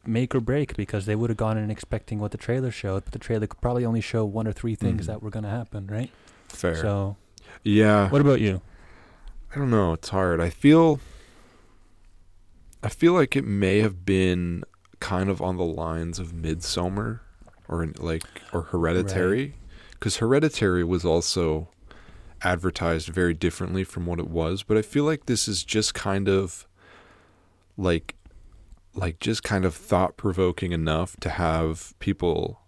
make 0.06 0.34
or 0.36 0.40
break 0.40 0.78
because 0.78 1.06
they 1.06 1.16
would 1.16 1.30
have 1.30 1.38
gone 1.38 1.58
in 1.58 1.70
expecting 1.72 2.20
what 2.20 2.32
the 2.32 2.38
trailer 2.38 2.72
showed, 2.72 3.04
but 3.04 3.12
the 3.14 3.20
trailer 3.20 3.48
could 3.48 3.60
probably 3.60 3.84
only 3.86 4.02
show 4.02 4.24
one 4.24 4.48
or 4.48 4.54
three 4.54 4.76
things 4.76 5.04
Mhm. 5.04 5.08
that 5.08 5.24
were 5.24 5.30
going 5.30 5.44
to 5.44 5.50
happen, 5.50 5.88
right? 5.88 6.12
Fair. 6.48 6.76
So, 6.76 7.18
yeah. 7.64 8.10
what 8.10 8.22
about 8.22 8.40
you? 8.40 8.62
I 9.54 9.58
don't 9.58 9.72
know. 9.72 9.94
It's 9.94 10.10
hard. 10.10 10.40
I 10.40 10.50
feel. 10.50 11.00
I 12.82 12.90
feel 12.90 13.14
like 13.14 13.36
it 13.36 13.46
may 13.46 13.80
have 13.80 14.06
been 14.06 14.64
kind 15.00 15.30
of 15.30 15.42
on 15.42 15.58
the 15.58 15.66
lines 15.66 16.18
of 16.20 16.32
Midsommar, 16.32 17.20
or 17.68 17.88
like 17.98 18.24
or 18.54 18.64
Hereditary, 18.64 19.56
because 19.92 20.18
Hereditary 20.18 20.84
was 20.84 21.04
also 21.04 21.70
advertised 22.44 23.10
very 23.10 23.34
differently 23.34 23.84
from 23.84 24.06
what 24.06 24.20
it 24.20 24.28
was. 24.30 24.64
But 24.64 24.78
I 24.78 24.82
feel 24.82 25.04
like 25.04 25.26
this 25.26 25.48
is 25.48 25.64
just 25.64 25.94
kind 25.94 26.28
of 26.28 26.68
like, 27.78 28.16
like 28.96 29.20
just 29.20 29.44
kind 29.44 29.66
of 29.66 29.74
thought 29.76 30.18
provoking 30.18 30.72
enough 30.72 31.16
to 31.18 31.30
have 31.30 31.94
people 32.00 32.62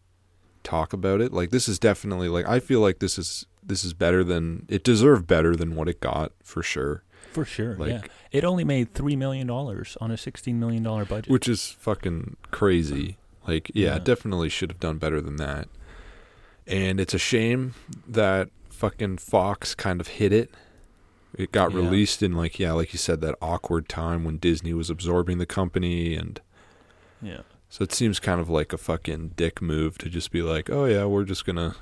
talk 0.63 0.93
about 0.93 1.21
it. 1.21 1.33
Like 1.33 1.49
this 1.51 1.67
is 1.67 1.79
definitely 1.79 2.29
like 2.29 2.47
I 2.47 2.59
feel 2.59 2.79
like 2.79 2.99
this 2.99 3.17
is 3.17 3.45
this 3.63 3.83
is 3.83 3.93
better 3.93 4.23
than 4.23 4.65
it 4.69 4.83
deserved 4.83 5.27
better 5.27 5.55
than 5.55 5.75
what 5.75 5.87
it 5.89 5.99
got 5.99 6.31
for 6.43 6.63
sure. 6.63 7.03
For 7.31 7.45
sure, 7.45 7.75
Like 7.77 7.89
yeah. 7.89 8.01
It 8.31 8.43
only 8.43 8.63
made 8.63 8.93
$3 8.93 9.17
million 9.17 9.49
on 9.49 9.71
a 10.11 10.15
$16 10.15 10.53
million 10.55 10.83
budget. 10.83 11.29
which 11.29 11.47
is 11.47 11.67
fucking 11.79 12.35
crazy. 12.51 13.17
Like 13.47 13.71
yeah, 13.73 13.93
Yeah. 13.93 13.99
definitely 13.99 14.49
should 14.49 14.69
have 14.71 14.79
done 14.79 14.97
better 14.97 15.21
than 15.21 15.37
that. 15.37 15.67
And 16.67 16.99
it's 16.99 17.13
a 17.13 17.17
shame 17.19 17.73
that 18.07 18.49
fucking 18.81 19.17
Fox 19.19 19.75
kind 19.75 20.01
of 20.01 20.07
hit 20.07 20.33
it. 20.33 20.49
It 21.37 21.51
got 21.51 21.71
Yeah. 21.71 21.77
released 21.77 22.21
in 22.23 22.33
like 22.33 22.59
yeah, 22.59 22.71
like 22.73 22.91
you 22.93 22.99
said 22.99 23.21
that 23.21 23.35
awkward 23.41 23.87
time 23.87 24.23
when 24.23 24.37
Disney 24.37 24.73
was 24.73 24.89
absorbing 24.89 25.37
the 25.37 25.45
company 25.45 26.15
and 26.15 26.41
yeah. 27.21 27.41
so 27.69 27.83
it 27.83 27.93
seems 27.93 28.19
kind 28.19 28.41
of 28.41 28.49
like 28.49 28.73
a 28.73 28.77
fucking 28.77 29.33
dick 29.35 29.61
move 29.61 29.97
to 29.99 30.09
just 30.09 30.31
be 30.31 30.41
like, 30.41 30.69
"Oh 30.69 30.85
yeah, 30.85 31.05
we're 31.05 31.23
just 31.23 31.45
going 31.45 31.57
to 31.57 31.75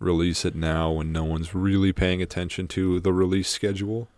release 0.00 0.44
it 0.44 0.54
now 0.56 0.90
when 0.90 1.12
no 1.12 1.24
one's 1.24 1.54
really 1.54 1.92
paying 1.92 2.20
attention 2.20 2.66
to 2.68 2.98
the 3.00 3.12
release 3.12 3.48
schedule." 3.48 4.08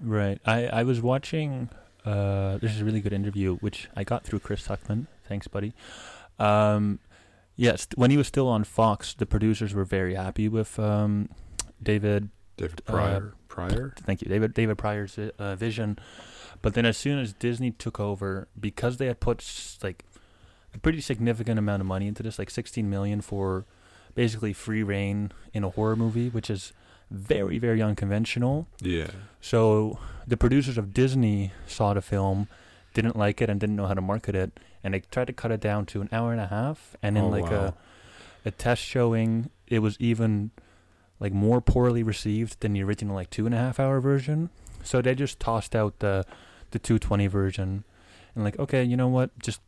Right. 0.00 0.38
I, 0.46 0.66
I 0.68 0.82
was 0.84 1.00
watching. 1.02 1.68
Uh, 2.04 2.58
there's 2.58 2.80
a 2.80 2.84
really 2.84 3.00
good 3.00 3.12
interview 3.12 3.56
which 3.56 3.88
I 3.96 4.04
got 4.04 4.22
through 4.24 4.38
Chris 4.38 4.66
Stuckmann. 4.66 5.08
Thanks, 5.28 5.48
buddy. 5.48 5.72
Um, 6.38 7.00
yes, 7.56 7.88
when 7.96 8.10
he 8.12 8.16
was 8.16 8.28
still 8.28 8.46
on 8.48 8.62
Fox, 8.64 9.12
the 9.14 9.26
producers 9.26 9.74
were 9.74 9.84
very 9.84 10.14
happy 10.14 10.48
with 10.48 10.78
um, 10.78 11.28
David. 11.82 12.30
David 12.56 12.80
Uh, 12.86 12.92
Prior, 12.92 13.34
Prior? 13.48 13.94
Thank 14.04 14.22
you, 14.22 14.28
David. 14.28 14.54
David 14.54 14.78
Prior's 14.78 15.18
uh, 15.18 15.56
vision. 15.56 15.98
But 16.62 16.74
then, 16.74 16.86
as 16.86 16.96
soon 16.96 17.18
as 17.18 17.32
Disney 17.34 17.70
took 17.70 18.00
over, 18.00 18.48
because 18.58 18.96
they 18.96 19.06
had 19.06 19.20
put 19.20 19.44
like 19.82 20.04
a 20.74 20.78
pretty 20.78 21.00
significant 21.00 21.58
amount 21.58 21.80
of 21.82 21.86
money 21.86 22.06
into 22.08 22.22
this, 22.22 22.38
like 22.38 22.50
16 22.50 22.88
million 22.88 23.20
for 23.20 23.66
basically 24.14 24.52
free 24.54 24.82
reign 24.82 25.32
in 25.52 25.64
a 25.64 25.70
horror 25.70 25.96
movie, 25.96 26.30
which 26.30 26.48
is 26.48 26.72
very, 27.10 27.58
very 27.58 27.82
unconventional. 27.82 28.66
Yeah. 28.80 29.10
So 29.40 29.98
the 30.26 30.36
producers 30.38 30.78
of 30.78 30.94
Disney 30.94 31.52
saw 31.66 31.92
the 31.94 32.00
film, 32.02 32.48
didn't 32.94 33.16
like 33.16 33.42
it, 33.42 33.50
and 33.50 33.60
didn't 33.60 33.76
know 33.76 33.86
how 33.86 33.94
to 33.94 34.00
market 34.00 34.34
it, 34.34 34.58
and 34.82 34.94
they 34.94 35.00
tried 35.00 35.26
to 35.26 35.32
cut 35.34 35.50
it 35.52 35.60
down 35.60 35.84
to 35.86 36.00
an 36.00 36.08
hour 36.10 36.32
and 36.32 36.40
a 36.40 36.46
half. 36.46 36.96
And 37.02 37.18
in 37.18 37.24
Oh, 37.24 37.28
like 37.28 37.50
wow. 37.50 37.74
a 38.44 38.48
a 38.48 38.50
test 38.50 38.80
showing, 38.82 39.50
it 39.66 39.80
was 39.80 39.96
even 40.00 40.52
like 41.20 41.32
more 41.32 41.60
poorly 41.60 42.02
received 42.02 42.60
than 42.60 42.72
the 42.72 42.82
original 42.82 43.14
like 43.14 43.30
two 43.30 43.46
and 43.46 43.54
a 43.54 43.58
half 43.58 43.80
hour 43.80 44.00
version. 44.00 44.50
So 44.82 45.02
they 45.02 45.14
just 45.14 45.40
tossed 45.40 45.74
out 45.74 45.98
the 46.00 46.24
the 46.70 46.78
two 46.78 46.98
twenty 46.98 47.26
version, 47.26 47.84
and 48.34 48.44
like 48.44 48.58
okay, 48.58 48.82
you 48.84 48.96
know 48.96 49.08
what, 49.08 49.36
just. 49.38 49.60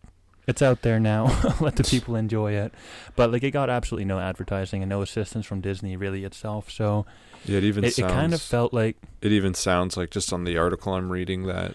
It's 0.46 0.62
out 0.62 0.80
there 0.80 0.98
now. 0.98 1.24
Let 1.60 1.76
the 1.76 1.84
people 1.90 2.16
enjoy 2.16 2.52
it. 2.52 2.72
But 3.16 3.30
like 3.30 3.42
it 3.42 3.50
got 3.50 3.68
absolutely 3.68 4.06
no 4.06 4.18
advertising 4.18 4.82
and 4.82 4.88
no 4.88 5.02
assistance 5.02 5.44
from 5.44 5.60
Disney 5.60 5.94
really 5.94 6.24
itself. 6.24 6.70
So 6.70 7.04
Yeah, 7.44 7.58
it 7.58 7.64
even 7.64 7.84
it, 7.84 7.88
it 7.88 7.94
sounds 7.96 8.12
kind 8.14 8.32
of 8.32 8.40
felt 8.40 8.72
like 8.72 8.96
it 9.20 9.30
even 9.30 9.52
sounds 9.52 9.98
like 9.98 10.08
just 10.08 10.32
on 10.32 10.44
the 10.44 10.56
article 10.56 10.94
I'm 10.94 11.12
reading 11.12 11.42
that 11.48 11.74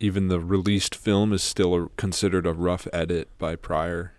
even 0.00 0.28
the 0.28 0.38
released 0.38 0.94
film 0.94 1.32
is 1.32 1.42
still 1.42 1.74
a, 1.74 1.88
considered 1.96 2.46
a 2.46 2.52
rough 2.52 2.86
edit 2.92 3.28
by 3.38 3.56
Prior. 3.56 4.12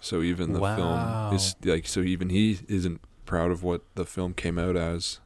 So 0.00 0.20
even 0.20 0.52
the 0.52 0.60
film 0.60 1.34
is 1.34 1.56
like 1.64 1.86
so 1.86 2.00
even 2.00 2.28
he 2.28 2.60
isn't 2.68 3.00
proud 3.24 3.50
of 3.50 3.62
what 3.62 3.82
the 3.94 4.04
film 4.04 4.34
came 4.34 4.58
out 4.58 4.76
as. 4.76 5.20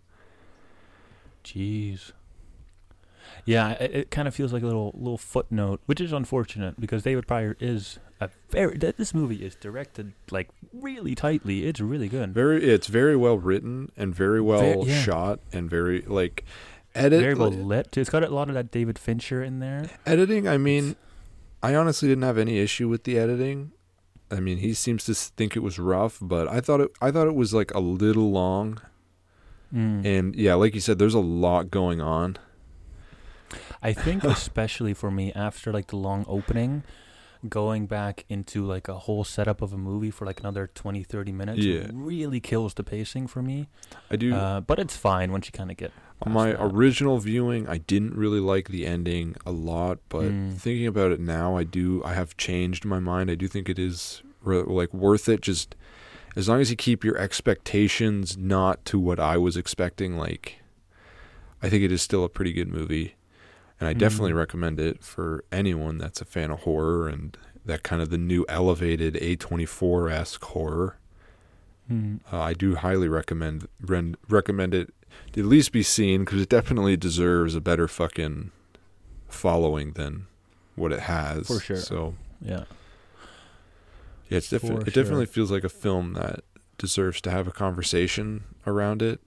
Jeez. 1.44 2.12
Yeah, 3.44 3.70
it, 3.72 3.94
it 3.94 4.11
kind 4.11 4.28
of 4.28 4.34
feels 4.34 4.53
like 4.53 4.62
a 4.62 4.66
little 4.66 4.92
little 4.94 5.18
footnote, 5.18 5.80
which 5.86 6.01
is 6.01 6.12
unfortunate 6.12 6.80
because 6.80 7.03
David 7.03 7.26
Prior 7.26 7.57
is 7.61 7.99
a 8.20 8.30
very. 8.51 8.78
Th- 8.78 8.96
this 8.96 9.14
movie 9.14 9.44
is 9.44 9.55
directed 9.55 10.12
like 10.30 10.49
really 10.72 11.14
tightly. 11.14 11.66
It's 11.66 11.80
really 11.80 12.09
good. 12.09 12.34
Very 12.34 12.64
it's 12.68 12.88
very 12.88 13.16
well 13.16 13.38
written 13.38 13.90
and 13.96 14.14
very 14.14 14.40
well 14.40 14.84
yeah. 14.86 15.03
shot 15.03 15.40
and 15.53 15.70
very 15.70 16.03
like 16.03 16.44
edit 16.94 17.20
very 17.20 17.34
well 17.34 17.51
lit. 17.51 17.92
Too. 17.92 18.01
It's 18.01 18.11
got 18.11 18.22
a 18.22 18.28
lot 18.28 18.49
of 18.49 18.55
that 18.55 18.70
David 18.70 18.99
Fincher 18.99 19.42
in 19.42 19.61
there. 19.61 19.88
editing, 20.05 20.46
I 20.46 20.59
mean 20.59 20.96
I 21.62 21.74
honestly 21.74 22.09
didn't 22.09 22.24
have 22.24 22.38
any 22.38 22.59
issue 22.59 22.88
with 22.88 23.05
the 23.05 23.18
editing. 23.18 23.72
I 24.30 24.40
mean, 24.40 24.58
he 24.58 24.74
seems 24.74 25.04
to 25.04 25.14
think 25.14 25.56
it 25.56 25.62
was 25.62 25.78
rough, 25.78 26.18
but 26.20 26.48
I 26.48 26.60
thought 26.60 26.80
it 26.80 26.90
I 27.00 27.10
thought 27.10 27.26
it 27.26 27.34
was 27.34 27.54
like 27.54 27.72
a 27.74 27.80
little 27.80 28.30
long. 28.30 28.80
Mm. 29.74 30.04
And 30.04 30.36
yeah, 30.36 30.54
like 30.54 30.74
you 30.74 30.80
said, 30.80 30.98
there's 30.98 31.14
a 31.14 31.20
lot 31.20 31.70
going 31.70 32.00
on. 32.00 32.36
I 33.82 33.92
think 33.92 34.24
especially 34.24 34.94
for 34.94 35.10
me 35.10 35.32
after 35.32 35.72
like 35.72 35.88
the 35.88 35.96
long 35.96 36.24
opening, 36.28 36.82
going 37.49 37.86
back 37.86 38.24
into 38.28 38.64
like 38.64 38.89
a 38.89 38.95
whole 38.99 39.22
setup 39.24 39.62
of 39.62 39.72
a 39.72 39.76
movie 39.78 40.11
for 40.11 40.24
like 40.26 40.41
another 40.41 40.66
20 40.74 41.03
30 41.05 41.32
minutes 41.32 41.61
Yeah. 41.61 41.86
really 41.93 42.41
kills 42.41 42.74
the 42.74 42.82
pacing 42.82 43.26
for 43.28 43.43
me. 43.43 43.68
I 44.11 44.16
do 44.16 44.34
Uh, 44.34 44.61
but 44.61 44.78
it's 44.78 44.97
fine 44.97 45.30
once 45.30 45.47
you 45.47 45.53
kind 45.53 45.70
of 45.70 45.76
get 45.76 45.93
my 46.26 46.51
that. 46.53 46.61
original 46.62 47.18
viewing, 47.18 47.68
I 47.68 47.78
didn't 47.78 48.14
really 48.14 48.41
like 48.41 48.68
the 48.68 48.86
ending 48.86 49.36
a 49.47 49.53
lot, 49.53 49.99
but 50.09 50.24
Mm. 50.32 50.55
thinking 50.55 50.86
about 50.89 51.12
it 51.12 51.20
now, 51.20 51.57
I 51.57 51.62
do 51.64 52.03
I 52.05 52.14
have 52.14 52.36
changed 52.36 52.84
my 52.84 52.99
mind. 52.99 53.30
I 53.30 53.36
do 53.36 53.47
think 53.47 53.68
it 53.68 53.78
is 53.78 54.22
re- 54.43 54.62
like 54.62 54.93
worth 54.93 55.28
it 55.28 55.41
just 55.41 55.76
as 56.34 56.49
long 56.49 56.61
as 56.61 56.70
you 56.70 56.76
keep 56.76 57.05
your 57.05 57.16
expectations 57.18 58.36
not 58.36 58.84
to 58.86 58.99
what 58.99 59.20
I 59.20 59.36
was 59.36 59.57
expecting 59.57 60.16
like 60.16 60.57
I 61.62 61.68
think 61.68 61.82
it 61.82 61.91
is 61.93 62.03
still 62.03 62.24
a 62.24 62.28
pretty 62.28 62.53
good 62.53 62.68
movie. 62.68 63.14
And 63.80 63.88
I 63.88 63.92
definitely 63.92 64.32
Mhm. 64.32 64.36
recommend 64.38 64.80
it 64.80 65.04
for 65.04 65.44
anyone 65.52 65.98
that's 65.98 66.20
a 66.20 66.24
fan 66.24 66.50
of 66.50 66.60
horror 66.60 67.08
and 67.08 67.36
that 67.64 67.82
kind 67.82 68.02
of 68.02 68.10
the 68.10 68.18
new 68.18 68.44
elevated 68.48 69.14
A24 69.16 70.10
esque 70.10 70.42
horror. 70.44 70.96
Mm. 71.90 72.20
Uh, 72.32 72.40
I 72.40 72.54
do 72.54 72.74
highly 72.76 73.08
recommend 73.08 73.68
ren- 73.80 74.16
recommend 74.28 74.74
it 74.74 74.92
to 75.32 75.40
at 75.40 75.46
least 75.46 75.70
be 75.72 75.82
seen 75.82 76.24
because 76.24 76.40
it 76.42 76.48
definitely 76.48 76.96
deserves 76.96 77.54
a 77.54 77.60
better 77.60 77.86
fucking 77.88 78.50
following 79.28 79.92
than 79.92 80.26
what 80.74 80.92
it 80.92 81.00
has. 81.00 81.46
For 81.46 81.60
sure. 81.60 81.76
So 81.76 82.14
Yeah. 82.42 82.64
yeah, 84.28 84.38
it's 84.38 84.50
definitely 84.50 84.84
For 84.84 84.88
it 84.90 84.94
definitely 84.94 85.26
feels 85.26 85.50
like 85.50 85.64
a 85.64 85.68
film 85.68 86.14
that 86.14 86.40
deserves 86.78 87.20
to 87.22 87.30
have 87.30 87.46
a 87.46 87.52
conversation 87.52 88.44
around 88.66 89.02
it. 89.02 89.20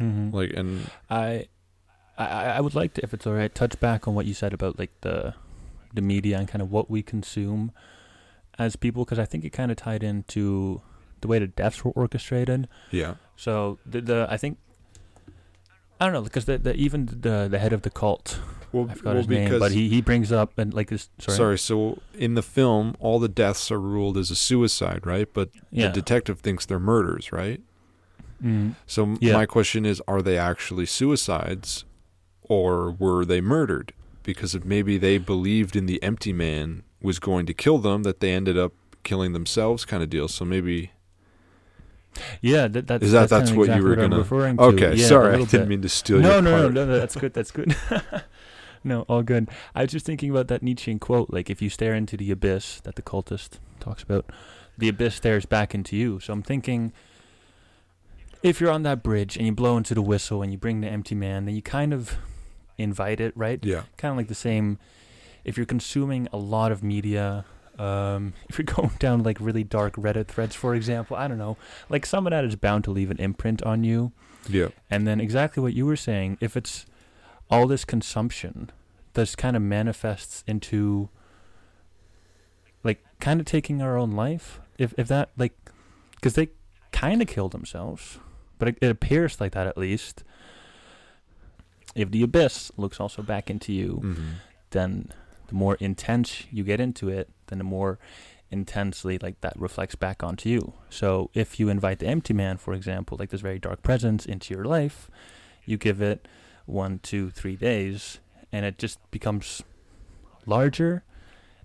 Mhm. 0.00 0.32
Like 0.32 0.52
and 0.54 0.90
I, 1.10 1.48
I, 2.18 2.56
I 2.56 2.60
would 2.60 2.74
like 2.74 2.94
to, 2.94 3.02
if 3.04 3.14
it's 3.14 3.26
all 3.26 3.34
right, 3.34 3.54
touch 3.54 3.78
back 3.80 4.08
on 4.08 4.14
what 4.14 4.26
you 4.26 4.34
said 4.34 4.52
about 4.52 4.78
like 4.78 4.90
the, 5.02 5.34
the 5.94 6.02
media 6.02 6.38
and 6.38 6.48
kind 6.48 6.60
of 6.62 6.70
what 6.70 6.90
we 6.90 7.02
consume 7.02 7.70
as 8.58 8.74
people, 8.76 9.04
because 9.04 9.18
I 9.20 9.24
think 9.24 9.44
it 9.44 9.50
kind 9.50 9.70
of 9.70 9.76
tied 9.76 10.02
into 10.02 10.82
the 11.20 11.28
way 11.28 11.38
the 11.38 11.46
deaths 11.46 11.84
were 11.84 11.92
orchestrated. 11.92 12.68
yeah, 12.90 13.14
So 13.36 13.78
the, 13.86 14.00
the 14.00 14.26
I 14.28 14.36
think, 14.36 14.58
I 16.00 16.04
don't 16.04 16.12
know, 16.12 16.22
because 16.22 16.44
the, 16.46 16.58
the 16.58 16.74
even 16.74 17.06
the 17.06 17.48
the 17.50 17.58
head 17.58 17.72
of 17.72 17.82
the 17.82 17.90
cult, 17.90 18.38
well, 18.72 18.86
I 18.90 18.94
forgot 18.94 19.10
well, 19.10 19.16
his 19.18 19.28
name, 19.28 19.58
but 19.58 19.72
he 19.72 19.88
he 19.88 20.00
brings 20.00 20.30
up 20.30 20.56
and 20.58 20.72
like 20.72 20.90
this. 20.90 21.08
Sorry. 21.18 21.36
sorry. 21.36 21.58
So 21.58 21.98
in 22.14 22.34
the 22.34 22.42
film, 22.42 22.94
all 23.00 23.18
the 23.18 23.28
deaths 23.28 23.70
are 23.72 23.80
ruled 23.80 24.16
as 24.16 24.30
a 24.30 24.36
suicide, 24.36 25.06
right? 25.06 25.26
But 25.32 25.50
Yeah. 25.72 25.88
the 25.88 25.92
detective 25.94 26.38
thinks 26.40 26.66
they're 26.66 26.78
murders, 26.78 27.32
right? 27.32 27.60
Mhm. 28.42 28.76
So 28.86 29.16
Yeah. 29.20 29.34
my 29.34 29.46
question 29.46 29.84
is, 29.84 30.00
are 30.06 30.22
they 30.22 30.38
actually 30.38 30.86
suicides, 30.86 31.84
or 32.48 32.90
were 32.90 33.24
they 33.24 33.40
murdered? 33.40 33.92
Because 34.22 34.54
if 34.54 34.64
maybe 34.64 34.98
they 34.98 35.18
believed 35.18 35.74
in 35.76 35.86
the 35.86 36.02
empty 36.02 36.32
man 36.32 36.82
was 37.00 37.18
going 37.18 37.46
to 37.46 37.54
kill 37.54 37.78
them, 37.78 38.02
that 38.02 38.20
they 38.20 38.32
ended 38.32 38.58
up 38.58 38.72
killing 39.04 39.32
themselves, 39.32 39.84
kind 39.84 40.02
of 40.02 40.10
deal. 40.10 40.28
So 40.28 40.44
maybe 40.44 40.90
Yeah, 42.40 42.66
that, 42.68 42.86
that's 42.88 43.04
Is 43.04 43.12
that- 43.12 43.28
that's, 43.30 43.50
that's 43.50 43.52
what 43.56 43.74
you 43.76 43.82
were 43.82 43.94
gonna- 43.96 44.18
referring 44.18 44.56
to. 44.56 44.62
okay. 44.64 44.94
Yeah, 44.96 45.06
sorry, 45.06 45.34
I 45.34 45.36
didn't 45.38 45.50
bit. 45.52 45.68
mean 45.68 45.82
to 45.82 45.88
steal 45.88 46.18
no, 46.20 46.32
your 46.34 46.42
no, 46.42 46.50
part. 46.62 46.72
no, 46.74 46.84
no, 46.86 46.98
that's 46.98 47.14
good. 47.16 47.32
That's 47.32 47.50
good. 47.52 47.76
no, 48.84 49.02
all 49.02 49.22
good. 49.22 49.48
I 49.74 49.82
was 49.82 49.92
just 49.92 50.04
thinking 50.04 50.30
about 50.30 50.48
that 50.48 50.62
Nietzschean 50.62 50.98
quote, 50.98 51.30
like 51.30 51.48
if 51.48 51.62
you 51.62 51.70
stare 51.70 51.94
into 51.94 52.16
the 52.16 52.30
abyss 52.32 52.80
that 52.80 52.96
the 52.96 53.02
cultist 53.02 53.58
talks 53.78 54.02
about, 54.02 54.30
the 54.76 54.88
abyss 54.88 55.14
stares 55.14 55.46
back 55.46 55.74
into 55.74 55.96
you. 55.96 56.18
So 56.20 56.32
I'm 56.32 56.42
thinking, 56.42 56.92
if 58.42 58.60
you're 58.60 58.70
on 58.72 58.82
that 58.82 59.02
bridge 59.02 59.36
and 59.36 59.46
you 59.46 59.52
blow 59.52 59.76
into 59.76 59.94
the 59.94 60.02
whistle 60.02 60.42
and 60.42 60.50
you 60.52 60.58
bring 60.58 60.80
the 60.80 60.88
empty 60.88 61.14
man, 61.14 61.44
then 61.44 61.54
you 61.54 61.62
kind 61.62 61.92
of 61.94 62.16
invite 62.78 63.20
it, 63.20 63.36
right? 63.36 63.62
Yeah, 63.64 63.82
Kind 63.96 64.12
of 64.12 64.16
like 64.16 64.28
the 64.28 64.34
same. 64.34 64.78
If 65.44 65.56
you're 65.56 65.66
consuming 65.66 66.28
a 66.32 66.36
lot 66.36 66.72
of 66.72 66.82
media, 66.82 67.44
um, 67.78 68.32
if 68.48 68.58
you're 68.58 68.64
going 68.64 68.90
down 68.98 69.22
like 69.22 69.38
really 69.40 69.64
dark 69.64 69.94
Reddit 69.96 70.26
threads, 70.26 70.54
for 70.54 70.74
example, 70.74 71.16
I 71.16 71.28
don't 71.28 71.38
know, 71.38 71.56
like 71.88 72.06
some 72.06 72.26
of 72.26 72.30
that 72.30 72.44
is 72.44 72.56
bound 72.56 72.84
to 72.84 72.90
leave 72.90 73.10
an 73.10 73.18
imprint 73.18 73.62
on 73.62 73.84
you. 73.84 74.12
yeah, 74.48 74.68
And 74.90 75.06
then 75.06 75.20
exactly 75.20 75.62
what 75.62 75.74
you 75.74 75.84
were 75.86 75.96
saying, 75.96 76.38
if 76.40 76.56
it's 76.56 76.86
all 77.50 77.66
this 77.66 77.84
consumption 77.84 78.70
that's 79.14 79.34
kind 79.34 79.56
of 79.56 79.62
manifests 79.62 80.44
into 80.46 81.08
like 82.84 83.02
kind 83.20 83.40
of 83.40 83.46
taking 83.46 83.82
our 83.82 83.96
own 83.96 84.12
life, 84.12 84.60
if 84.78 84.94
if 84.96 85.08
that 85.08 85.30
like 85.36 85.54
cuz 86.20 86.34
they 86.34 86.48
kind 86.92 87.20
of 87.22 87.28
kill 87.28 87.48
themselves, 87.48 88.18
but 88.58 88.68
it, 88.68 88.78
it 88.80 88.90
appears 88.90 89.40
like 89.40 89.52
that 89.52 89.66
at 89.66 89.76
least. 89.78 90.24
If 91.94 92.10
the 92.10 92.22
abyss 92.22 92.70
looks 92.76 93.00
also 93.00 93.22
back 93.22 93.50
into 93.50 93.72
you, 93.72 94.00
hmm 94.02 94.26
then 94.70 95.10
the 95.46 95.54
more 95.54 95.76
intense 95.76 96.44
you 96.52 96.62
get 96.62 96.78
into 96.78 97.08
it, 97.08 97.30
then 97.46 97.56
the 97.56 97.64
more 97.64 97.98
intensely 98.50 99.18
like 99.18 99.40
that 99.40 99.58
reflects 99.58 99.94
back 99.94 100.22
onto 100.22 100.46
you. 100.48 100.74
So 100.90 101.30
if 101.32 101.58
you 101.58 101.70
invite 101.70 102.00
the 102.00 102.06
empty 102.06 102.34
man, 102.34 102.58
for 102.58 102.74
example, 102.74 103.16
like 103.18 103.30
this 103.30 103.40
very 103.40 103.58
dark 103.58 103.82
presence 103.82 104.26
into 104.26 104.52
your 104.52 104.66
life, 104.66 105.10
you 105.64 105.78
give 105.78 106.02
it 106.02 106.28
one, 106.66 106.98
two, 106.98 107.30
three 107.30 107.56
days, 107.56 108.20
and 108.52 108.66
it 108.66 108.76
just 108.76 108.98
becomes 109.10 109.62
larger 110.44 111.02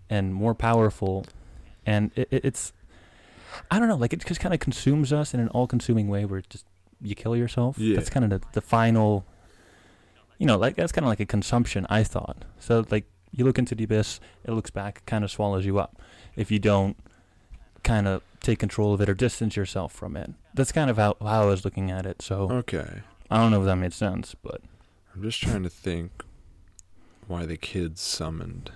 and 0.09 0.33
more 0.33 0.55
powerful, 0.55 1.25
and 1.85 2.11
it, 2.15 2.29
it, 2.31 2.45
it's 2.45 2.71
I 3.69 3.79
don't 3.79 3.89
know, 3.89 3.97
like 3.97 4.13
it 4.13 4.25
just 4.25 4.39
kind 4.39 4.53
of 4.53 4.61
consumes 4.61 5.11
us 5.11 5.33
in 5.33 5.41
an 5.41 5.49
all-consuming 5.49 6.07
way 6.07 6.23
where 6.23 6.39
it 6.39 6.49
just 6.49 6.65
you 7.01 7.15
kill 7.15 7.35
yourself. 7.35 7.77
Yeah. 7.77 7.97
That's 7.97 8.09
kind 8.09 8.23
of 8.23 8.29
the, 8.29 8.47
the 8.53 8.61
final. 8.61 9.25
You 10.37 10.45
know, 10.45 10.57
like 10.57 10.75
that's 10.75 10.91
kind 10.91 11.05
of 11.05 11.09
like 11.09 11.19
a 11.19 11.25
consumption. 11.25 11.85
I 11.89 12.03
thought 12.03 12.45
so. 12.59 12.85
Like 12.89 13.05
you 13.31 13.45
look 13.45 13.57
into 13.57 13.75
the 13.75 13.83
abyss, 13.83 14.19
it 14.43 14.51
looks 14.51 14.69
back, 14.69 15.05
kind 15.05 15.23
of 15.23 15.31
swallows 15.31 15.65
you 15.65 15.79
up. 15.79 16.01
If 16.35 16.51
you 16.51 16.59
don't 16.59 16.97
kind 17.83 18.07
of 18.07 18.21
take 18.41 18.59
control 18.59 18.93
of 18.93 19.01
it 19.01 19.09
or 19.09 19.13
distance 19.13 19.55
yourself 19.55 19.93
from 19.93 20.15
it, 20.15 20.31
that's 20.53 20.71
kind 20.71 20.89
of 20.89 20.97
how, 20.97 21.15
how 21.21 21.43
I 21.43 21.45
was 21.45 21.65
looking 21.65 21.91
at 21.91 22.05
it. 22.05 22.21
So 22.21 22.49
Okay, 22.51 23.01
I 23.29 23.37
don't 23.37 23.51
know 23.51 23.59
if 23.59 23.65
that 23.65 23.75
made 23.75 23.93
sense, 23.93 24.35
but 24.35 24.61
I'm 25.13 25.21
just 25.21 25.41
trying 25.41 25.63
to 25.63 25.69
think 25.69 26.23
why 27.27 27.45
the 27.45 27.57
kids 27.57 28.01
summoned. 28.01 28.71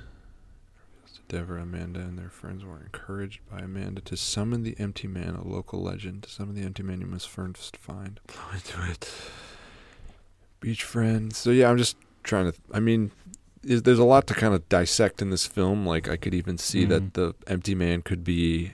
Deborah, 1.27 1.63
Amanda, 1.63 1.99
and 1.99 2.17
their 2.17 2.29
friends 2.29 2.63
were 2.63 2.79
encouraged 2.79 3.41
by 3.51 3.59
Amanda 3.59 3.99
to 4.01 4.15
summon 4.15 4.63
the 4.63 4.75
empty 4.79 5.07
man, 5.07 5.35
a 5.35 5.45
local 5.45 5.81
legend. 5.81 6.23
To 6.23 6.29
summon 6.29 6.55
the 6.55 6.61
empty 6.61 6.83
man, 6.83 7.01
you 7.01 7.07
must 7.07 7.27
first 7.27 7.75
find. 7.75 8.19
Blow 8.27 8.53
into 8.53 8.91
it. 8.91 9.13
Beach 10.59 10.83
friends. 10.83 11.37
So 11.37 11.51
yeah, 11.51 11.69
I'm 11.69 11.77
just 11.77 11.97
trying 12.23 12.51
to. 12.51 12.57
I 12.73 12.79
mean, 12.79 13.11
is, 13.63 13.83
there's 13.83 13.99
a 13.99 14.03
lot 14.05 14.27
to 14.27 14.33
kind 14.33 14.53
of 14.53 14.67
dissect 14.69 15.21
in 15.21 15.29
this 15.29 15.45
film. 15.45 15.85
Like 15.85 16.07
I 16.09 16.17
could 16.17 16.33
even 16.33 16.57
see 16.57 16.85
Mhm. 16.85 16.89
that 16.89 17.13
the 17.13 17.35
empty 17.47 17.75
man 17.75 18.01
could 18.01 18.23
be 18.23 18.73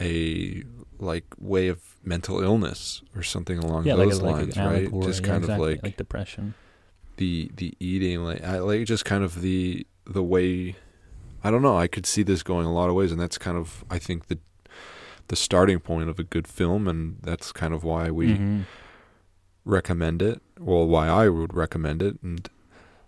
a 0.00 0.62
like 0.98 1.24
way 1.38 1.68
of 1.68 1.80
mental 2.04 2.40
illness 2.42 3.02
or 3.14 3.22
something 3.22 3.58
along 3.58 3.86
yeah, 3.86 3.94
like, 3.94 4.08
those 4.08 4.18
a, 4.20 4.24
like 4.24 4.34
lines, 4.36 4.56
an 4.56 4.64
right? 4.66 4.82
allegory, 4.84 5.06
Just 5.06 5.20
yeah, 5.22 5.26
kind 5.28 5.44
exactly, 5.44 5.72
of 5.72 5.76
like 5.78 5.82
like 5.82 5.96
depression. 5.96 6.54
the 7.16 7.50
the 7.56 7.74
eating 7.80 8.22
like 8.24 8.42
I 8.42 8.58
like 8.60 8.86
just 8.86 9.04
kind 9.04 9.22
of 9.22 9.40
the 9.42 9.86
the 10.06 10.22
way 10.22 10.76
I 11.44 11.50
don't 11.50 11.62
know 11.62 11.76
I 11.76 11.86
could 11.88 12.06
see 12.06 12.22
this 12.22 12.42
going 12.42 12.66
a 12.66 12.72
lot 12.72 12.88
of 12.88 12.94
ways 12.94 13.12
and 13.12 13.20
that's 13.20 13.36
kind 13.38 13.56
of 13.58 13.84
I 13.90 13.98
think 13.98 14.26
the 14.28 14.38
the 15.28 15.36
starting 15.36 15.78
point 15.80 16.08
of 16.08 16.18
a 16.18 16.24
good 16.24 16.46
film 16.48 16.88
and 16.88 17.18
that's 17.22 17.52
kind 17.52 17.74
of 17.74 17.84
why 17.84 18.10
we 18.10 18.38
Mhm. 18.38 18.62
Recommend 19.64 20.20
it 20.22 20.40
well 20.58 20.86
why 20.86 21.08
I 21.08 21.28
would 21.28 21.54
recommend 21.54 22.02
it 22.02 22.18
and 22.22 22.48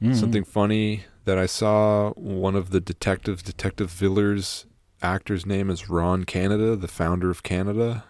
Mhm. 0.02 0.14
something 0.14 0.44
funny 0.44 1.04
that 1.24 1.38
I 1.38 1.46
saw 1.46 2.10
one 2.12 2.54
of 2.54 2.70
the 2.70 2.80
detectives 2.80 3.42
detective 3.42 3.90
Villar's 3.90 4.66
actor's 5.02 5.44
name 5.46 5.70
is 5.70 5.88
Ron 5.90 6.24
Canada 6.24 6.76
the 6.76 6.88
founder 6.88 7.30
of 7.30 7.42
Canada 7.42 8.04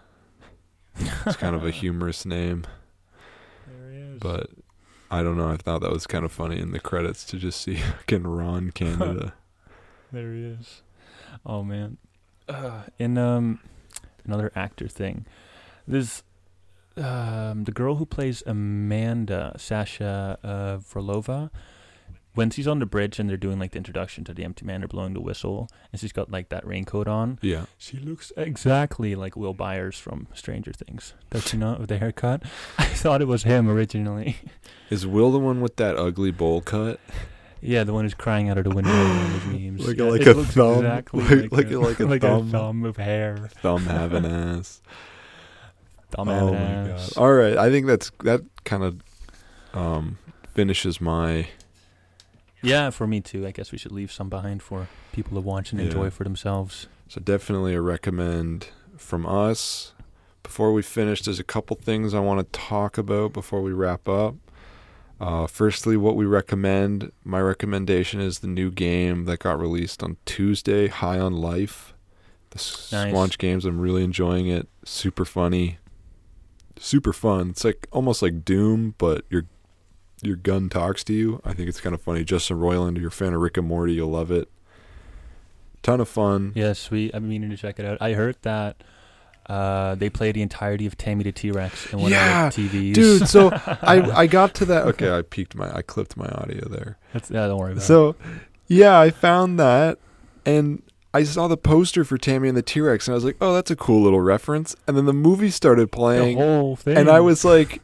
it's 1.25 1.35
kind 1.37 1.55
of 1.55 1.65
a 1.65 1.71
humorous 1.81 2.25
name 2.25 2.65
There 3.67 3.91
he 3.91 3.97
is. 3.99 4.19
but 4.19 4.49
I 5.11 5.21
don't 5.21 5.37
know. 5.37 5.49
I 5.49 5.57
thought 5.57 5.81
that 5.81 5.91
was 5.91 6.07
kind 6.07 6.25
of 6.25 6.31
funny 6.31 6.59
in 6.59 6.71
the 6.71 6.79
credits 6.79 7.23
to 7.25 7.37
just 7.37 7.61
see 7.61 7.75
fucking 7.97 8.23
Ron 8.27 8.71
Canada. 8.75 9.33
There 10.11 10.33
he 10.33 10.43
is. 10.43 10.81
Oh 11.45 11.63
man. 11.63 11.97
Uh, 12.49 12.83
in 12.99 13.17
um 13.17 13.59
another 14.25 14.51
actor 14.55 14.87
thing. 14.87 15.25
There's 15.87 16.23
um 16.97 17.63
the 17.65 17.71
girl 17.71 17.95
who 17.95 18.05
plays 18.05 18.41
Amanda, 18.45 19.53
Sasha 19.57 20.37
uh 20.43 21.47
when 22.33 22.49
she's 22.49 22.67
on 22.67 22.79
the 22.79 22.85
bridge 22.85 23.17
and 23.17 23.29
they're 23.29 23.37
doing 23.37 23.59
like 23.59 23.71
the 23.71 23.77
introduction 23.77 24.25
to 24.25 24.33
the 24.33 24.43
empty 24.43 24.65
man, 24.65 24.81
they're 24.81 24.89
blowing 24.89 25.13
the 25.13 25.21
whistle 25.21 25.69
and 25.93 25.99
she's 26.01 26.11
got 26.11 26.29
like 26.29 26.49
that 26.49 26.67
raincoat 26.67 27.07
on. 27.07 27.39
yeah. 27.41 27.65
She 27.77 27.95
looks 27.97 28.33
exactly 28.35 29.15
like 29.15 29.37
Will 29.37 29.53
Byers 29.53 29.97
from 29.97 30.27
Stranger 30.33 30.73
Things. 30.73 31.13
Does 31.29 31.47
she 31.47 31.55
not 31.55 31.79
with 31.79 31.87
the 31.87 31.97
haircut? 31.97 32.43
I 32.77 32.85
thought 32.87 33.21
it 33.21 33.27
was 33.29 33.43
him 33.43 33.69
originally. 33.69 34.35
Is 34.89 35.07
Will 35.07 35.31
the 35.31 35.39
one 35.39 35.61
with 35.61 35.77
that 35.77 35.95
ugly 35.97 36.31
bowl 36.31 36.59
cut? 36.59 36.99
Yeah, 37.61 37.85
the 37.85 37.93
one 37.93 38.03
who's 38.03 38.13
crying 38.13 38.49
out 38.49 38.57
of 38.57 38.65
the 38.65 38.69
window 38.75 38.91
in 38.91 39.31
those 39.31 39.45
memes. 39.45 39.87
Like 39.87 39.97
a- 39.97 40.03
Yeah, 40.03 40.09
like 40.11 40.21
a 40.27 40.43
thumb, 40.43 40.75
exactly 40.85 41.23
like- 41.23 41.31
like, 41.31 41.51
like 41.51 41.71
a- 41.71 41.79
like 41.79 41.99
a 42.01 42.05
like 42.15 42.21
thumb. 42.21 42.47
a 42.49 42.51
thumb 42.51 42.83
of 42.83 42.97
hair. 42.97 43.49
Thumb 43.61 43.85
having 43.85 44.25
ass. 44.25 44.81
Dumb 46.15 46.29
oh 46.29 46.53
my 46.53 46.87
god! 46.89 47.17
All 47.17 47.33
right, 47.33 47.57
I 47.57 47.69
think 47.69 47.87
that's 47.87 48.11
that 48.23 48.41
kind 48.63 48.83
of 48.83 49.01
um, 49.73 50.17
finishes 50.53 50.99
my. 51.01 51.47
Yeah, 52.61 52.89
for 52.89 53.05
me 53.05 53.21
too. 53.21 53.45
I 53.45 53.51
guess 53.51 53.71
we 53.71 53.77
should 53.77 53.91
leave 53.91 54.11
some 54.11 54.29
behind 54.29 54.63
for 54.63 54.87
people 55.11 55.35
to 55.35 55.41
watch 55.41 55.71
and 55.71 55.79
Yeah. 55.79 55.87
enjoy 55.87 56.09
for 56.09 56.23
themselves. 56.23 56.87
So 57.07 57.21
definitely 57.21 57.75
a 57.75 57.81
recommend 57.81 58.69
from 58.97 59.25
us. 59.25 59.93
Before 60.41 60.73
we 60.73 60.81
finish, 60.81 61.21
there's 61.21 61.39
a 61.39 61.43
couple 61.43 61.75
things 61.75 62.13
I 62.13 62.19
want 62.19 62.39
to 62.51 62.59
talk 62.59 62.97
about 62.97 63.33
before 63.33 63.61
we 63.61 63.71
wrap 63.73 64.07
up. 64.07 64.35
Uh, 65.19 65.47
firstly, 65.47 65.95
what 65.97 66.15
we 66.15 66.25
recommend. 66.25 67.11
My 67.23 67.39
recommendation 67.39 68.19
is 68.19 68.39
the 68.39 68.47
new 68.47 68.69
game 68.71 69.25
that 69.25 69.39
got 69.39 69.59
released 69.59 70.01
on 70.03 70.17
Tuesday, 70.25 70.87
High 70.87 71.19
on 71.19 71.33
Life. 71.33 71.93
The 72.51 72.57
s- 72.57 72.91
Nice. 72.91 73.13
launch 73.13 73.37
games. 73.37 73.65
I'm 73.65 73.79
really 73.79 74.03
enjoying 74.03 74.47
it. 74.47 74.67
Super 74.85 75.23
funny. 75.25 75.77
Super 76.77 77.13
fun. 77.13 77.51
It's 77.51 77.63
like 77.63 77.87
almost 77.91 78.21
like 78.21 78.43
Doom, 78.45 78.95
but 78.97 79.25
your 79.29 79.45
your 80.21 80.35
gun 80.35 80.69
talks 80.69 81.03
to 81.05 81.13
you. 81.13 81.41
I 81.45 81.53
think 81.53 81.69
it's 81.69 81.79
kind 81.81 81.93
of 81.93 82.01
funny. 82.01 82.23
Justin 82.23 82.57
Roiland, 82.57 82.97
you're 82.97 83.07
a 83.09 83.11
fan 83.11 83.33
of 83.33 83.41
Rick 83.41 83.57
and 83.57 83.67
Morty, 83.67 83.93
you'll 83.93 84.09
love 84.11 84.31
it. 84.31 84.49
Ton 85.83 85.99
of 86.01 86.09
fun. 86.09 86.51
Yes, 86.55 86.89
we. 86.89 87.05
I've 87.07 87.21
been 87.21 87.29
meaning 87.29 87.49
to 87.51 87.57
check 87.57 87.79
it 87.79 87.85
out. 87.85 87.99
I 88.01 88.13
heard 88.13 88.37
that 88.41 88.83
uh, 89.47 89.93
they 89.95 90.09
play 90.09 90.31
the 90.31 90.41
entirety 90.41 90.85
of 90.87 90.97
Tammy 90.97 91.23
the 91.23 91.31
T 91.31 91.51
Rex 91.51 91.93
in 91.93 91.99
one 92.01 92.11
Yeah, 92.11 92.47
of 92.47 92.55
their 92.55 92.65
TVs. 92.65 92.93
dude 92.95 93.27
so 93.29 93.49
i 93.83 94.01
i 94.21 94.25
got 94.25 94.55
to 94.55 94.65
that 94.65 94.87
okay 94.87 95.15
i 95.15 95.21
peaked 95.21 95.53
my 95.53 95.71
i 95.71 95.83
clipped 95.83 96.17
my 96.17 96.25
audio 96.29 96.67
there 96.67 96.97
That's, 97.13 97.29
yeah, 97.29 97.45
don't 97.47 97.59
worry 97.59 97.73
about 97.73 97.83
it. 97.83 97.85
so 97.85 98.15
yeah 98.65 98.99
i 98.99 99.11
found 99.11 99.59
that 99.59 99.99
and 100.43 100.81
i 101.15 101.23
saw 101.23 101.47
the 101.47 101.57
poster 101.57 102.03
for 102.03 102.17
tammy 102.17 102.47
and 102.47 102.57
the 102.57 102.61
t-rex 102.61 103.07
and 103.07 103.13
i 103.13 103.15
was 103.15 103.23
like 103.23 103.37
oh 103.41 103.53
that's 103.53 103.71
a 103.71 103.75
cool 103.75 104.01
little 104.03 104.21
reference 104.21 104.75
and 104.87 104.95
then 104.97 105.05
the 105.05 105.13
movie 105.13 105.49
started 105.49 105.83
The 105.89 105.95
playing 105.97 106.37
whole 106.37 106.75
thing. 106.75 106.97
and 106.97 107.09
i 107.09 107.19
was 107.19 107.43
like 107.45 107.81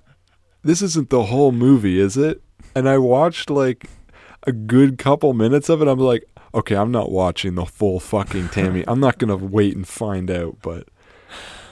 this 0.63 0.81
isn't 0.81 1.09
the 1.09 1.23
whole 1.23 1.51
movie 1.51 1.99
is 1.99 2.17
it 2.17 2.41
and 2.75 2.87
i 2.87 2.97
watched 2.97 3.49
like 3.49 3.85
a 4.43 4.51
good 4.51 4.97
couple 4.97 5.33
minutes 5.33 5.69
of 5.69 5.81
it 5.81 5.87
i'm 5.87 5.99
like 5.99 6.23
okay 6.53 6.75
i'm 6.75 6.91
not 6.91 7.11
watching 7.11 7.55
the 7.55 7.65
full 7.65 7.99
fucking 7.99 8.49
tammy 8.49 8.83
i'm 8.87 8.99
not 8.99 9.17
gonna 9.17 9.37
wait 9.37 9.75
and 9.75 9.87
find 9.87 10.29
out 10.29 10.57
but 10.61 10.87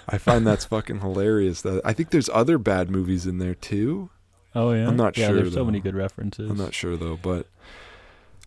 i 0.08 0.18
find 0.18 0.46
that's 0.48 0.66
fucking 0.76 1.00
hilarious 1.02 1.62
that 1.62 1.82
i 1.84 1.94
think 1.94 2.10
there's 2.12 2.30
other 2.30 2.58
bad 2.58 2.90
movies 2.90 3.26
in 3.28 3.38
there 3.38 3.56
too 3.56 4.10
Oh 4.56 4.74
yeah. 4.74 4.88
I'm 4.88 4.98
not 4.98 5.16
yeah, 5.16 5.28
sure, 5.28 5.36
There's 5.36 5.54
so 5.54 5.64
many 5.64 5.78
though. 5.80 5.84
good 5.92 5.96
references. 5.96 6.50
I'm 6.50 6.58
not 6.58 6.74
sure 6.74 6.98
though, 6.98 7.20
but 7.22 7.46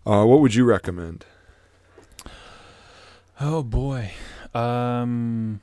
uh, 0.05 0.25
what 0.25 0.41
would 0.41 0.53
you 0.53 0.65
recommend? 0.65 1.25
Oh 3.45 3.65
boy. 3.65 4.13
Um 4.55 5.61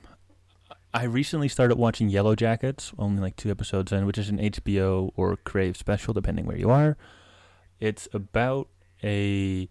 I 0.94 1.04
recently 1.06 1.48
started 1.48 1.78
watching 1.78 2.12
Yellowjackets, 2.12 2.94
only 3.00 3.22
like 3.22 3.38
two 3.38 3.50
episodes 3.50 3.94
in, 3.94 4.06
which 4.06 4.18
is 4.18 4.28
an 4.28 4.38
HBO 4.38 5.12
or 5.16 5.38
Crave 5.38 5.78
special 5.78 6.14
depending 6.14 6.46
where 6.46 6.58
you 6.58 6.70
are. 6.70 6.98
It's 7.80 8.10
about 8.12 8.68
a 9.02 9.70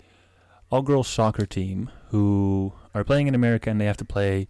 all 0.70 0.80
girls 0.80 1.06
soccer 1.06 1.44
team 1.44 1.90
who 2.08 2.72
are 2.94 3.04
playing 3.04 3.26
in 3.26 3.34
America 3.34 3.68
and 3.68 3.78
they 3.78 3.84
have 3.84 3.98
to 3.98 4.06
play 4.06 4.48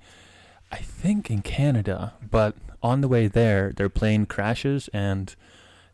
I 0.71 0.77
think 0.77 1.29
in 1.29 1.43
Canada, 1.43 2.15
but 2.31 2.55
on 2.81 3.01
the 3.01 3.09
way 3.09 3.27
there 3.27 3.73
their 3.73 3.89
plane 3.89 4.25
crashes 4.25 4.89
and 4.93 5.35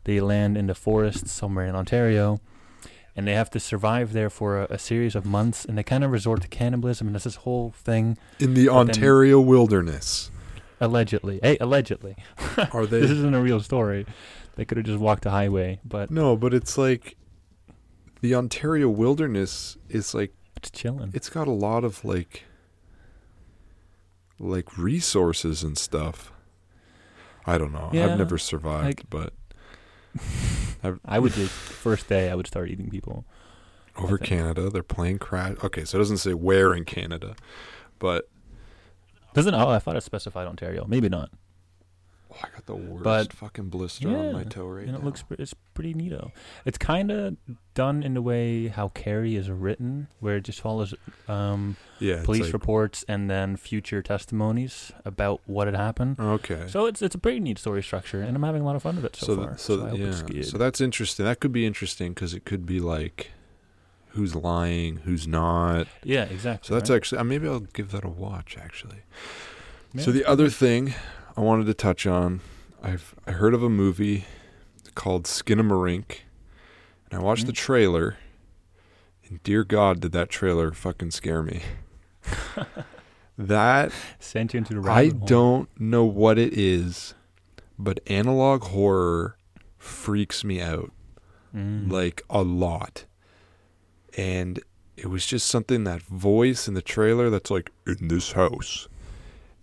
they 0.03 0.21
land 0.21 0.55
in 0.55 0.67
the 0.67 0.75
forest 0.75 1.27
somewhere 1.27 1.65
in 1.65 1.75
Ontario 1.75 2.39
and 3.15 3.27
they 3.27 3.33
have 3.33 3.49
to 3.51 3.59
survive 3.59 4.11
there 4.13 4.29
for 4.29 4.61
a, 4.61 4.67
a 4.71 4.77
series 4.77 5.15
of 5.15 5.25
months 5.25 5.63
and 5.65 5.77
they 5.77 5.83
kind 5.83 6.03
of 6.03 6.11
resort 6.11 6.41
to 6.41 6.47
cannibalism 6.47 7.07
and 7.07 7.15
there's 7.15 7.23
this 7.23 7.37
whole 7.37 7.71
thing 7.71 8.17
In 8.39 8.53
the 8.53 8.65
then- 8.65 8.75
Ontario 8.75 9.39
wilderness, 9.39 10.31
allegedly 10.81 11.39
hey 11.41 11.57
allegedly 11.61 12.15
are 12.73 12.85
they? 12.87 12.99
this 12.99 13.11
isn't 13.11 13.33
a 13.33 13.41
real 13.41 13.61
story 13.61 14.05
they 14.55 14.65
could 14.65 14.77
have 14.77 14.85
just 14.85 14.99
walked 14.99 15.25
a 15.25 15.29
highway 15.31 15.79
but 15.85 16.11
No, 16.11 16.35
but 16.35 16.53
it's 16.53 16.77
like 16.77 17.15
the 18.21 18.35
Ontario 18.35 18.89
wilderness 18.89 19.77
is 19.89 20.13
like 20.13 20.33
it's 20.57 20.69
chilling 20.71 21.11
it's 21.13 21.29
got 21.29 21.47
a 21.47 21.51
lot 21.51 21.83
of 21.83 22.03
like 22.03 22.43
like 24.39 24.77
resources 24.77 25.63
and 25.63 25.77
stuff. 25.77 26.31
I 27.45 27.57
don't 27.57 27.71
know. 27.71 27.89
Yeah, 27.93 28.07
I've 28.11 28.17
never 28.17 28.37
survived, 28.37 28.85
like- 28.99 29.09
but 29.09 29.33
i 31.05 31.19
would 31.19 31.33
just 31.33 31.51
first 31.51 32.07
day 32.07 32.29
i 32.29 32.35
would 32.35 32.47
start 32.47 32.69
eating 32.69 32.89
people. 32.89 33.25
Over 33.97 34.17
Canada, 34.17 34.69
they're 34.69 34.83
playing 34.83 35.19
crash. 35.19 35.55
Okay, 35.63 35.85
so 35.85 35.97
it 35.97 35.99
doesn't 35.99 36.17
say 36.17 36.33
where 36.33 36.73
in 36.73 36.83
Canada, 36.83 37.33
but 37.97 38.29
doesn't 39.33 39.53
oh 39.53 39.69
i 39.69 39.79
thought 39.79 39.95
it 39.95 40.03
specified 40.03 40.47
ontario. 40.47 40.85
Maybe 40.85 41.07
not 41.07 41.29
oh, 42.31 42.35
I 42.43 42.47
got 42.49 42.65
the 42.65 42.75
worst 42.75 43.03
But- 43.03 43.33
fucking 43.33 43.69
blister 43.69 44.07
on 44.09 44.33
my 44.33 44.43
toe 44.43 44.67
right 44.67 44.83
and 44.83 44.91
now. 44.91 44.95
And 44.97 45.03
it 45.03 45.05
looks 45.05 45.23
it's 45.31 45.53
pretty 45.73 45.93
neato 45.93 46.31
it's 46.65 46.77
kind 46.77 47.11
of 47.11 47.35
done 47.73 48.01
in 48.03 48.13
the 48.13 48.21
way 48.21 48.67
how 48.67 48.87
carrie 48.89 49.35
is 49.35 49.49
written 49.49 50.07
where 50.21 50.37
it 50.37 50.43
just 50.45 50.61
follows 50.61 50.93
um 51.27 51.75
yeah, 51.99 52.23
police 52.23 52.43
like- 52.43 52.53
reports 52.53 53.03
and 53.07 53.29
then 53.29 53.55
future 53.57 54.01
testimonies 54.01 54.91
about 55.03 55.41
what 55.45 55.67
had 55.67 55.75
happened 55.75 56.19
Okay. 56.19 56.65
So 56.67 56.85
it's 56.85 57.01
it's 57.01 57.15
a 57.15 57.17
pretty 57.19 57.39
neat 57.39 57.57
story 57.59 57.83
structure, 57.83 58.21
and 58.21 58.35
I'm 58.35 58.43
having 58.43 58.61
a 58.61 58.65
lot 58.65 58.75
of 58.75 58.83
fun 58.83 58.95
with 58.95 59.05
it 59.05 59.15
so, 59.15 59.25
so 59.27 59.35
far. 59.35 59.47
th- 59.49 59.59
so, 59.59 59.79
hope 59.87 60.29
yeah 60.33 60.41
so 60.43 60.57
that's 60.57 60.79
interesting 60.81 61.25
that 61.25 61.39
could 61.39 61.51
be 61.51 61.65
interesting 61.65 62.13
because 62.13 62.33
it 62.33 62.45
could 62.45 62.65
be 62.65 62.79
like 62.79 63.31
who's 64.09 64.33
lying 64.33 64.97
who's 65.03 65.27
not 65.27 65.87
yeah, 66.03 66.23
exactly. 66.23 66.65
so 66.67 66.73
that's 66.73 66.89
right? 66.89 66.95
actually 66.95 67.17
uh, 67.19 67.23
maybe 67.25 67.47
i'll 67.49 67.59
give 67.59 67.91
that 67.91 68.05
a 68.05 68.09
watch 68.09 68.55
actually 68.57 68.99
Yeah, 69.93 70.03
so 70.03 70.11
the 70.13 70.23
other 70.25 70.49
thing 70.49 70.93
i 71.37 71.41
wanted 71.41 71.65
to 71.65 71.73
touch 71.73 72.05
on 72.07 72.41
i've 72.83 73.15
i 73.27 73.31
heard 73.31 73.53
of 73.53 73.63
a 73.63 73.69
movie 73.69 74.25
called 74.95 75.23
skinamarink 75.25 76.19
and 77.09 77.19
i 77.19 77.21
watched 77.21 77.45
the 77.45 77.51
Mm. 77.51 77.55
trailer 77.57 78.17
and 79.27 79.41
dear 79.43 79.63
god 79.63 79.99
did 80.01 80.11
that 80.13 80.29
trailer 80.29 80.71
fucking 80.71 81.11
scare 81.11 81.43
me 81.43 81.61
that 83.37 83.91
sent 84.19 84.53
you 84.53 84.59
into 84.59 84.79
the 84.79 84.89
I 84.89 85.09
hole. 85.09 85.19
don't 85.27 85.69
know 85.79 86.05
what 86.05 86.37
it 86.39 86.53
is, 86.57 87.13
but 87.77 87.99
analog 88.07 88.63
horror 88.65 89.37
freaks 89.77 90.43
me 90.43 90.61
out 90.61 90.91
Mm. 91.55 91.89
like 91.91 92.21
a 92.29 92.41
lot. 92.41 93.05
And 94.17 94.59
it 94.97 95.07
was 95.07 95.25
just 95.25 95.47
something 95.47 95.83
that 95.85 96.01
voice 96.01 96.67
in 96.67 96.73
the 96.73 96.81
trailer 96.81 97.29
that's 97.29 97.49
like 97.49 97.71
in 97.87 98.09
this 98.09 98.33
house. 98.33 98.87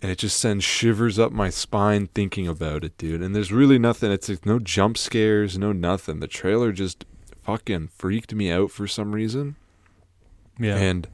And 0.02 0.10
it 0.10 0.18
just 0.18 0.38
sends 0.40 0.64
shivers 0.64 1.16
up 1.16 1.30
my 1.30 1.48
spine 1.48 2.08
thinking 2.08 2.48
about 2.48 2.82
it, 2.82 2.98
dude. 2.98 3.22
And 3.22 3.36
there's 3.36 3.52
really 3.52 3.78
nothing. 3.78 4.10
It's 4.10 4.28
like 4.28 4.44
no 4.44 4.58
jump 4.58 4.98
scares, 4.98 5.56
no 5.56 5.70
nothing. 5.72 6.18
The 6.18 6.26
trailer 6.26 6.72
just 6.72 7.04
fucking 7.42 7.88
freaked 7.96 8.34
me 8.34 8.50
out 8.50 8.72
for 8.72 8.88
some 8.88 9.12
reason. 9.12 9.54
yeah, 10.58 10.76
And 10.76 11.06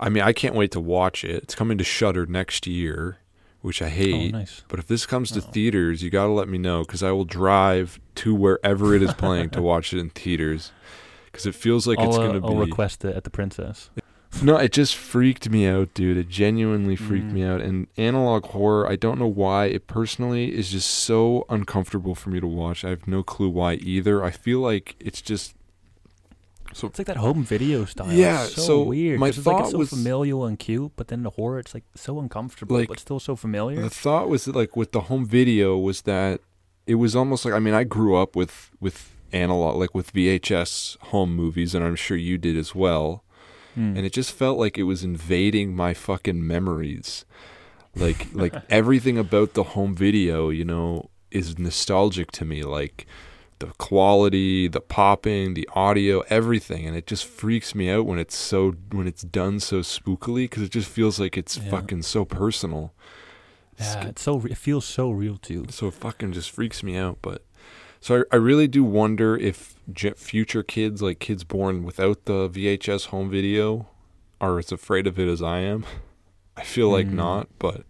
I 0.00 0.08
mean, 0.08 0.24
I 0.24 0.32
can't 0.32 0.56
wait 0.56 0.72
to 0.72 0.80
watch 0.80 1.22
it. 1.24 1.44
It's 1.44 1.54
coming 1.54 1.78
to 1.78 1.84
Shudder 1.84 2.26
next 2.26 2.66
year, 2.66 3.18
which 3.62 3.80
I 3.80 3.86
oh, 3.86 3.90
hate. 3.90 4.32
nice. 4.32 4.62
But 4.66 4.80
if 4.80 4.88
this 4.88 5.06
comes 5.06 5.30
to 5.30 5.38
Oh. 5.38 5.42
theaters, 5.42 6.02
you 6.02 6.10
got 6.10 6.26
to 6.26 6.32
let 6.32 6.48
me 6.48 6.58
know 6.58 6.82
because 6.82 7.02
I 7.02 7.12
will 7.12 7.24
drive 7.24 8.00
to 8.16 8.34
wherever 8.34 8.92
it 8.94 9.02
is 9.02 9.14
playing 9.14 9.50
to 9.50 9.62
watch 9.70 9.94
it 9.94 10.00
in 10.00 10.10
theaters. 10.10 10.72
Because 11.26 11.46
it 11.46 11.54
feels 11.54 11.86
like 11.86 11.98
I'll, 12.00 12.08
it's 12.08 12.16
uh, 12.16 12.20
going 12.22 12.34
to 12.34 12.40
be. 12.40 12.46
I'll 12.48 12.56
request 12.56 13.04
it 13.04 13.16
at 13.16 13.22
the 13.22 13.30
Princess. 13.30 13.90
No, 14.42 14.56
it 14.56 14.72
just 14.72 14.94
freaked 14.96 15.48
me 15.48 15.66
out, 15.66 15.94
dude. 15.94 16.16
It 16.16 16.28
genuinely 16.28 16.96
freaked 16.96 17.28
Mm. 17.28 17.32
me 17.32 17.42
out. 17.44 17.60
And 17.60 17.86
analog 17.96 18.46
horror, 18.46 18.88
I 18.88 18.96
don't 18.96 19.18
know 19.18 19.26
why. 19.28 19.66
It 19.66 19.86
personally 19.86 20.54
is 20.54 20.70
just 20.70 20.90
so 20.90 21.46
uncomfortable 21.48 22.14
for 22.14 22.30
me 22.30 22.40
to 22.40 22.46
watch. 22.46 22.84
I 22.84 22.90
have 22.90 23.06
no 23.08 23.22
clue 23.22 23.48
why 23.48 23.74
either. 23.74 24.22
I 24.22 24.30
feel 24.30 24.60
like 24.60 24.96
it's 25.00 25.22
just. 25.22 25.54
So 26.72 26.88
It's 26.88 26.98
like 26.98 27.06
that 27.06 27.18
home 27.18 27.44
video 27.44 27.84
style. 27.84 28.12
Yeah, 28.12 28.44
it's 28.44 28.56
so, 28.56 28.62
so 28.62 28.82
weird. 28.82 29.20
My 29.20 29.28
it's 29.28 29.38
like 29.38 29.44
thought 29.44 29.60
it's 29.62 29.70
so 29.70 29.78
was- 29.78 29.90
familial 29.90 30.44
and 30.44 30.58
cute, 30.58 30.92
but 30.96 31.06
then 31.08 31.22
the 31.22 31.30
horror, 31.30 31.60
it's 31.60 31.72
like 31.72 31.84
so 31.94 32.18
uncomfortable, 32.18 32.76
Like, 32.76 32.88
but 32.88 32.98
still 32.98 33.20
so 33.20 33.36
familiar. 33.36 33.80
The 33.80 33.90
thought 33.90 34.28
was 34.28 34.44
that, 34.46 34.56
like 34.56 34.76
with 34.76 34.90
the 34.92 35.02
home 35.02 35.24
video 35.24 35.78
was 35.78 36.02
that 36.02 36.40
it 36.86 36.96
was 36.96 37.14
almost 37.16 37.44
like 37.44 37.54
I 37.54 37.60
mean 37.60 37.74
I 37.74 37.84
grew 37.84 38.16
up 38.16 38.34
with 38.36 38.70
with 38.80 39.12
analog 39.32 39.76
like 39.76 39.94
with 39.94 40.12
VHS 40.12 40.96
home 41.00 41.34
movies 41.34 41.74
and 41.74 41.84
I'm 41.84 41.96
sure 41.96 42.16
you 42.16 42.38
did 42.38 42.56
as 42.56 42.74
well 42.74 43.23
Hmm. 43.74 43.96
and 43.96 44.06
it 44.06 44.12
just 44.12 44.32
felt 44.32 44.58
like 44.58 44.78
it 44.78 44.84
was 44.84 45.02
invading 45.04 45.74
my 45.74 45.94
fucking 45.94 46.46
memories 46.46 47.24
like 47.96 48.26
like 48.32 48.54
everything 48.70 49.18
about 49.18 49.54
the 49.54 49.62
home 49.74 49.94
video 49.94 50.48
you 50.50 50.64
know 50.64 51.10
is 51.30 51.58
nostalgic 51.58 52.30
to 52.32 52.44
me 52.44 52.62
like 52.62 53.06
the 53.60 53.66
quality 53.78 54.68
the 54.68 54.80
popping 54.80 55.54
the 55.54 55.68
audio 55.74 56.20
everything 56.28 56.86
and 56.86 56.96
it 56.96 57.06
just 57.06 57.24
freaks 57.24 57.74
me 57.74 57.88
out 57.90 58.04
when 58.06 58.18
it's 58.18 58.36
so 58.36 58.72
when 58.90 59.06
it's 59.06 59.22
done 59.22 59.60
so 59.60 59.78
spookily 59.80 60.44
because 60.44 60.62
it 60.64 60.70
just 60.70 60.88
feels 60.88 61.18
like 61.20 61.36
it's 61.38 61.56
Yeah. 61.56 61.70
fucking 61.70 62.02
so 62.02 62.24
personal 62.24 62.92
yeah, 63.78 64.06
it's 64.06 64.22
so 64.22 64.40
it 64.44 64.56
feels 64.56 64.84
so 64.84 65.10
real 65.10 65.36
too. 65.36 65.66
so 65.70 65.88
it 65.88 65.94
fucking 65.94 66.32
just 66.32 66.52
freaks 66.52 66.84
me 66.84 66.96
out. 66.96 67.18
But 67.22 67.42
so 68.04 68.20
I, 68.30 68.36
I 68.36 68.36
really 68.36 68.68
do 68.68 68.84
wonder 68.84 69.34
if 69.36 69.74
future 70.16 70.62
kids, 70.62 71.00
like 71.00 71.18
kids 71.20 71.42
born 71.44 71.84
without 71.84 72.26
the 72.26 72.48
VHS 72.50 73.06
home 73.06 73.30
video, 73.30 73.88
are 74.40 74.58
as 74.58 74.70
afraid 74.70 75.06
of 75.06 75.18
it 75.18 75.26
as 75.28 75.40
I 75.42 75.60
am. 75.60 75.86
I 76.56 76.62
feel 76.64 76.90
like 76.90 77.06
Mm. 77.06 77.14
not, 77.14 77.48
but 77.58 77.84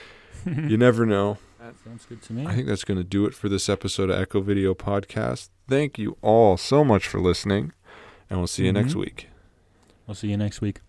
you 0.46 0.76
never 0.78 1.04
know. 1.04 1.36
that, 1.60 1.74
Sounds 1.84 2.06
good 2.06 2.22
to 2.22 2.32
me. 2.32 2.46
I 2.46 2.54
think 2.54 2.66
that's 2.66 2.84
going 2.84 2.96
to 2.98 3.04
do 3.04 3.26
it 3.26 3.34
for 3.34 3.48
this 3.50 3.68
episode 3.68 4.08
of 4.10 4.18
Echo 4.18 4.40
Video 4.40 4.74
Podcast. 4.74 5.50
Thank 5.68 5.98
you 5.98 6.16
all 6.22 6.56
so 6.56 6.82
much 6.84 7.06
for 7.06 7.20
listening, 7.20 7.72
and 8.30 8.40
we'll 8.40 8.46
see 8.46 8.64
you 8.64 8.72
next 8.72 8.94
Mhm. 8.94 9.00
week. 9.00 9.28
We'll 10.06 10.14
see 10.14 10.28
you 10.30 10.36
next 10.38 10.60
week. 10.62 10.80